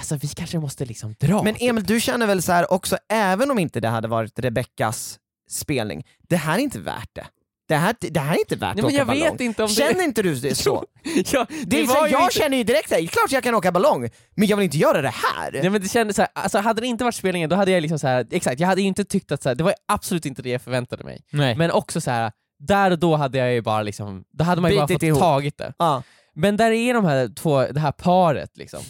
alltså 0.00 0.16
vi 0.16 0.28
kanske 0.28 0.58
måste 0.58 0.84
liksom 0.84 1.14
dra. 1.20 1.42
Men 1.42 1.56
Emil, 1.60 1.84
du 1.84 2.00
känner 2.00 2.26
väl 2.26 2.42
så 2.42 2.52
här 2.52 2.72
också, 2.72 2.96
även 3.12 3.50
om 3.50 3.58
inte 3.58 3.80
det 3.80 3.88
hade 3.88 4.08
varit 4.08 4.38
Rebeckas 4.38 5.18
spelning, 5.50 6.06
det 6.28 6.36
här 6.36 6.54
är 6.54 6.62
inte 6.62 6.78
värt 6.78 7.10
det. 7.12 7.26
Det 7.68 7.76
här, 7.76 7.94
det 8.00 8.20
här 8.20 8.34
är 8.34 8.38
inte 8.38 8.56
värt 8.56 8.60
Nej, 8.60 8.70
att 8.70 8.76
men 8.76 8.84
åka 8.84 8.94
jag 8.96 9.06
ballong. 9.06 9.22
vet 9.32 9.40
inte 9.40 9.62
om 9.62 9.68
det... 9.68 9.74
Känner 9.74 10.04
inte 10.04 10.22
du 10.22 10.34
det 10.40 10.54
så? 10.54 10.84
ja, 11.32 11.46
Det 11.50 11.64
det 11.66 11.80
är 11.80 11.86
så 11.86 12.06
jag 12.10 12.22
inte... 12.22 12.34
känner 12.34 12.56
ju 12.56 12.64
direkt 12.64 12.88
såhär, 12.88 13.06
klart 13.06 13.32
jag 13.32 13.42
kan 13.42 13.54
åka 13.54 13.72
ballong, 13.72 14.08
men 14.34 14.48
jag 14.48 14.56
vill 14.56 14.64
inte 14.64 14.78
göra 14.78 15.02
det 15.02 15.08
här. 15.14 15.52
Nej, 15.52 15.70
men 15.70 15.80
det 15.82 15.88
kändes 15.88 16.16
så 16.16 16.22
här, 16.22 16.30
alltså 16.34 16.58
hade 16.58 16.80
det 16.80 16.86
inte 16.86 17.04
varit 17.04 17.14
spelningen 17.14 17.50
då 17.50 17.56
hade 17.56 17.70
jag 17.70 17.80
liksom 17.80 17.98
så 17.98 18.06
här, 18.06 18.26
exakt, 18.30 18.60
jag 18.60 18.68
hade 18.68 18.82
inte 18.82 19.04
tyckt 19.04 19.32
att 19.32 19.42
så 19.42 19.48
här, 19.48 19.56
det 19.56 19.64
var 19.64 19.74
absolut 19.88 20.26
inte 20.26 20.42
det 20.42 20.50
jag 20.50 20.62
förväntade 20.62 21.04
mig. 21.04 21.20
Nej. 21.30 21.56
Men 21.56 21.70
också 21.70 22.00
så 22.00 22.10
här, 22.10 22.32
där 22.66 22.90
och 22.90 22.98
då 22.98 23.16
hade 23.16 23.38
jag 23.38 23.52
ju 23.52 23.60
bara 23.62 23.82
liksom, 23.82 24.24
då 24.30 24.44
hade 24.44 24.60
man 24.62 24.70
ju 24.70 24.76
bara 24.76 24.88
fått 24.88 25.02
ihop. 25.02 25.20
tagit 25.20 25.58
det. 25.58 25.74
Ja. 25.78 26.02
Men 26.34 26.56
där 26.56 26.70
är 26.70 26.94
de 26.94 27.04
här 27.04 27.28
två, 27.34 27.66
det 27.66 27.80
här 27.80 27.92
paret 27.92 28.56
liksom, 28.56 28.80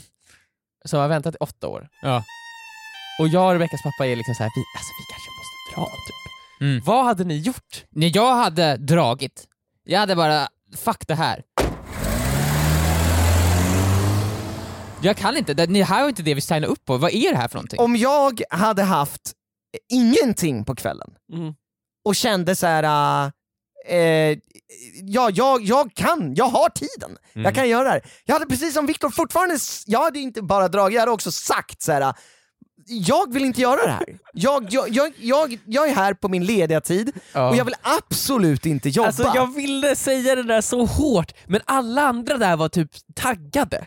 som 0.85 1.01
har 1.01 1.09
väntat 1.09 1.35
i 1.35 1.39
åtta 1.41 1.69
år. 1.69 1.89
Ja. 2.03 2.25
Och 3.21 3.29
jag 3.29 3.47
och 3.47 3.53
Rebeckas 3.53 3.83
pappa 3.83 4.07
är 4.07 4.17
liksom 4.17 4.35
så 4.35 4.43
här, 4.43 4.51
vi, 4.57 4.63
alltså 4.77 4.93
vi 4.99 5.05
kanske 5.13 5.31
måste 5.39 5.81
dra 5.81 5.87
typ. 6.07 6.61
Mm. 6.61 6.83
Vad 6.85 7.05
hade 7.05 7.25
ni 7.25 7.37
gjort? 7.39 7.85
När 7.91 8.11
jag 8.17 8.35
hade 8.35 8.77
dragit, 8.77 9.45
jag 9.85 9.99
hade 10.01 10.17
bara, 10.17 10.49
fuck 10.77 11.07
det 11.09 11.15
här. 11.15 11.43
Jag 15.03 15.17
kan 15.17 15.37
inte, 15.37 15.55
det, 15.55 15.67
det 15.67 15.83
här 15.85 16.03
var 16.03 16.09
inte 16.09 16.23
det 16.23 16.35
vi 16.35 16.41
signade 16.41 16.67
upp 16.67 16.85
på, 16.85 16.97
vad 16.97 17.13
är 17.13 17.31
det 17.31 17.37
här 17.37 17.49
för 17.49 17.55
någonting? 17.57 17.81
Om 17.81 17.97
jag 17.97 18.43
hade 18.51 18.83
haft 18.83 19.33
ingenting 19.93 20.65
på 20.65 20.75
kvällen 20.75 21.11
Mm. 21.33 21.55
och 22.05 22.17
kände 22.17 22.57
så 22.57 22.67
här. 22.67 23.25
äh, 23.27 23.31
eh, 23.87 24.39
ja, 25.03 25.31
jag, 25.35 25.63
jag 25.63 25.95
kan, 25.95 26.35
jag 26.35 26.45
har 26.45 26.69
tiden, 26.69 27.17
jag 27.33 27.55
kan 27.55 27.69
göra 27.69 27.85
det 27.85 27.91
här. 27.91 28.03
Jag 28.25 28.35
hade 28.35 28.47
precis 28.47 28.75
som 28.75 28.87
Viktor 28.87 29.11
fortfarande, 29.11 29.59
jag 29.87 30.03
hade 30.03 30.19
inte 30.19 30.43
bara 30.43 30.69
dragit, 30.69 30.95
jag 30.95 31.01
hade 31.01 31.13
också 31.13 31.33
sagt 31.33 31.83
så 31.83 31.93
här. 31.93 32.15
jag 32.87 33.33
vill 33.33 33.45
inte 33.45 33.61
göra 33.61 33.83
det 33.87 33.91
här. 33.93 34.05
Jag, 34.33 34.67
jag, 34.71 34.89
jag, 34.89 35.13
jag, 35.19 35.59
jag 35.67 35.89
är 35.89 35.95
här 35.95 36.15
på 36.15 36.29
min 36.29 36.45
lediga 36.45 36.81
tid 36.81 37.13
Ja. 37.33 37.49
och 37.49 37.57
jag 37.57 37.65
vill 37.65 37.75
absolut 37.83 38.67
inte 38.67 38.89
jobba. 38.89 39.07
Alltså 39.07 39.33
jag 39.35 39.55
ville 39.55 39.97
säga 39.97 40.35
det 40.35 40.43
där 40.43 40.61
så 40.61 40.85
hårt, 40.85 41.33
men 41.47 41.61
alla 41.65 42.03
andra 42.03 42.37
där 42.39 42.57
var 42.57 42.69
typ 42.69 42.91
taggade. 43.15 43.87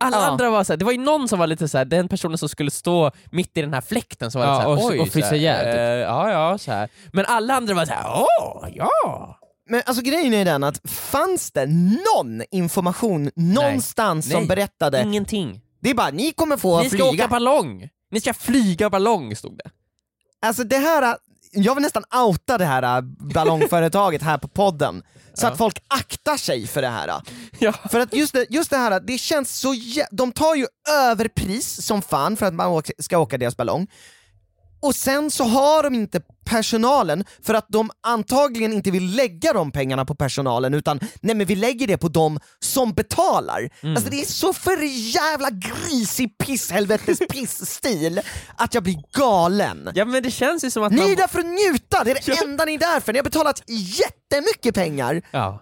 Alla 0.00 0.16
Ja. 0.16 0.26
andra 0.26 0.50
var 0.50 0.64
såhär, 0.64 0.76
det 0.76 0.84
var 0.84 0.92
ju 0.92 0.98
någon 0.98 1.28
som 1.28 1.38
var 1.38 1.46
lite 1.46 1.68
såhär, 1.68 1.84
den 1.84 2.08
personen 2.08 2.38
som 2.38 2.48
skulle 2.48 2.70
stå 2.70 3.10
mitt 3.30 3.56
i 3.56 3.60
den 3.60 3.74
här 3.74 3.80
fläkten 3.80 4.30
som 4.30 4.40
var 4.40 4.48
Ja, 4.48 4.58
lite 4.58 4.68
och- 4.68 4.78
såhär, 4.80 4.94
oj, 4.94 5.00
och 5.00 5.08
frysa 5.08 5.28
såhär, 5.28 5.40
ihjäl, 5.40 5.64
typ. 5.64 5.74
eh, 5.74 5.82
Ja, 5.82 6.30
ja, 6.30 6.58
så 6.58 6.72
här. 6.72 6.88
Men 7.12 7.24
alla 7.28 7.54
andra 7.54 7.74
var 7.74 7.86
såhär, 7.86 8.04
åh, 8.14 8.68
ja. 8.74 9.38
Men 9.68 9.82
alltså 9.86 10.02
grejen 10.02 10.34
är 10.34 10.44
den 10.44 10.64
att 10.64 10.90
fanns 10.90 11.50
det 11.52 11.66
någon 11.66 12.42
information 12.50 13.30
någonstans 13.36 14.30
som 14.30 14.38
Nej. 14.40 14.48
berättade, 14.48 15.02
Ingenting. 15.02 15.60
det 15.80 15.90
är 15.90 15.94
bara 15.94 16.10
ni 16.10 16.32
kommer 16.32 16.56
få 16.56 16.78
Ni 16.82 16.88
ska 16.88 16.96
flyga. 16.98 17.10
åka 17.24 17.28
ballong! 17.28 17.88
Ni 18.10 18.20
ska 18.20 18.34
flyga 18.34 18.90
ballong, 18.90 19.36
stod 19.36 19.56
det. 19.58 19.70
Alltså 20.46 20.64
det 20.64 20.78
här, 20.78 21.16
jag 21.56 21.74
vill 21.74 21.82
nästan 21.82 22.04
outa 22.26 22.58
det 22.58 22.64
här 22.64 22.96
äh, 22.98 23.02
ballongföretaget 23.34 24.22
här 24.22 24.38
på 24.38 24.48
podden, 24.48 25.02
så 25.34 25.46
Ja. 25.46 25.50
att 25.50 25.58
folk 25.58 25.78
aktar 25.88 26.36
sig 26.36 26.66
för 26.66 26.82
det 26.82 26.88
här. 26.88 27.20
Ja. 27.58 27.72
För 27.90 28.00
att 28.00 28.14
just 28.14 28.32
det, 28.32 28.46
just 28.50 28.70
det 28.70 28.76
här, 28.76 29.00
det 29.00 29.18
känns 29.18 29.58
så 29.60 29.74
jä- 29.74 30.06
de 30.10 30.32
tar 30.32 30.54
ju 30.54 30.66
överpris 31.10 31.86
som 31.86 32.02
fan 32.02 32.36
för 32.36 32.46
att 32.46 32.54
man 32.54 32.82
ska 32.98 33.18
åka 33.18 33.38
deras 33.38 33.56
ballong, 33.56 33.86
och 34.80 34.94
sen 34.94 35.30
så 35.30 35.44
har 35.44 35.82
de 35.82 35.94
inte 35.94 36.20
personalen 36.44 37.24
för 37.42 37.54
att 37.54 37.66
de 37.68 37.90
antagligen 38.02 38.72
inte 38.72 38.90
vill 38.90 39.14
lägga 39.16 39.52
de 39.52 39.72
pengarna 39.72 40.04
på 40.04 40.14
personalen 40.14 40.74
utan 40.74 41.00
nej 41.20 41.34
men 41.34 41.46
vi 41.46 41.56
lägger 41.56 41.86
det 41.86 41.96
på 41.98 42.08
de 42.08 42.38
som 42.60 42.92
betalar. 42.92 43.68
Alltså 43.82 44.10
det 44.10 44.20
är 44.20 44.24
så 44.24 44.52
för 44.52 44.82
jävla 45.14 45.50
grisig 45.50 46.38
pisshelvetes 46.38 47.18
pissstil 47.30 48.20
att 48.56 48.74
jag 48.74 48.82
blir 48.82 48.96
galen. 49.18 49.90
ja 49.94 50.04
men 50.04 50.22
det 50.22 50.30
känns 50.30 50.64
ju 50.64 50.70
som 50.70 50.82
att 50.82 50.92
Ni 50.92 50.98
man... 51.00 51.10
är 51.10 51.16
där 51.16 51.26
för 51.28 51.38
att 51.38 51.46
njuta, 51.46 52.04
det 52.04 52.10
är 52.10 52.36
det 52.36 52.44
enda 52.44 52.64
ni 52.64 52.74
är 52.74 52.78
där 52.78 53.00
för. 53.00 53.12
Ni 53.12 53.18
har 53.18 53.24
betalat 53.24 53.62
jättemycket 53.68 54.74
pengar 54.74 55.22
Ja. 55.30 55.60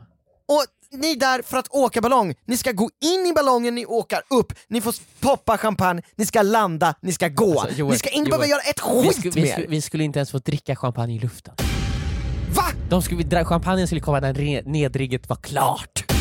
och 0.49 0.65
ni 0.99 1.13
är 1.13 1.17
där 1.17 1.43
för 1.43 1.57
att 1.57 1.69
åka 1.71 2.01
ballong. 2.01 2.35
Ni 2.47 2.57
ska 2.57 2.73
gå 2.73 2.91
in 3.05 3.27
i 3.27 3.33
ballongen, 3.33 3.75
ni 3.75 3.87
åker 3.87 4.21
upp, 4.31 4.53
ni 4.69 4.81
får 4.81 4.95
poppa 5.21 5.59
champagne, 5.59 6.03
ni 6.17 6.27
ska 6.27 6.43
landa, 6.43 6.95
ni 7.03 7.13
ska 7.13 7.29
gå. 7.29 7.61
Alltså, 7.61 7.79
Joel, 7.79 7.93
ni 7.93 7.99
ska 7.99 8.09
inte 8.09 8.19
Joel, 8.19 8.31
behöva 8.31 8.47
göra 8.47 8.61
ett 8.61 8.81
Vi, 9.03 9.09
skit 9.09 9.21
sku, 9.21 9.31
vi, 9.31 9.43
mer. 9.43 9.53
sku, 9.53 9.67
vi 9.69 9.81
skulle 9.81 10.05
inte 10.05 10.19
ens 10.19 10.31
få 10.31 10.39
dricka 10.39 10.77
champagne 10.77 11.15
i 11.17 11.19
luften. 11.19 11.55
Va? 12.57 12.65
De 12.91 13.03
skulle, 13.03 13.45
champagnen 13.45 13.87
skulle 13.87 14.01
komma 14.01 14.21
när 14.21 14.63
nedrigget 14.63 15.29
var 15.29 15.37
klart. 15.37 16.14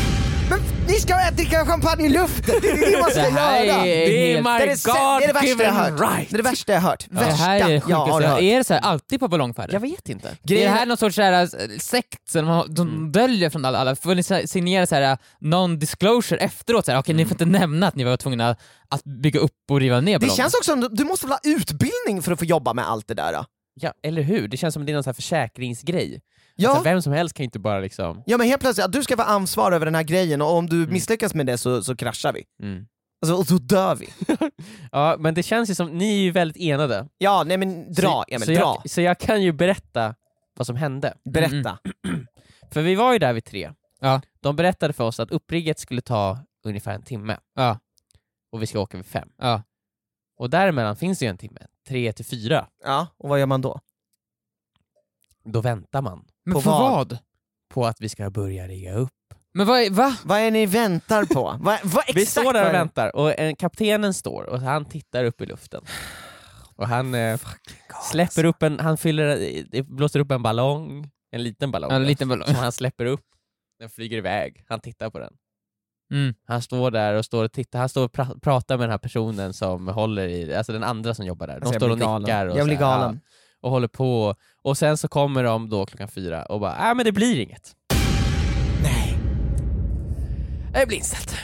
Men 0.50 0.60
ni 0.88 0.94
ska 0.94 1.14
dricka 1.36 1.66
champagne 1.66 2.04
i 2.04 2.08
luften, 2.08 2.54
det 2.62 2.70
är 2.70 2.92
det 2.92 3.00
man 3.00 3.10
ska 3.10 3.20
Det 3.22 3.30
här 3.30 3.64
göra! 3.64 3.76
är 3.76 3.84
Det 3.84 4.32
är 4.32 4.36
my 4.36 4.42
det, 4.42 4.50
är 4.50 4.66
det, 4.66 4.74
det 5.18 5.24
är 5.24 5.26
det 5.26 5.32
värsta 5.32 5.62
jag 5.62 5.72
hört. 5.72 6.00
right. 6.00 6.30
Det 6.30 6.34
är 6.34 6.42
det 6.42 6.42
värsta 6.50 6.72
jag 6.72 6.80
hört. 6.80 7.06
det 7.10 7.14
Värsta 7.20 7.34
här 7.44 7.60
är 7.60 7.68
det 7.68 7.82
jag 7.88 7.96
har 7.96 8.22
hört. 8.22 8.42
Är 8.42 8.58
det 8.58 8.64
så 8.64 8.74
här 8.74 8.80
alltid 8.80 9.20
på 9.20 9.28
ballongfärder? 9.28 9.72
Jag 9.72 9.80
vet 9.80 10.08
inte. 10.08 10.28
Är 10.28 10.36
Grejen 10.42 10.70
det 10.72 10.74
är- 10.74 10.78
här 10.78 10.86
någon 10.86 10.96
sorts 10.96 11.16
så 11.16 11.22
här, 11.22 11.42
äh, 11.42 11.48
sekt 11.80 12.30
som 12.30 12.46
de, 12.46 12.74
de 12.74 13.12
döljer 13.12 13.50
från 13.50 13.64
alla? 13.64 13.78
alla? 13.78 13.96
Får 13.96 14.14
ni 14.14 14.22
så 14.22 14.40
signera 14.46 14.86
så 14.86 14.94
här, 14.94 15.02
äh, 15.12 15.16
non-disclosure 15.40 16.36
efteråt? 16.38 16.84
Så 16.86 16.92
här, 16.92 16.98
Okej, 16.98 17.14
ni 17.14 17.24
får 17.24 17.32
inte 17.34 17.44
nämna 17.58 17.86
att 17.88 17.94
ni 17.94 18.04
var 18.04 18.16
tvungna 18.16 18.56
att 18.88 19.04
bygga 19.04 19.40
upp 19.40 19.52
och 19.70 19.80
riva 19.80 20.00
ner 20.00 20.12
Det 20.12 20.18
ballongen. 20.18 20.36
känns 20.36 20.54
också 20.54 20.70
som 20.70 20.88
du 20.92 21.04
måste 21.04 21.26
väl 21.26 21.32
ha 21.32 21.40
utbildning 21.56 22.22
för 22.22 22.32
att 22.32 22.38
få 22.38 22.44
jobba 22.44 22.72
med 22.74 22.88
allt 22.90 23.08
det 23.08 23.14
där? 23.14 23.32
då? 23.32 23.44
Ja, 23.80 23.92
eller 24.02 24.22
hur? 24.22 24.48
Det 24.48 24.56
känns 24.56 24.74
som 24.74 24.86
det 24.86 24.92
är 24.92 24.94
någon 24.94 25.02
sån 25.02 25.08
här 25.10 25.14
försäkringsgrej. 25.14 26.20
Ja. 26.56 26.68
Alltså, 26.68 26.84
vem 26.84 27.02
som 27.02 27.12
helst 27.12 27.36
kan 27.36 27.44
inte 27.44 27.58
bara 27.58 27.80
liksom... 27.80 28.22
Ja 28.26 28.38
men 28.38 28.46
helt 28.46 28.60
plötsligt, 28.60 28.84
att 28.86 28.92
du 28.92 29.02
ska 29.02 29.16
vara 29.16 29.28
ansvar 29.28 29.72
över 29.72 29.86
den 29.86 29.94
här 29.94 30.02
grejen 30.02 30.42
och 30.42 30.56
om 30.56 30.66
du 30.66 30.86
misslyckas 30.86 31.34
med 31.34 31.46
det 31.46 31.58
så, 31.58 31.82
så 31.82 31.96
kraschar 31.96 32.32
vi. 32.32 32.44
Mm. 32.62 32.86
Alltså, 33.22 33.36
och 33.36 33.46
så 33.46 33.58
dör 33.58 33.94
vi. 33.94 34.08
Ja, 34.92 35.16
men 35.18 35.34
det 35.34 35.42
känns 35.42 35.70
ju 35.70 35.74
som, 35.74 35.88
ni 35.98 36.18
är 36.18 36.22
ju 36.22 36.30
väldigt 36.30 36.56
enade. 36.56 37.08
Ja, 37.18 37.44
nej 37.46 37.56
men 37.56 37.92
dra 37.92 38.08
så, 38.08 38.24
Emil, 38.28 38.46
så 38.46 38.52
dra. 38.52 38.60
Jag, 38.60 38.90
så 38.90 39.00
jag 39.00 39.18
kan 39.18 39.42
ju 39.42 39.52
berätta 39.52 40.14
vad 40.56 40.66
som 40.66 40.76
hände. 40.76 41.14
Berätta. 41.24 41.78
För 42.72 42.82
vi 42.82 42.94
var 42.94 43.12
ju 43.12 43.18
där 43.18 43.32
vid 43.32 43.44
tre. 43.44 43.72
Ja. 44.00 44.20
De 44.40 44.56
berättade 44.56 44.92
för 44.92 45.04
oss 45.04 45.20
att 45.20 45.30
upprigget 45.30 45.78
skulle 45.78 46.00
ta 46.00 46.38
ungefär 46.64 46.94
en 46.94 47.02
timme. 47.02 47.36
Ja. 47.54 47.78
Och 48.52 48.62
vi 48.62 48.66
ska 48.66 48.80
åka 48.80 48.96
vid 48.96 49.06
fem. 49.06 49.28
Ja. 49.38 49.62
Och 50.36 50.50
däremellan 50.50 50.96
finns 50.96 51.18
det 51.18 51.24
ju 51.24 51.28
en 51.28 51.38
timme. 51.38 51.60
Tre 51.88 52.12
till 52.12 52.24
fyra. 52.24 52.68
Ja, 52.84 53.06
och 53.16 53.28
vad 53.28 53.38
gör 53.38 53.46
man 53.46 53.60
då? 53.60 53.80
Då 55.44 55.60
väntar 55.60 56.02
man 56.02 56.24
Men 56.44 56.54
På 56.54 56.60
för 56.60 56.70
vad? 56.70 56.90
vad? 57.10 57.18
på 57.74 57.86
att 57.86 58.00
vi 58.00 58.08
ska 58.08 58.30
börja 58.30 58.68
rigga 58.68 58.94
upp. 58.94 59.10
Men 59.54 59.66
vad, 59.66 59.80
är- 59.80 59.90
va? 59.90 60.16
Vad 60.24 60.38
är 60.38 60.50
ni 60.50 60.66
väntar 60.66 61.24
på? 61.24 61.42
vad, 61.60 61.78
vad 61.84 62.02
exakt 62.02 62.16
Vi 62.16 62.26
står 62.26 62.52
där 62.52 62.68
och 62.68 62.74
väntar 62.74 63.16
och 63.16 63.38
en, 63.38 63.56
kaptenen 63.56 64.14
står 64.14 64.44
och 64.44 64.60
han 64.60 64.84
tittar 64.84 65.24
upp 65.24 65.40
i 65.40 65.46
luften. 65.46 65.84
Och 66.76 66.88
han 66.88 67.14
eh, 67.14 67.40
släpper 68.10 68.44
upp 68.44 68.62
en, 68.62 68.80
han 68.80 68.96
fyller, 68.98 69.62
det 69.70 69.82
blåser 69.82 70.20
upp 70.20 70.30
en 70.30 70.42
ballong, 70.42 71.10
en 71.30 71.42
liten 71.42 71.70
ballong, 71.70 71.92
En 71.92 72.04
liten 72.04 72.28
ballong. 72.28 72.46
som 72.46 72.54
han 72.56 72.72
släpper 72.72 73.04
upp. 73.06 73.24
Den 73.78 73.90
flyger 73.90 74.18
iväg, 74.18 74.64
han 74.68 74.80
tittar 74.80 75.10
på 75.10 75.18
den. 75.18 75.32
Mm. 76.12 76.34
Han 76.46 76.62
står 76.62 76.90
där 76.90 77.14
och 77.14 77.24
står 77.24 77.44
och 77.44 77.52
tittar, 77.52 77.78
han 77.78 77.88
står 77.88 78.04
och 78.04 78.12
pra- 78.12 78.40
pratar 78.40 78.76
med 78.78 78.84
den 78.84 78.90
här 78.90 78.98
personen 78.98 79.52
som 79.54 79.88
håller 79.88 80.28
i, 80.28 80.54
alltså 80.54 80.72
den 80.72 80.84
andra 80.84 81.14
som 81.14 81.26
jobbar 81.26 81.46
där. 81.46 81.54
De 81.54 81.58
Alltså, 81.60 81.74
jag 81.74 81.80
står 81.80 81.90
och 81.90 82.20
nickar 82.22 82.46
och, 82.46 82.58
Jag 82.58 82.66
blir 82.66 82.76
galen. 82.76 83.20
Och 83.60 83.70
håller 83.70 83.88
på. 83.88 84.34
Och 84.64 84.78
sen 84.78 84.96
så 84.96 85.08
kommer 85.08 85.44
de 85.44 85.68
då 85.68 85.86
klockan 85.86 86.08
fyra 86.08 86.42
och 86.42 86.60
bara, 86.60 86.78
nej 86.78 86.94
men 86.94 87.04
det 87.04 87.12
blir 87.12 87.40
inget. 87.40 87.72
Nej. 88.82 89.18
Det 90.72 90.86
blir 90.86 90.96
inställt. 90.98 91.34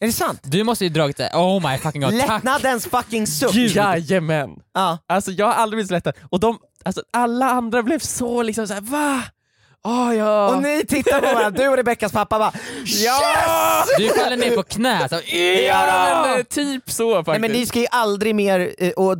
Är 0.00 0.06
det 0.06 0.12
sant? 0.12 0.40
Du 0.42 0.64
måste 0.64 0.84
ju 0.84 0.90
dragit 0.90 1.16
det, 1.16 1.30
oh 1.34 1.70
my 1.70 1.78
fucking 1.78 2.00
god, 2.00 2.20
tack! 2.20 2.28
Lättnadens 2.28 2.86
fucking 2.86 3.26
suck! 3.26 3.54
Jajamän! 3.54 4.50
Ja. 4.74 4.98
Alltså 5.06 5.30
jag 5.30 5.46
har 5.46 5.52
aldrig 5.52 5.76
blivit 5.76 5.88
så 5.88 5.94
lättad. 5.94 6.14
Och 6.30 6.40
de, 6.40 6.58
alltså, 6.84 7.02
alla 7.12 7.50
andra 7.50 7.82
blev 7.82 7.98
så 7.98 8.42
liksom 8.42 8.68
såhär 8.68 8.80
va? 8.80 9.22
Oh, 9.84 10.16
ja. 10.16 10.54
Och 10.54 10.62
ni 10.62 10.84
tittar 10.88 11.20
på 11.20 11.34
varandra, 11.34 11.50
du 11.62 11.68
och 11.68 11.76
Rebeckas 11.76 12.12
pappa 12.12 12.38
bara 12.38 12.52
Ja! 12.84 13.84
Du 13.98 14.08
faller 14.08 14.36
ner 14.36 14.56
på 14.56 14.62
knä, 14.62 15.08
så, 15.08 15.20
Ja, 15.68 16.22
men, 16.26 16.38
eh, 16.38 16.44
typ 16.44 16.90
så 16.90 17.14
faktiskt. 17.14 17.26
Nej 17.26 17.40
men 17.40 17.50
ni 17.60 17.66
ska 17.66 17.78
ju 17.78 17.86
aldrig 17.90 18.34
mer, 18.34 18.74
eh, 18.78 18.90
och 18.90 19.18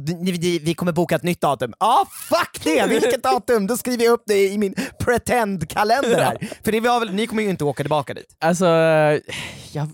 vi, 0.63 0.75
kommer 0.75 0.93
boka 0.93 1.15
ett 1.15 1.23
nytt 1.23 1.41
datum. 1.41 1.75
Ja, 1.81 1.87
ah, 1.87 2.07
fuck 2.29 2.65
det! 2.65 2.87
Vilket 2.87 3.23
datum? 3.23 3.67
Då 3.67 3.77
skriver 3.77 4.05
jag 4.05 4.13
upp 4.13 4.23
det 4.27 4.49
i 4.49 4.59
min 4.59 4.75
pretend-kalender 4.99 6.21
här. 6.21 6.49
För 6.65 6.73
det 6.73 6.81
var 6.81 7.01
väl, 7.01 7.15
ni 7.15 7.27
kommer 7.27 7.43
ju 7.43 7.51
inte 7.51 7.65
åka 7.65 7.83
tillbaka 7.83 8.15
dit. 8.15 8.37
Alltså, 8.41 8.67
jag, 9.73 9.89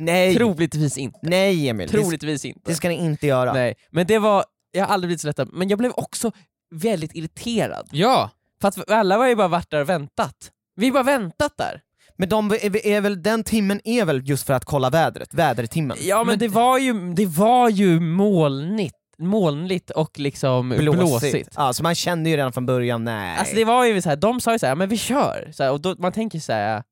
Nej, 0.00 0.36
troligtvis 0.36 0.98
inte. 0.98 1.18
nej 1.22 1.68
Emil. 1.68 1.88
Troligtvis 1.88 2.44
inte. 2.44 2.60
det 2.64 2.74
ska 2.74 2.88
ni 2.88 2.94
inte 2.94 3.26
göra. 3.26 3.52
Nej, 3.52 3.74
men 3.90 4.06
det 4.06 4.18
var, 4.18 4.44
jag 4.72 4.86
har 4.86 4.94
aldrig 4.94 5.08
blivit 5.08 5.20
så 5.20 5.26
lättad, 5.26 5.48
men 5.52 5.68
jag 5.68 5.78
blev 5.78 5.92
också 5.96 6.32
väldigt 6.74 7.14
irriterad. 7.14 7.88
Ja! 7.92 8.30
För 8.62 8.68
att 8.68 8.90
alla 8.90 9.18
var 9.18 9.26
ju 9.28 9.34
bara 9.36 9.48
varit 9.48 9.70
där 9.70 9.80
och 9.80 9.88
väntat. 9.88 10.50
Vi 10.76 10.86
har 10.86 10.92
bara 10.92 11.02
väntat 11.02 11.52
där. 11.56 11.80
Men 12.16 12.28
de 12.28 12.50
är, 12.50 12.86
är 12.86 13.00
väl, 13.00 13.22
den 13.22 13.44
timmen 13.44 13.80
är 13.84 14.04
väl 14.04 14.28
just 14.28 14.46
för 14.46 14.54
att 14.54 14.64
kolla 14.64 14.90
vädret, 14.90 15.34
vädertimmen? 15.34 15.96
Ja 16.00 16.16
men, 16.18 16.26
Men- 16.26 16.38
det, 16.38 16.48
var 16.48 16.78
ju, 16.78 17.14
det 17.14 17.26
var 17.26 17.68
ju 17.68 18.00
molnigt, 18.00 18.96
molnigt 19.18 19.90
och 19.90 20.18
liksom 20.18 20.68
blåsigt. 20.68 21.48
Ja, 21.56 21.72
så 21.72 21.82
man 21.82 21.94
kände 21.94 22.30
ju 22.30 22.36
redan 22.36 22.52
från 22.52 22.66
början, 22.66 23.04
nej. 23.04 23.38
Alltså 23.38 23.54
det 23.54 23.64
var 23.64 23.84
ju 23.84 24.02
så 24.02 24.08
här, 24.08 24.16
de 24.16 24.40
sa 24.40 24.52
ju 24.52 24.58
så 24.58 24.66
här, 24.66 24.74
men 24.74 24.88
vi 24.88 24.98
kör, 24.98 25.50
så 25.54 25.62
här, 25.62 25.72
och 25.72 25.80
då, 25.80 25.94
man 25.98 26.12
tänker 26.12 26.40
så 26.40 26.52
här 26.52 26.82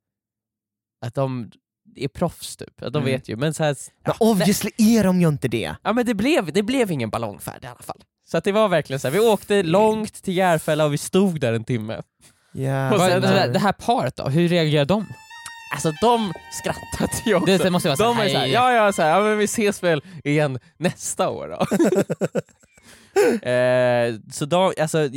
att 1.06 1.14
de 1.14 1.50
är 1.96 2.08
proffs 2.08 2.56
typ, 2.56 2.82
att 2.82 2.92
de 2.92 3.02
Mm. 3.02 3.12
vet 3.14 3.28
ju, 3.28 3.36
men 3.36 3.54
så 3.54 3.64
här, 3.64 3.76
Men 4.06 4.14
obviously 4.20 4.70
är 4.78 5.04
de 5.04 5.20
ju 5.20 5.28
inte 5.28 5.48
det. 5.48 5.74
ja 5.82 5.92
men 5.92 6.06
det 6.06 6.14
blev, 6.14 6.52
det 6.52 6.62
blev 6.62 6.90
ingen 6.90 7.10
ballongfärd 7.10 7.64
i 7.64 7.66
alla 7.66 7.82
fall. 7.82 8.02
Så 8.30 8.38
att 8.38 8.44
det 8.44 8.52
var 8.52 8.68
verkligen 8.68 9.00
så 9.00 9.08
här, 9.08 9.12
vi 9.12 9.18
åkte 9.20 9.62
långt 9.62 10.22
till 10.22 10.36
Järfälla 10.36 10.84
och 10.84 10.92
vi 10.92 10.98
stod 10.98 11.40
där 11.40 11.52
en 11.52 11.64
timme. 11.64 11.96
Och 11.96 12.04
Vad- 12.98 13.10
sen- 13.10 13.22
det, 13.22 13.28
här, 13.28 13.48
det 13.48 13.58
här 13.58 13.72
paret 13.72 14.16
då, 14.16 14.28
hur 14.28 14.48
reagerar 14.48 14.84
de? 14.84 15.06
Alltså 15.74 15.92
de 16.00 16.32
skrattade 16.52 17.12
ju 17.24 17.34
också. 17.34 17.46
Det, 17.46 17.58
det 17.58 17.70
måste 17.70 17.88
vara 17.88 17.96
de 17.96 18.06
var 18.06 18.14
såhär, 18.14 18.24
ju 18.26 18.30
såhär, 18.32 18.44
hej. 18.44 18.52
ja 18.52 18.72
ja, 18.72 18.92
så 18.92 19.02
här, 19.02 19.08
ja 19.10 19.20
men 19.22 19.38
vi 19.38 19.44
ses 19.44 19.82
väl 19.82 20.02
igen 20.24 20.58
nästa 20.76 21.28
år 21.28 21.48
då. 21.48 21.60
eh, 23.48 24.14
så 24.32 24.44
de, 24.44 24.72
alltså, 24.80 25.08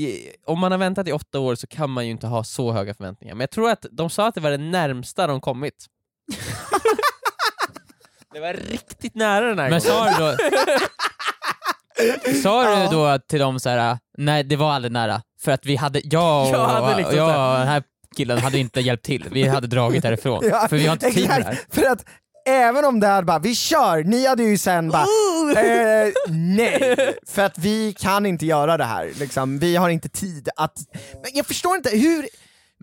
om 0.46 0.60
man 0.60 0.72
har 0.72 0.80
väntat 0.80 1.08
i 1.08 1.12
åtta 1.12 1.40
år 1.40 1.56
så 1.56 1.68
kan 1.68 1.90
man 1.90 2.06
ju 2.06 2.12
inte 2.12 2.28
ha 2.28 2.44
så 2.44 2.72
höga 2.72 2.94
förväntningar, 2.94 3.36
men 3.36 3.42
jag 3.42 3.52
tror 3.52 3.70
att 3.70 3.86
de 3.92 4.10
sa 4.10 4.28
att 4.28 4.36
det 4.36 4.42
var 4.42 4.52
det 4.52 4.58
närmsta 4.58 5.28
de 5.28 5.42
kommit. 5.42 5.86
det 8.34 8.40
var 8.40 8.54
riktigt 8.54 9.16
nära 9.16 9.46
den 9.48 9.60
här 9.60 9.70
Men 9.70 9.80
gången. 9.80 10.14
sa 10.14 10.32
du 10.32 10.38
då... 10.38 10.38
sa 12.44 12.64
Ja. 12.64 12.88
du 12.90 12.96
då 12.96 13.20
till 13.30 13.40
dem 13.40 13.60
så 13.60 13.70
här, 13.70 13.98
nej 14.18 14.44
det 14.44 14.56
var 14.56 14.72
aldrig 14.72 14.92
nära, 14.92 15.22
för 15.44 15.52
att 15.52 15.66
vi 15.66 15.76
hade, 15.76 16.02
jag 16.04 16.48
och, 16.48 16.54
Jag 16.56 16.66
hade 16.68 16.98
liksom 16.98 17.18
jag 17.18 17.52
och 17.54 17.60
den 17.60 17.68
här 17.68 17.84
killen 18.18 18.38
hade 18.38 18.58
inte 18.60 18.82
hjälpt 18.82 19.06
till, 19.06 19.26
vi 19.32 19.48
hade 19.48 19.68
dragit 19.68 20.04
härifrån, 20.04 20.44
Ja, 20.52 20.68
för 20.70 20.78
vi 20.78 20.86
har 20.86 20.94
inte 20.94 21.12
tid 21.12 21.28
med 21.30 21.40
det 21.40 21.46
här. 21.46 21.60
för 21.72 21.92
att 21.92 22.06
även 22.46 22.86
om 22.86 23.00
det 23.00 23.08
här 23.08 23.24
bara, 23.24 23.40
vi 23.40 23.56
kör, 23.56 24.04
ni 24.04 24.28
hade 24.28 24.44
ju 24.44 24.58
sen 24.58 24.90
bara, 24.90 25.02
eh, 25.02 26.12
nej, 26.30 26.96
för 27.28 27.42
att 27.42 27.58
vi 27.58 27.94
kan 28.00 28.26
inte 28.26 28.46
göra 28.46 28.78
det 28.78 28.84
här, 28.84 29.12
liksom. 29.20 29.60
vi 29.60 29.76
har 29.76 29.90
inte 29.90 30.10
tid 30.10 30.50
att, 30.56 30.74
men 31.24 31.32
jag 31.34 31.46
förstår 31.46 31.76
inte, 31.76 31.90
hur, 31.90 32.28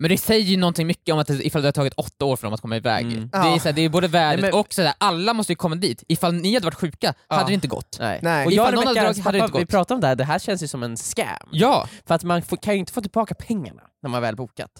Men 0.01 0.09
det 0.09 0.17
säger 0.17 0.45
ju 0.45 0.57
någonting 0.57 0.87
mycket 0.87 1.13
om 1.13 1.19
att 1.19 1.27
det, 1.27 1.45
ifall 1.47 1.61
det 1.61 1.67
har 1.67 1.71
tagit 1.73 1.93
åtta 1.93 2.25
år 2.25 2.35
för 2.35 2.47
dem 2.47 2.53
att 2.53 2.61
komma 2.61 2.75
iväg. 2.75 3.05
Mm. 3.05 3.29
Det, 3.29 3.37
är 3.37 3.45
Ja. 3.51 3.59
så 3.59 3.67
här, 3.67 3.73
det 3.73 3.81
är 3.81 3.89
både 3.89 4.07
värdet 4.07 4.41
Nej, 4.41 4.51
men- 4.51 4.59
och 4.59 4.73
sådär, 4.73 4.93
alla 4.97 5.33
måste 5.33 5.51
ju 5.51 5.55
komma 5.55 5.75
dit. 5.75 6.03
Ifall 6.07 6.33
ni 6.33 6.53
hade 6.53 6.65
varit 6.65 6.75
sjuka 6.75 7.13
hade 7.27 7.49
det 7.49 7.53
inte 7.53 7.67
gått. 7.67 7.97
Nej. 7.99 8.19
Nej. 8.21 8.45
Och 8.45 8.51
Ifall 8.51 8.55
jag 8.65 8.67
och 8.67 8.73
någon 8.85 8.95
hade 8.95 9.11
det 9.37 9.43
inte 9.43 9.57
vi 9.57 9.59
gått. 9.63 9.69
pratade 9.69 9.95
om 9.95 10.01
det 10.01 10.07
här, 10.07 10.15
det 10.15 10.23
här 10.23 10.39
känns 10.39 10.63
ju 10.63 10.67
som 10.67 10.83
en 10.83 10.97
scam. 10.97 11.49
Ja, 11.51 11.87
För 12.07 12.15
att 12.15 12.23
man 12.23 12.41
får, 12.41 12.57
kan 12.57 12.73
ju 12.73 12.79
inte 12.79 12.93
få 12.93 13.01
tillbaka 13.01 13.35
pengarna 13.35 13.81
när 14.03 14.09
man 14.09 14.21
väl 14.21 14.35
bokat. 14.35 14.71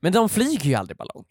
Men 0.00 0.12
de 0.12 0.28
flyger 0.28 0.64
ju 0.64 0.74
aldrig 0.74 0.96
ballong. 0.96 1.24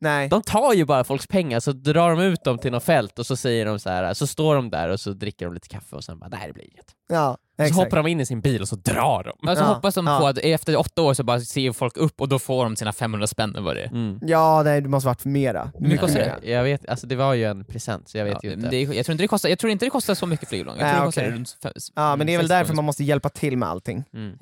Nej. 0.00 0.28
De 0.28 0.42
tar 0.42 0.72
ju 0.72 0.84
bara 0.84 1.04
folks 1.04 1.26
pengar, 1.26 1.60
så 1.60 1.72
drar 1.72 2.10
de 2.10 2.20
ut 2.20 2.44
dem 2.44 2.58
till 2.58 2.72
något 2.72 2.84
fält 2.84 3.18
och 3.18 3.26
så 3.26 3.36
säger 3.36 3.66
de 3.66 3.78
så 3.78 3.90
här, 3.90 4.14
så 4.14 4.26
står 4.26 4.54
de 4.54 4.70
där 4.70 4.88
och 4.88 5.00
så 5.00 5.12
dricker 5.12 5.44
de 5.46 5.54
lite 5.54 5.68
kaffe 5.68 5.96
och 5.96 6.04
sen 6.04 6.18
bara, 6.18 6.28
det 6.30 6.36
här 6.36 6.52
blir 6.52 6.64
inget. 6.64 6.86
Ja, 7.08 7.36
Så 7.68 7.74
hoppar 7.74 7.96
de 7.96 8.06
in 8.06 8.20
i 8.20 8.26
sin 8.26 8.40
bil 8.40 8.62
och 8.62 8.68
så 8.68 8.76
drar 8.76 9.24
de. 9.40 9.48
alltså 9.48 9.64
Ja, 9.64 9.72
hoppas 9.74 9.94
de 9.94 10.06
ja. 10.06 10.18
på 10.20 10.26
att 10.26 10.38
efter 10.38 10.76
åtta 10.76 11.02
år 11.02 11.14
så 11.14 11.22
bara 11.24 11.40
ser 11.40 11.72
folk 11.72 11.96
upp 11.96 12.20
och 12.20 12.28
då 12.28 12.38
får 12.38 12.64
de 12.64 12.76
sina 12.76 12.92
500 12.92 13.26
spänn 13.26 13.50
eller 13.50 13.62
vad 13.62 13.76
det 13.76 13.82
är. 13.82 13.86
Mm. 13.88 14.18
Ja, 14.22 14.62
nej 14.64 14.80
det 14.80 14.88
måste 14.88 15.06
varit 15.06 15.22
för 15.22 15.28
mera. 15.28 15.70
Hur 15.74 15.80
mycket 15.86 16.00
kostar 16.00 16.20
mera. 16.20 16.38
det? 16.40 16.50
Jag 16.50 16.62
vet, 16.64 16.88
alltså 16.88 17.06
det 17.06 17.16
var 17.16 17.34
ju 17.34 17.44
en 17.44 17.64
present 17.64 18.08
så 18.08 18.18
jag 18.18 18.24
vet 18.24 18.38
Ja, 18.42 18.48
ju 18.48 18.52
inte. 18.54 18.68
det, 18.70 18.76
är- 18.76 18.92
jag, 18.94 19.06
tror 19.06 19.12
inte 19.12 19.24
det 19.24 19.28
kostar, 19.28 19.48
jag 19.48 19.58
tror 19.58 19.72
inte 19.72 19.84
det 19.86 19.90
kostar 19.90 20.14
så 20.14 20.26
mycket 20.26 20.48
flyglång, 20.48 20.74
jag 20.78 20.82
Nej, 20.84 20.92
tror 20.94 21.00
det 21.02 21.06
kostar 21.06 21.22
okej. 21.22 21.32
runt 21.34 21.56
fem, 21.62 21.72
Ja 21.94 22.16
men 22.16 22.26
det 22.26 22.34
är 22.34 22.38
väl 22.38 22.48
därför 22.48 22.74
man 22.74 22.84
måste 22.84 23.04
hjälpa 23.04 23.28
till 23.28 23.56
med 23.58 23.68
allting. 23.68 24.04
Mm. 24.14 24.38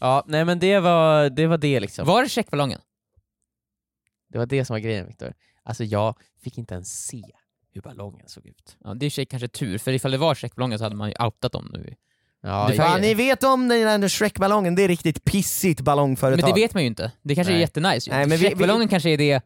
Ja, 0.00 0.24
nej 0.26 0.44
men 0.44 0.58
det 0.58 0.78
var 0.78 1.28
det, 1.30 1.46
var 1.46 1.58
det 1.58 1.80
liksom. 1.80 2.06
Var 2.06 2.22
det 2.22 2.28
checkballongen? 2.28 2.80
Det 4.36 4.38
var 4.38 4.46
det 4.46 4.64
som 4.64 4.74
var 4.74 4.78
grejen 4.78 5.06
Viktor. 5.06 5.34
Alltså 5.64 5.84
jag 5.84 6.14
fick 6.42 6.58
inte 6.58 6.74
ens 6.74 7.06
se 7.06 7.22
hur 7.72 7.80
ballongen 7.80 8.28
såg 8.28 8.46
ut. 8.46 8.76
Ja, 8.84 8.94
det 8.94 9.06
är 9.06 9.20
i 9.20 9.24
kanske 9.26 9.48
tur, 9.48 9.78
för 9.78 9.92
ifall 9.92 10.10
det 10.10 10.18
var 10.18 10.34
checkballongen 10.34 10.78
så 10.78 10.84
hade 10.84 10.96
man 10.96 11.08
ju 11.08 11.14
outat 11.24 11.52
dem 11.52 11.70
nu. 11.72 11.94
Ja, 12.42 12.68
Det 12.70 12.76
fan- 12.76 13.00
ni 13.00 13.14
vet 13.14 13.44
om 13.44 13.68
den 13.68 14.00
där 14.00 14.08
Shrek-ballongen, 14.08 14.74
det 14.74 14.82
är 14.82 14.88
riktigt 14.88 15.24
pissigt 15.24 15.80
ballongföretag. 15.80 16.40
Men 16.46 16.54
det 16.54 16.60
vet 16.60 16.74
man 16.74 16.82
ju 16.82 16.86
inte. 16.86 17.12
Det 17.22 17.34
kanske 17.34 17.52
Nej. 17.52 17.58
är 17.58 17.60
jättenice. 17.60 18.10
Nej, 18.10 18.26
men 18.26 18.38
vi- 18.38 18.88
kanske 18.88 19.10
är 19.10 19.16
det... 19.18 19.40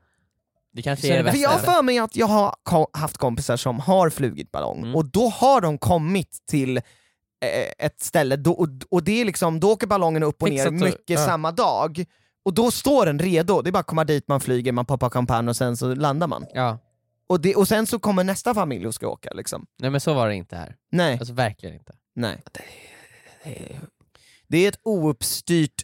det 0.72 0.82
kanske 0.82 1.08
är 1.08 1.16
det 1.16 1.22
det 1.22 1.30
För 1.30 1.38
jag 1.38 1.50
har 1.50 1.58
för 1.58 1.82
mig 1.82 1.98
att 1.98 2.16
jag 2.16 2.26
har 2.26 2.54
haft 2.98 3.16
kompisar 3.16 3.56
som 3.56 3.80
har 3.80 4.10
flugit 4.10 4.50
ballong, 4.52 4.78
Mm. 4.78 4.94
och 4.96 5.04
då 5.10 5.28
har 5.28 5.60
de 5.60 5.78
kommit 5.78 6.38
till 6.46 6.76
eh, 6.76 7.86
ett 7.86 8.00
ställe, 8.02 8.36
då, 8.36 8.52
och, 8.90 9.02
det 9.04 9.20
är 9.20 9.24
liksom, 9.24 9.60
då 9.60 9.72
åker 9.72 9.86
ballongen 9.86 10.22
upp 10.22 10.42
och 10.42 10.48
Fixat 10.48 10.72
ner 10.72 10.80
mycket 10.80 11.00
ja. 11.10 11.26
samma 11.26 11.52
dag, 11.52 12.04
och 12.42 12.54
då 12.54 12.70
står 12.70 13.06
den 13.06 13.18
redo, 13.18 13.62
det 13.62 13.70
är 13.70 13.72
bara 13.72 13.78
att 13.78 13.86
komma 13.86 14.04
dit, 14.04 14.28
man 14.28 14.40
flyger, 14.40 14.72
man 14.72 14.86
poppar 14.86 15.10
champagne 15.10 15.48
och 15.50 15.56
sen 15.56 15.76
så 15.76 15.94
landar 15.94 16.26
man. 16.26 16.46
Ja. 16.54 16.78
Och, 17.26 17.40
det, 17.40 17.54
och 17.54 17.68
sen 17.68 17.86
så 17.86 17.98
kommer 17.98 18.24
nästa 18.24 18.54
familj 18.54 18.86
och 18.86 18.94
ska 18.94 19.08
åka 19.08 19.30
liksom. 19.32 19.66
Nej 19.78 19.90
men 19.90 20.00
så 20.00 20.14
var 20.14 20.28
det 20.28 20.34
inte 20.34 20.56
här. 20.56 20.76
Nej, 20.92 21.18
Alltså 21.18 21.34
verkligen 21.34 21.74
inte. 21.74 21.92
nej. 22.14 22.42
Det 24.48 24.58
är 24.64 24.68
ett 24.68 24.80
ouppstyrt, 24.82 25.82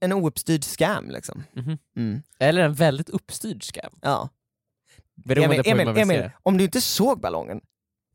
en 0.00 0.12
ouppstyrd 0.12 0.64
scam 0.64 1.10
liksom. 1.10 1.44
Mhm. 1.52 1.78
Mm. 1.96 2.22
Eller 2.38 2.62
en 2.62 2.74
väldigt 2.74 3.08
uppstyrd 3.08 3.64
scam. 3.64 3.92
Ja. 4.02 4.28
Beroende 5.14 5.54
Emil, 5.56 5.62
på 5.64 5.68
hur 5.68 5.74
Emil, 5.74 5.86
man 5.86 5.94
vill 5.94 6.08
se 6.08 6.14
Emil 6.14 6.20
det. 6.22 6.32
om 6.42 6.58
du 6.58 6.64
inte 6.64 6.80
såg 6.80 7.20
ballongen, 7.20 7.60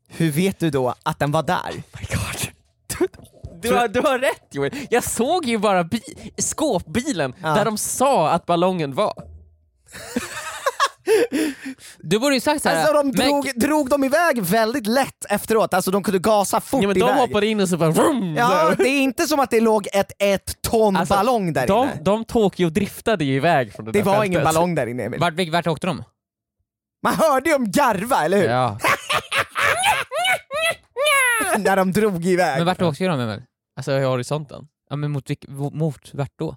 hur 0.08 0.30
vet 0.30 0.58
du 0.58 0.70
då 0.70 0.94
att 1.02 1.18
den 1.18 1.30
var 1.32 1.42
där? 1.42 1.72
my 1.74 2.06
god. 2.10 2.52
Du, 3.62 3.74
har, 3.74 3.88
du 3.88 4.00
har 4.00 4.18
rätt 4.18 4.48
Joel, 4.50 4.70
jag 4.90 5.04
såg 5.04 5.44
ju 5.44 5.58
bara 5.58 5.84
bi- 5.84 6.32
skåpbilen 6.38 7.34
Ja. 7.42 7.48
där 7.54 7.64
de 7.64 7.78
sa 7.78 8.30
att 8.30 8.46
ballongen 8.46 8.94
var. 8.94 9.12
Du 11.98 12.18
borde 12.18 12.34
ju 12.34 12.40
sagt 12.40 12.62
såhär... 12.62 12.76
Alltså 12.76 12.92
de 12.92 13.06
men- 13.06 13.16
drog, 13.16 13.50
drog 13.56 13.88
de 13.88 14.04
iväg 14.04 14.42
väldigt 14.42 14.86
lätt 14.86 15.24
efteråt, 15.28 15.74
alltså 15.74 15.90
de 15.90 16.02
kunde 16.02 16.18
gasa 16.18 16.60
fort 16.60 16.82
Ja, 16.82 16.88
men 16.88 16.94
de 16.98 17.00
iväg. 17.00 17.14
hoppade 17.16 17.46
in 17.46 17.60
och 17.60 17.68
så 17.68 17.76
bara 17.76 17.90
vroom, 17.90 18.34
Ja, 18.38 18.74
det 18.78 18.88
är 18.88 19.00
inte 19.00 19.26
som 19.26 19.40
att 19.40 19.50
det 19.50 19.60
låg 19.60 19.88
ett 19.92 20.12
ett 20.18 20.62
ton 20.62 20.96
Alltså, 20.96 21.14
ballong 21.14 21.52
där 21.52 21.66
de, 21.66 21.84
inne. 21.88 21.98
de 22.02 22.24
Tokyo-driftade 22.24 23.24
ju 23.24 23.34
iväg 23.36 23.72
från 23.72 23.84
det, 23.86 23.92
Det 23.92 23.98
där 23.98 24.04
var 24.04 24.12
fältet. 24.12 24.26
ingen 24.26 24.44
ballong 24.44 24.74
där 24.74 24.86
inne 24.86 25.02
Emil. 25.04 25.20
Vart, 25.20 25.34
vart 25.52 25.66
åkte 25.66 25.86
de? 25.86 26.04
Man 27.02 27.14
hörde 27.14 27.50
ju 27.50 27.56
dem 27.56 27.70
garva, 27.70 28.24
eller 28.24 28.36
hur? 28.38 28.48
Ja. 28.48 28.78
När 31.58 31.76
de 31.76 31.92
drog 31.92 32.26
iväg. 32.26 32.56
Men 32.58 32.66
vart 32.66 32.82
åkte 32.82 33.04
de 33.04 33.20
Emil? 33.20 33.42
Alltså 33.78 33.92
i 33.92 34.04
horisonten. 34.04 34.68
Ja 34.90 34.96
men 34.96 35.10
mot, 35.10 35.30
vilk- 35.30 35.70
mot 35.74 36.14
vart 36.14 36.32
då? 36.38 36.56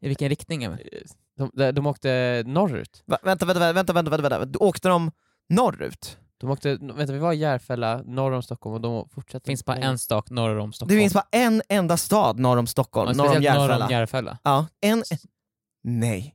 I 0.00 0.08
vilken 0.08 0.28
riktning 0.28 0.64
Emil? 0.64 0.88
De, 1.36 1.50
de, 1.54 1.72
de 1.72 1.86
åkte 1.86 2.42
norrut. 2.46 3.02
Va, 3.06 3.18
vänta, 3.22 3.46
vänta, 3.46 3.72
vänta, 3.72 3.92
vänta, 3.92 4.28
vänta, 4.38 4.58
Åkte 4.64 4.88
de 4.88 5.10
norrut? 5.48 6.18
De 6.38 6.50
åkte, 6.50 6.78
vänta 6.80 7.12
vi 7.12 7.18
var 7.18 7.32
i 7.32 7.36
Järfälla, 7.36 8.02
norr 8.06 8.32
om 8.32 8.42
Stockholm 8.42 8.74
och 8.74 8.80
de 8.80 9.08
fortsatte... 9.08 9.44
Det 9.44 9.50
finns 9.50 9.64
bara 9.64 9.76
en 9.76 9.98
stak 9.98 10.30
norr 10.30 10.58
om 10.58 10.70
Det 10.70 10.76
Stockholm. 10.76 11.00
finns 11.00 11.14
bara 11.14 11.26
en 11.30 11.62
enda 11.68 11.96
stad 11.96 12.38
norr 12.38 12.56
om 12.56 12.66
Stockholm, 12.66 13.08
Ja, 13.10 13.16
norr 13.16 13.26
om 13.26 13.32
speciellt 13.34 13.58
norr 13.58 13.68
Järfälla. 13.68 13.84
om 13.86 13.90
Järfälla. 13.92 14.38
Ja, 14.42 14.66
en... 14.80 15.02
Nej. 15.82 16.34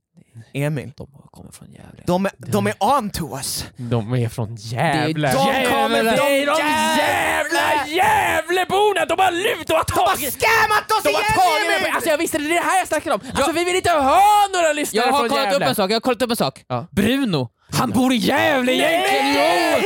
Emil. 0.54 0.92
De 0.98 1.08
kommer 1.32 1.52
från 1.52 1.68
Gävle. 1.72 2.04
De, 2.06 2.26
är- 2.26 2.32
de 2.38 2.68
är 2.68 2.74
on 2.80 3.10
to 3.10 3.38
us! 3.38 3.66
De 3.78 4.14
är 4.14 4.30
från 4.30 4.56
Gävle. 4.56 5.28
De 5.32 5.38
kommer 5.38 5.64
från 5.64 5.92
Det 5.92 6.42
är 6.42 6.46
de 6.46 6.58
jävla 7.02 7.88
Gävleborna! 7.88 9.06
De 9.06 9.20
har 9.20 9.32
lutat 9.32 9.70
och 9.70 9.76
har 9.76 9.86
De 9.96 10.00
har 10.02 10.16
tagit... 10.16 10.34
scammat 10.34 10.92
oss 10.92 11.04
De 11.04 11.10
har 11.14 11.22
tagit 11.22 11.64
igen 11.64 11.68
mig! 11.68 11.76
Emil! 11.82 11.92
Alltså 11.96 12.10
jag 12.10 12.18
visste 12.18 12.38
det, 12.38 12.44
det 12.44 12.50
är 12.58 12.62
det 12.62 12.68
här 12.70 12.78
jag 12.80 12.88
snackar 12.88 13.12
om! 13.12 13.20
Alltså 13.34 13.52
vi 13.52 13.64
vill 13.64 13.76
inte 13.76 13.92
ha 13.92 14.22
några 14.54 14.74
lyssnare 14.74 15.06
Jag 15.06 15.12
har 15.12 15.20
från 15.20 15.30
kollat 15.30 15.44
Gävle! 15.46 15.66
upp 15.66 15.70
en 15.70 15.76
sak, 15.76 15.92
jag 15.92 15.96
har 15.96 16.02
kollat 16.02 16.22
upp 16.22 16.30
en 16.32 16.36
sak. 16.36 16.64
Ja. 16.68 16.88
Bruno, 16.92 17.50
han 17.72 17.90
bor 17.92 18.14
i 18.14 18.16
Gävle 18.16 18.72
egentligen! 18.74 19.26
Nej! 19.34 19.84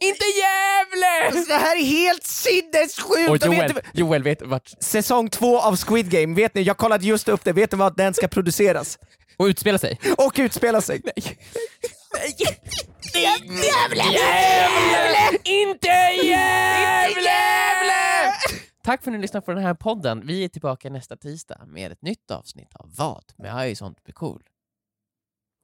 Inte 0.00 0.24
Gävle! 0.24 1.26
Alltså, 1.26 1.52
det 1.52 1.58
här 1.58 1.76
är 1.76 1.84
helt 1.84 2.24
sinnessjukt! 2.24 3.30
Och 3.30 3.46
Joel, 3.46 3.72
vet, 3.72 3.84
Joel 3.92 4.22
vet 4.22 4.42
vart... 4.42 4.72
Säsong 4.80 5.30
två 5.30 5.60
av 5.60 5.76
Squid 5.76 6.10
Game, 6.10 6.34
vet 6.34 6.54
ni? 6.54 6.62
Jag 6.62 6.76
kollade 6.76 7.06
just 7.06 7.28
upp 7.28 7.44
det, 7.44 7.52
vet 7.52 7.72
ni 7.72 7.78
vad 7.78 7.96
den 7.96 8.14
ska 8.14 8.28
produceras? 8.28 8.98
Och 9.36 9.44
utspela 9.44 9.78
sig? 9.78 10.00
Och 10.18 10.32
utspela 10.36 10.80
sig. 10.80 11.00
Nej. 11.04 11.38
Nej. 12.14 12.36
Gävle! 13.14 14.04
Gävle! 14.04 15.38
Inte 15.44 15.88
Gävle! 16.24 17.38
Tack 18.84 19.02
för 19.02 19.10
att 19.10 19.16
ni 19.16 19.18
lyssnade 19.22 19.46
på 19.46 19.52
den 19.52 19.62
här 19.62 19.74
podden. 19.74 20.26
Vi 20.26 20.44
är 20.44 20.48
tillbaka 20.48 20.90
nästa 20.90 21.16
tisdag 21.16 21.60
med 21.66 21.92
ett 21.92 22.02
nytt 22.02 22.30
avsnitt 22.30 22.74
av 22.74 22.90
Vad 22.96 23.24
Men 23.36 23.46
jag 23.46 23.54
med 23.54 23.68
ju 23.68 23.74
sånt 23.74 24.04
blir 24.04 24.14
cool. 24.14 24.42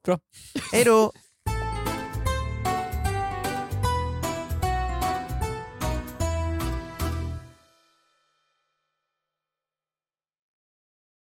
Bra. 0.05 0.19
Hej 0.71 0.83
då! 0.83 1.11